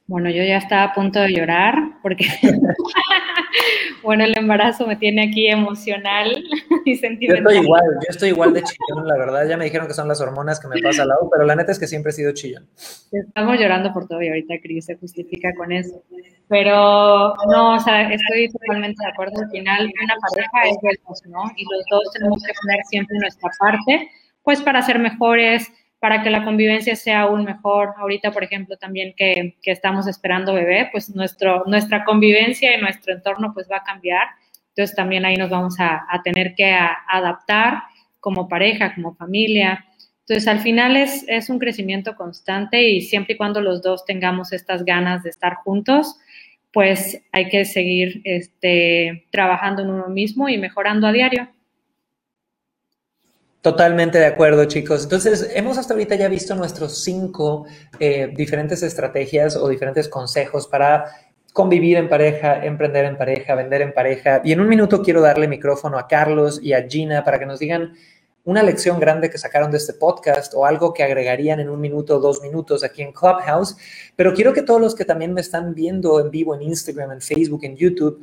Bueno, 0.08 0.30
yo 0.30 0.42
ya 0.42 0.58
estaba 0.58 0.84
a 0.84 0.94
punto 0.94 1.20
de 1.20 1.34
llorar 1.34 1.76
porque, 2.02 2.26
bueno, 4.04 4.24
el 4.24 4.38
embarazo 4.38 4.88
me 4.88 4.96
tiene 4.96 5.28
aquí 5.28 5.48
emocional 5.48 6.46
y 6.86 6.96
sentimental. 6.96 7.44
Yo 7.44 7.50
estoy 7.50 7.66
igual, 7.66 7.84
yo 7.84 8.08
estoy 8.10 8.30
igual 8.30 8.54
de 8.54 8.64
chillón, 8.64 9.06
la 9.06 9.18
verdad. 9.18 9.46
Ya 9.50 9.58
me 9.58 9.66
dijeron 9.66 9.86
que 9.86 9.94
son 9.94 10.08
las 10.08 10.22
hormonas 10.22 10.62
que 10.62 10.70
me 10.70 10.82
pasa 10.82 11.02
al 11.02 11.10
lado, 11.10 11.30
pero 11.30 11.46
la 11.46 11.58
neta 11.58 11.74
es 11.74 11.80
que 11.80 11.88
siempre 11.88 12.12
he 12.12 12.14
sido 12.14 12.32
chillón. 12.32 12.70
Estamos 13.12 13.60
llorando 13.60 13.92
por 13.92 14.08
todo 14.08 14.22
y 14.22 14.30
ahorita 14.30 14.56
Cris 14.64 14.86
se 14.86 14.96
justifica 14.96 15.54
con 15.56 15.74
eso. 15.74 16.02
Pero 16.48 17.36
no, 17.52 17.76
o 17.76 17.80
sea, 17.82 18.10
estoy 18.10 18.48
totalmente 18.48 19.04
de 19.04 19.12
acuerdo. 19.12 19.42
Al 19.42 19.52
final, 19.52 19.92
una 20.02 20.16
pareja 20.32 20.70
es 20.70 20.78
de 20.84 21.00
dos, 21.06 21.22
¿no? 21.26 21.52
Y 21.58 21.66
los 21.66 21.84
dos 21.92 22.14
tenemos 22.14 22.42
que 22.42 22.54
poner 22.62 22.80
siempre 22.86 23.18
nuestra 23.20 23.50
parte, 23.60 24.10
pues 24.42 24.62
para 24.62 24.82
ser 24.84 25.00
mejores 25.00 25.70
para 26.00 26.22
que 26.22 26.30
la 26.30 26.44
convivencia 26.44 26.96
sea 26.96 27.22
aún 27.22 27.44
mejor. 27.44 27.94
Ahorita, 27.98 28.32
por 28.32 28.44
ejemplo, 28.44 28.78
también 28.78 29.14
que, 29.16 29.56
estamos 29.64 30.08
esperando 30.08 30.54
bebé, 30.54 30.90
pues 30.92 31.14
nuestro, 31.16 31.64
nuestra 31.66 32.06
convivencia 32.06 32.76
y 32.76 32.82
nuestro 32.82 33.14
entorno 33.14 33.54
pues 33.54 33.68
va 33.72 33.78
a 33.78 33.84
cambiar. 33.84 34.28
Entonces 34.70 34.96
también 34.96 35.26
ahí 35.26 35.36
nos 35.36 35.50
vamos 35.50 35.76
a, 35.80 36.06
tener 36.24 36.54
que 36.56 36.72
adaptar 37.08 37.84
como 38.20 38.48
pareja, 38.48 38.94
como 38.94 39.16
familia. 39.16 39.86
Entonces 40.20 40.48
al 40.48 40.60
final 40.60 40.98
es, 40.98 41.26
es 41.28 41.50
un 41.50 41.58
crecimiento 41.58 42.16
constante 42.16 42.84
y 42.84 43.02
siempre 43.02 43.34
y 43.34 43.38
cuando 43.38 43.62
los 43.62 43.82
dos 43.82 44.06
tengamos 44.06 44.54
estas 44.54 44.86
ganas 44.86 45.24
de 45.24 45.30
estar 45.32 45.56
juntos, 45.56 46.20
pues 46.72 47.24
hay 47.32 47.50
que 47.50 47.66
seguir 47.66 48.22
este, 48.24 49.26
trabajando 49.32 49.82
en 49.82 49.90
uno 49.90 50.10
mismo 50.10 50.48
y 50.48 50.60
mejorando 50.60 51.08
a 51.08 51.12
diario. 51.12 51.50
Totalmente 53.68 54.18
de 54.18 54.26
acuerdo, 54.28 54.64
chicos. 54.64 55.04
Entonces, 55.04 55.52
hemos 55.54 55.78
hasta 55.78 55.94
ahorita 55.94 56.16
ya 56.16 56.30
visto 56.30 56.56
nuestros 56.56 57.04
cinco 57.04 57.66
eh, 58.00 58.32
diferentes 58.34 58.82
estrategias 58.82 59.58
o 59.58 59.68
diferentes 59.68 60.08
consejos 60.08 60.70
para 60.70 61.12
convivir 61.52 61.98
en 61.98 62.08
pareja, 62.08 62.64
emprender 62.64 63.04
en 63.04 63.18
pareja, 63.18 63.56
vender 63.56 63.82
en 63.82 63.94
pareja. 63.94 64.40
Y 64.46 64.54
en 64.54 64.62
un 64.62 64.70
minuto 64.70 65.02
quiero 65.02 65.20
darle 65.20 65.50
micrófono 65.50 66.00
a 66.00 66.08
Carlos 66.08 66.62
y 66.64 66.72
a 66.72 66.88
Gina 66.88 67.26
para 67.26 67.40
que 67.40 67.46
nos 67.46 67.60
digan 67.60 67.92
una 68.46 68.64
lección 68.64 69.02
grande 69.02 69.30
que 69.30 69.38
sacaron 69.38 69.70
de 69.70 69.80
este 69.80 69.92
podcast 69.92 70.54
o 70.56 70.66
algo 70.66 70.94
que 70.94 71.04
agregarían 71.04 71.60
en 71.60 71.68
un 71.68 71.82
minuto 71.82 72.16
o 72.16 72.20
dos 72.22 72.42
minutos 72.42 72.86
aquí 72.86 73.02
en 73.02 73.12
Clubhouse. 73.12 73.76
Pero 74.16 74.34
quiero 74.34 74.54
que 74.54 74.62
todos 74.62 74.80
los 74.80 74.96
que 74.96 75.04
también 75.04 75.34
me 75.34 75.42
están 75.42 75.76
viendo 75.76 76.22
en 76.22 76.32
vivo 76.32 76.56
en 76.56 76.62
Instagram, 76.62 77.12
en 77.12 77.20
Facebook, 77.22 77.66
en 77.66 77.76
YouTube, 77.76 78.22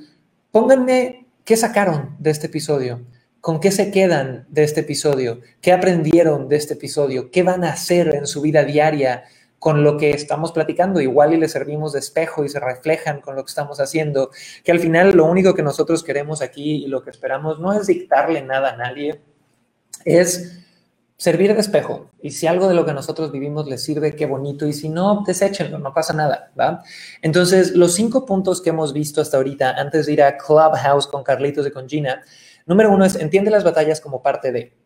pónganme 0.50 1.26
qué 1.44 1.54
sacaron 1.54 2.16
de 2.18 2.30
este 2.30 2.46
episodio. 2.46 3.02
¿Con 3.44 3.60
qué 3.60 3.70
se 3.70 3.90
quedan 3.90 4.46
de 4.48 4.64
este 4.64 4.80
episodio? 4.80 5.42
¿Qué 5.60 5.70
aprendieron 5.70 6.48
de 6.48 6.56
este 6.56 6.72
episodio? 6.72 7.30
¿Qué 7.30 7.42
van 7.42 7.62
a 7.62 7.72
hacer 7.72 8.14
en 8.14 8.26
su 8.26 8.40
vida 8.40 8.64
diaria 8.64 9.24
con 9.58 9.84
lo 9.84 9.98
que 9.98 10.12
estamos 10.12 10.50
platicando? 10.50 10.98
Igual 10.98 11.34
y 11.34 11.36
les 11.36 11.52
servimos 11.52 11.92
de 11.92 11.98
espejo 11.98 12.46
y 12.46 12.48
se 12.48 12.58
reflejan 12.58 13.20
con 13.20 13.36
lo 13.36 13.44
que 13.44 13.50
estamos 13.50 13.80
haciendo. 13.80 14.30
Que 14.64 14.72
al 14.72 14.80
final 14.80 15.14
lo 15.14 15.26
único 15.26 15.52
que 15.52 15.62
nosotros 15.62 16.02
queremos 16.02 16.40
aquí 16.40 16.84
y 16.84 16.86
lo 16.86 17.02
que 17.02 17.10
esperamos 17.10 17.60
no 17.60 17.74
es 17.74 17.86
dictarle 17.86 18.40
nada 18.40 18.70
a 18.70 18.76
nadie, 18.78 19.20
es 20.06 20.60
servir 21.18 21.52
de 21.52 21.60
espejo. 21.60 22.08
Y 22.22 22.30
si 22.30 22.46
algo 22.46 22.66
de 22.66 22.72
lo 22.72 22.86
que 22.86 22.94
nosotros 22.94 23.30
vivimos 23.30 23.66
les 23.66 23.84
sirve, 23.84 24.16
qué 24.16 24.24
bonito. 24.24 24.66
Y 24.66 24.72
si 24.72 24.88
no, 24.88 25.22
deséchenlo, 25.26 25.78
no 25.78 25.92
pasa 25.92 26.14
nada. 26.14 26.50
Entonces, 27.20 27.72
los 27.72 27.92
cinco 27.92 28.24
puntos 28.24 28.62
que 28.62 28.70
hemos 28.70 28.94
visto 28.94 29.20
hasta 29.20 29.36
ahorita, 29.36 29.72
antes 29.72 30.06
de 30.06 30.14
ir 30.14 30.22
a 30.22 30.38
Clubhouse 30.38 31.06
con 31.06 31.22
Carlitos 31.22 31.66
y 31.66 31.70
con 31.70 31.86
Gina, 31.86 32.22
número 32.66 32.90
uno 32.92 33.04
es, 33.04 33.16
entiende 33.16 33.50
las 33.50 33.64
batallas 33.64 34.00
como 34.00 34.22
parte 34.22 34.52
de, 34.52 34.76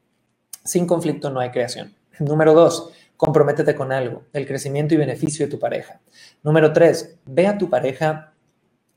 sin 0.65 0.87
conflicto 0.87 1.31
no 1.31 1.41
hay 1.41 1.51
creación. 1.51 1.95
Número 2.19 2.55
dos, 2.55 2.91
comprométete 3.17 3.75
con 3.75 3.93
algo, 3.93 4.25
el 4.33 4.47
crecimiento 4.47 4.95
y 4.95 4.99
beneficio 4.99 5.47
de 5.47 5.51
tu 5.51 5.59
pareja. 5.59 6.01
Número 6.43 6.73
tres, 6.73 7.17
ve 7.27 7.47
a 7.47 7.59
tu 7.59 7.71
pareja 7.71 8.33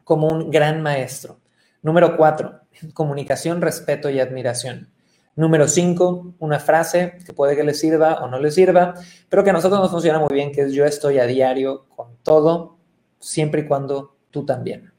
como 0.03 0.27
un 0.27 0.49
gran 0.49 0.81
maestro. 0.81 1.39
Número 1.81 2.17
cuatro, 2.17 2.61
comunicación, 2.93 3.61
respeto 3.61 4.09
y 4.09 4.19
admiración. 4.19 4.89
Número 5.35 5.67
cinco, 5.67 6.33
una 6.39 6.59
frase 6.59 7.17
que 7.25 7.33
puede 7.33 7.55
que 7.55 7.63
le 7.63 7.73
sirva 7.73 8.15
o 8.15 8.27
no 8.27 8.39
le 8.39 8.51
sirva, 8.51 8.95
pero 9.29 9.43
que 9.43 9.49
a 9.51 9.53
nosotros 9.53 9.79
nos 9.79 9.89
funciona 9.89 10.19
muy 10.19 10.33
bien, 10.33 10.51
que 10.51 10.61
es 10.61 10.73
yo 10.73 10.85
estoy 10.85 11.19
a 11.19 11.25
diario 11.25 11.85
con 11.95 12.17
todo, 12.21 12.77
siempre 13.19 13.61
y 13.61 13.65
cuando 13.65 14.17
tú 14.29 14.45
también. 14.45 14.90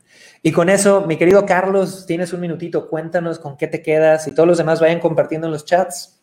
Y 0.42 0.50
con 0.50 0.68
eso, 0.68 1.02
mi 1.06 1.16
querido 1.16 1.46
Carlos, 1.46 2.04
tienes 2.06 2.32
un 2.32 2.40
minutito, 2.40 2.88
cuéntanos 2.88 3.38
con 3.38 3.56
qué 3.56 3.68
te 3.68 3.80
quedas 3.80 4.26
y 4.26 4.34
todos 4.34 4.48
los 4.48 4.58
demás 4.58 4.80
vayan 4.80 4.98
compartiendo 4.98 5.46
en 5.46 5.52
los 5.52 5.64
chats. 5.64 6.18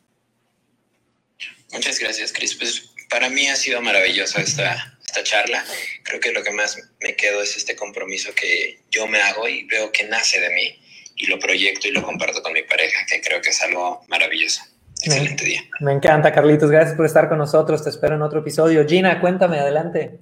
Muchas 1.72 2.00
gracias, 2.00 2.34
Cris. 2.34 2.56
Pues 2.56 2.90
para 3.10 3.30
mí 3.30 3.48
ha 3.48 3.56
sido 3.56 3.82
maravillosa 3.82 4.42
esta, 4.42 4.98
esta 5.06 5.24
charla. 5.24 5.64
Creo 6.04 6.20
que 6.20 6.34
lo 6.34 6.44
que 6.44 6.52
más 6.52 6.78
me 7.02 7.16
quedo 7.16 7.42
es 7.42 7.56
este 7.56 7.76
compromiso 7.76 8.32
que 8.36 8.82
yo 8.92 9.08
me 9.08 9.22
hago 9.22 9.48
y 9.48 9.64
veo 9.66 9.92
que 9.92 10.04
nace 10.04 10.42
de 10.42 10.50
mí 10.50 10.80
y 11.16 11.28
lo 11.28 11.40
proyecto 11.40 11.88
y 11.88 11.92
lo 11.92 12.04
comparto 12.04 12.42
con 12.42 12.54
mi 12.54 12.64
pareja, 12.64 13.06
que 13.08 13.22
creo 13.22 13.42
que 13.42 13.50
es 13.50 13.62
algo 13.62 14.04
maravilloso. 14.08 14.62
Excelente 15.02 15.46
día. 15.46 15.64
Me 15.80 15.94
encanta, 15.94 16.34
Carlitos. 16.34 16.70
Gracias 16.70 16.96
por 16.98 17.06
estar 17.06 17.30
con 17.30 17.38
nosotros. 17.38 17.84
Te 17.84 17.90
espero 17.90 18.16
en 18.16 18.22
otro 18.22 18.42
episodio. 18.42 18.86
Gina, 18.86 19.22
cuéntame, 19.22 19.60
adelante. 19.60 20.20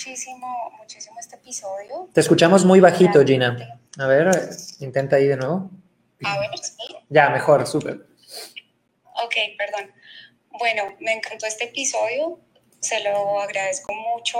Muchísimo, 0.00 0.72
muchísimo 0.78 1.20
este 1.20 1.36
episodio. 1.36 2.08
Te 2.14 2.22
escuchamos 2.22 2.64
muy 2.64 2.80
bajito, 2.80 3.22
Gina. 3.22 3.78
A 3.98 4.06
ver, 4.06 4.30
intenta 4.78 5.16
ahí 5.16 5.26
de 5.26 5.36
nuevo. 5.36 5.68
A 6.24 6.38
ver, 6.38 6.48
sí. 6.58 6.96
Ya, 7.10 7.28
mejor, 7.28 7.66
súper. 7.66 8.06
Ok, 9.22 9.34
perdón. 9.58 9.92
Bueno, 10.52 10.96
me 11.00 11.12
encantó 11.12 11.44
este 11.44 11.64
episodio. 11.64 12.40
Se 12.80 13.04
lo 13.04 13.42
agradezco 13.42 13.92
mucho, 13.92 14.38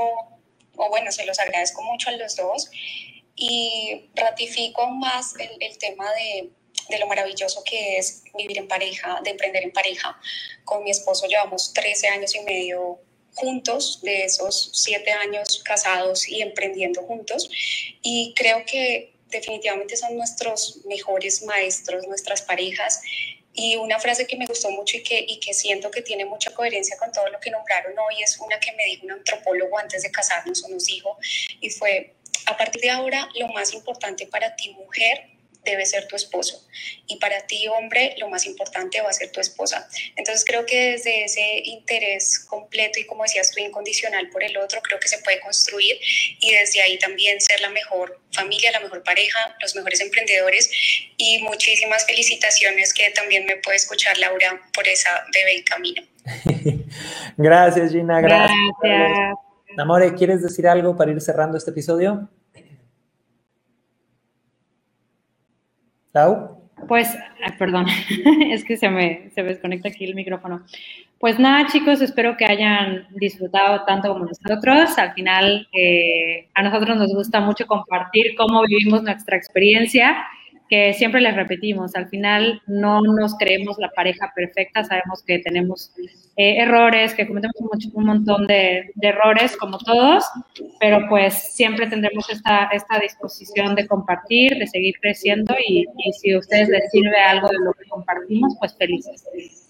o 0.76 0.88
bueno, 0.88 1.12
se 1.12 1.26
los 1.26 1.38
agradezco 1.38 1.82
mucho 1.82 2.08
a 2.08 2.12
los 2.12 2.36
dos 2.36 2.70
y 3.36 4.11
ratifico 4.14 4.80
aún 4.80 4.98
más 4.98 5.34
el, 5.38 5.50
el 5.61 5.76
tema 5.76 6.11
de, 6.12 6.48
de, 6.88 6.98
lo 6.98 7.06
maravilloso 7.06 7.62
que 7.64 7.98
es 7.98 8.24
vivir 8.34 8.56
en 8.56 8.66
pareja, 8.66 9.20
de 9.22 9.32
emprender 9.32 9.64
en 9.64 9.72
pareja. 9.72 10.18
Con 10.64 10.84
mi 10.84 10.90
esposo 10.90 11.26
llevamos 11.26 11.74
13 11.74 12.08
años 12.08 12.34
y 12.34 12.40
medio 12.44 12.98
juntos, 13.35 14.01
de 14.03 14.24
esos 14.24 14.70
7 14.74 15.11
años 15.12 15.62
casados 15.64 16.28
y 16.28 16.43
emprendiendo 16.43 17.03
juntos, 17.03 17.51
y 18.03 18.35
creo 18.37 18.64
que 18.66 19.12
definitivamente 19.31 19.97
son 19.97 20.16
nuestros 20.16 20.81
mejores 20.87 21.43
maestros, 21.43 22.07
nuestras 22.07 22.43
parejas. 22.43 23.01
Y 23.53 23.76
una 23.76 23.99
frase 23.99 24.26
que 24.26 24.37
me 24.37 24.47
gustó 24.47 24.70
mucho 24.70 24.97
y 24.97 25.03
que, 25.03 25.24
y 25.26 25.41
que 25.41 25.55
siento 25.55 25.91
que 25.91 26.03
tiene 26.03 26.24
mucha 26.24 26.53
coherencia 26.53 26.97
con 26.97 27.11
todo 27.12 27.28
lo 27.28 27.41
que 27.41 27.51
nombraron 27.51 27.99
hoy 27.99 28.22
es 28.22 28.39
una 28.39 28.61
que 28.61 28.72
me 28.72 28.85
dijo 28.85 29.05
un 29.05 29.12
antropólogo 29.12 29.76
antes 29.78 30.03
de 30.03 30.11
casarnos 30.11 30.62
o 30.64 30.68
nos 30.68 30.85
dijo, 30.85 31.16
y 31.61 31.70
fue, 31.70 32.14
a 32.47 32.57
partir 32.57 32.83
de 32.83 32.91
ahora, 32.91 33.28
lo 33.35 33.49
más 33.49 33.72
importante 33.74 34.26
para 34.26 34.55
ti, 34.55 34.70
mujer, 34.70 35.31
debe 35.64 35.84
ser 35.86 36.06
tu 36.08 36.16
esposo. 36.16 36.66
Y 37.06 37.16
para 37.16 37.46
ti, 37.46 37.66
hombre, 37.68 38.14
lo 38.18 38.28
más 38.28 38.46
importante 38.46 39.00
va 39.00 39.11
a 39.11 39.12
ser 39.12 39.30
tu 39.30 39.40
esposa. 39.40 39.88
Entonces 40.16 40.44
creo 40.44 40.64
que 40.66 40.92
desde 40.92 41.24
ese 41.24 41.62
interés 41.64 42.38
completo 42.40 42.98
y 42.98 43.06
como 43.06 43.22
decías 43.22 43.50
tú, 43.50 43.61
incondicional 43.61 44.28
por 44.30 44.42
el 44.42 44.56
otro, 44.56 44.80
creo 44.82 44.98
que 44.98 45.08
se 45.08 45.18
puede 45.18 45.40
construir 45.40 45.96
y 46.40 46.52
desde 46.52 46.82
ahí 46.82 46.98
también 46.98 47.40
ser 47.40 47.61
la 47.61 47.70
mejor 47.70 48.20
familia, 48.32 48.70
la 48.72 48.80
mejor 48.80 49.02
pareja, 49.02 49.56
los 49.61 49.74
mejores 49.74 50.00
emprendedores 50.00 50.70
y 51.16 51.42
muchísimas 51.42 52.06
felicitaciones 52.06 52.94
que 52.94 53.11
también 53.11 53.44
me 53.44 53.56
puede 53.56 53.76
escuchar 53.76 54.16
Laura 54.18 54.61
por 54.72 54.86
esa 54.88 55.24
bebé 55.32 55.58
en 55.58 55.62
camino. 55.64 56.02
Gracias, 57.36 57.92
Gina. 57.92 58.20
Gracias. 58.20 58.50
Gracias. 58.82 59.36
Amore, 59.78 60.14
¿quieres 60.14 60.42
decir 60.42 60.66
algo 60.66 60.96
para 60.96 61.12
ir 61.12 61.20
cerrando 61.20 61.56
este 61.56 61.70
episodio? 61.70 62.28
Pues, 66.88 67.14
perdón, 67.58 67.86
es 68.50 68.64
que 68.64 68.76
se 68.76 68.88
me, 68.88 69.30
se 69.34 69.42
me 69.42 69.50
desconecta 69.50 69.88
aquí 69.88 70.04
el 70.04 70.14
micrófono. 70.14 70.64
Pues 71.18 71.38
nada, 71.38 71.66
chicos, 71.66 72.00
espero 72.00 72.36
que 72.36 72.46
hayan 72.46 73.06
disfrutado 73.11 73.84
tanto 73.84 74.08
como 74.08 74.24
nosotros. 74.24 74.96
Al 74.96 75.12
final, 75.12 75.68
eh, 75.72 76.48
a 76.54 76.62
nosotros 76.62 76.96
nos 76.96 77.12
gusta 77.12 77.40
mucho 77.40 77.66
compartir 77.66 78.34
cómo 78.36 78.62
vivimos 78.62 79.02
nuestra 79.02 79.36
experiencia 79.36 80.16
que 80.70 80.94
siempre 80.94 81.20
les 81.20 81.34
repetimos, 81.34 81.96
al 81.96 82.08
final 82.08 82.62
no 82.68 83.02
nos 83.02 83.36
creemos 83.36 83.76
la 83.78 83.90
pareja 83.90 84.32
perfecta, 84.34 84.84
sabemos 84.84 85.22
que 85.26 85.40
tenemos 85.40 85.92
eh, 86.36 86.62
errores, 86.62 87.12
que 87.12 87.26
cometemos 87.26 87.56
un 87.92 88.04
montón 88.04 88.46
de, 88.46 88.92
errores 89.02 89.56
como 89.56 89.78
todos, 89.78 90.24
pero 90.78 91.00
pues 91.08 91.52
siempre 91.54 91.88
tendremos 91.88 92.30
esta, 92.30 92.70
esta 92.72 93.00
disposición 93.00 93.74
de 93.74 93.88
compartir, 93.88 94.52
de 94.58 94.68
seguir 94.68 94.94
creciendo 95.00 95.56
y, 95.66 95.86
y 95.98 96.12
si 96.12 96.32
a 96.32 96.38
ustedes 96.38 96.68
les 96.68 96.88
sirve 96.92 97.20
algo 97.20 97.48
de 97.48 97.58
lo 97.64 97.72
que 97.72 97.88
compartimos, 97.88 98.54
pues 98.60 98.76
felices. 98.76 99.69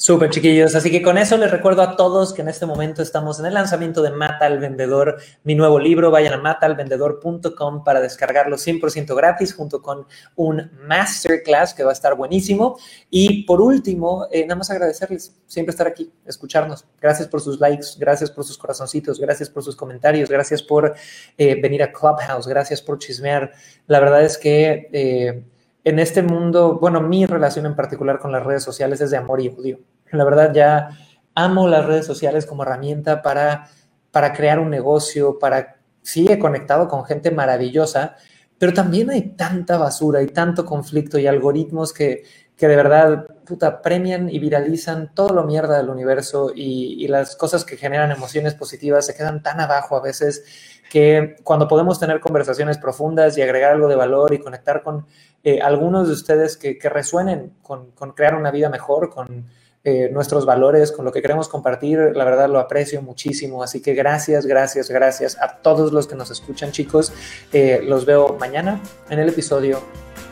Súper 0.00 0.30
chiquillos, 0.30 0.74
así 0.74 0.90
que 0.90 1.02
con 1.02 1.18
eso 1.18 1.36
les 1.36 1.50
recuerdo 1.50 1.82
a 1.82 1.94
todos 1.94 2.32
que 2.32 2.40
en 2.40 2.48
este 2.48 2.64
momento 2.64 3.02
estamos 3.02 3.38
en 3.38 3.44
el 3.44 3.52
lanzamiento 3.52 4.00
de 4.00 4.10
Mata 4.10 4.46
al 4.46 4.58
Vendedor, 4.58 5.18
mi 5.44 5.54
nuevo 5.54 5.78
libro, 5.78 6.10
vayan 6.10 6.32
a 6.32 6.38
mataalvendedor.com 6.38 7.84
para 7.84 8.00
descargarlo 8.00 8.56
100% 8.56 9.14
gratis 9.14 9.52
junto 9.52 9.82
con 9.82 10.06
un 10.36 10.70
masterclass 10.86 11.74
que 11.74 11.84
va 11.84 11.90
a 11.90 11.92
estar 11.92 12.14
buenísimo. 12.14 12.78
Y 13.10 13.42
por 13.44 13.60
último, 13.60 14.26
eh, 14.32 14.46
nada 14.46 14.56
más 14.56 14.70
agradecerles 14.70 15.38
siempre 15.46 15.72
estar 15.72 15.86
aquí, 15.86 16.10
escucharnos. 16.24 16.86
Gracias 16.98 17.28
por 17.28 17.42
sus 17.42 17.60
likes, 17.60 17.88
gracias 17.98 18.30
por 18.30 18.46
sus 18.46 18.56
corazoncitos, 18.56 19.20
gracias 19.20 19.50
por 19.50 19.62
sus 19.62 19.76
comentarios, 19.76 20.30
gracias 20.30 20.62
por 20.62 20.94
eh, 21.36 21.60
venir 21.60 21.82
a 21.82 21.92
Clubhouse, 21.92 22.46
gracias 22.46 22.80
por 22.80 22.98
chismear. 22.98 23.52
La 23.86 24.00
verdad 24.00 24.24
es 24.24 24.38
que... 24.38 24.88
Eh, 24.94 25.44
en 25.84 25.98
este 25.98 26.22
mundo, 26.22 26.78
bueno, 26.80 27.00
mi 27.00 27.26
relación 27.26 27.66
en 27.66 27.74
particular 27.74 28.18
con 28.18 28.32
las 28.32 28.44
redes 28.44 28.62
sociales 28.62 29.00
es 29.00 29.10
de 29.10 29.16
amor 29.16 29.40
y 29.40 29.48
odio. 29.48 29.80
La 30.12 30.24
verdad 30.24 30.52
ya 30.52 30.90
amo 31.34 31.68
las 31.68 31.86
redes 31.86 32.06
sociales 32.06 32.46
como 32.46 32.62
herramienta 32.62 33.22
para, 33.22 33.68
para 34.10 34.32
crear 34.32 34.58
un 34.58 34.70
negocio, 34.70 35.38
para, 35.38 35.76
he 36.14 36.38
conectado 36.38 36.88
con 36.88 37.04
gente 37.04 37.30
maravillosa, 37.30 38.16
pero 38.58 38.74
también 38.74 39.10
hay 39.10 39.36
tanta 39.36 39.78
basura 39.78 40.22
y 40.22 40.26
tanto 40.26 40.66
conflicto 40.66 41.18
y 41.18 41.26
algoritmos 41.26 41.94
que, 41.94 42.24
que 42.56 42.68
de 42.68 42.76
verdad, 42.76 43.26
puta, 43.46 43.80
premian 43.80 44.28
y 44.28 44.38
viralizan 44.38 45.14
todo 45.14 45.30
lo 45.34 45.44
mierda 45.44 45.78
del 45.78 45.88
universo 45.88 46.52
y 46.54 47.08
las 47.08 47.36
cosas 47.36 47.64
que 47.64 47.78
generan 47.78 48.10
emociones 48.10 48.54
positivas 48.54 49.06
se 49.06 49.14
quedan 49.14 49.42
tan 49.42 49.60
abajo 49.60 49.96
a 49.96 50.02
veces 50.02 50.44
que 50.90 51.36
cuando 51.44 51.68
podemos 51.68 51.98
tener 51.98 52.20
conversaciones 52.20 52.76
profundas 52.76 53.38
y 53.38 53.42
agregar 53.42 53.72
algo 53.72 53.88
de 53.88 53.94
valor 53.94 54.34
y 54.34 54.38
conectar 54.38 54.82
con 54.82 55.06
eh, 55.44 55.60
algunos 55.62 56.08
de 56.08 56.14
ustedes 56.14 56.56
que, 56.58 56.76
resuenen 56.90 57.52
con, 57.62 57.92
crear 58.14 58.34
una 58.34 58.50
vida 58.50 58.68
mejor, 58.68 59.08
con 59.08 59.46
eh, 59.84 60.10
nuestros 60.12 60.44
valores, 60.44 60.90
con 60.90 61.04
lo 61.04 61.12
que 61.12 61.22
queremos 61.22 61.48
compartir. 61.48 62.12
La 62.14 62.24
verdad 62.24 62.48
lo 62.50 62.58
aprecio 62.58 63.00
muchísimo. 63.02 63.62
Así 63.62 63.80
que 63.80 63.94
gracias, 63.94 64.44
gracias, 64.44 64.90
gracias 64.90 65.40
a 65.40 65.58
todos 65.58 65.92
los 65.92 66.08
que 66.08 66.16
nos 66.16 66.30
escuchan, 66.32 66.72
chicos. 66.72 67.12
Eh, 67.52 67.80
los 67.84 68.04
veo 68.04 68.36
mañana 68.38 68.80
en 69.10 69.20
el 69.20 69.28
episodio 69.28 69.80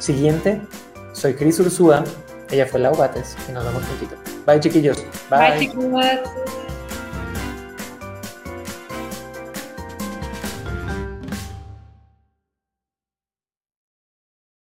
siguiente. 0.00 0.61
Soy 1.12 1.34
Cris 1.34 1.61
Ursúa, 1.61 2.02
ella 2.50 2.66
fue 2.66 2.80
Lau 2.80 2.96
Bates 2.96 3.36
y 3.48 3.52
nos 3.52 3.64
vemos 3.64 3.84
juntito. 3.84 4.16
Bye, 4.44 4.59
chiquillos. 4.59 5.06
Bye, 5.30 5.38
Bye 5.38 5.59
chicos. 5.61 6.67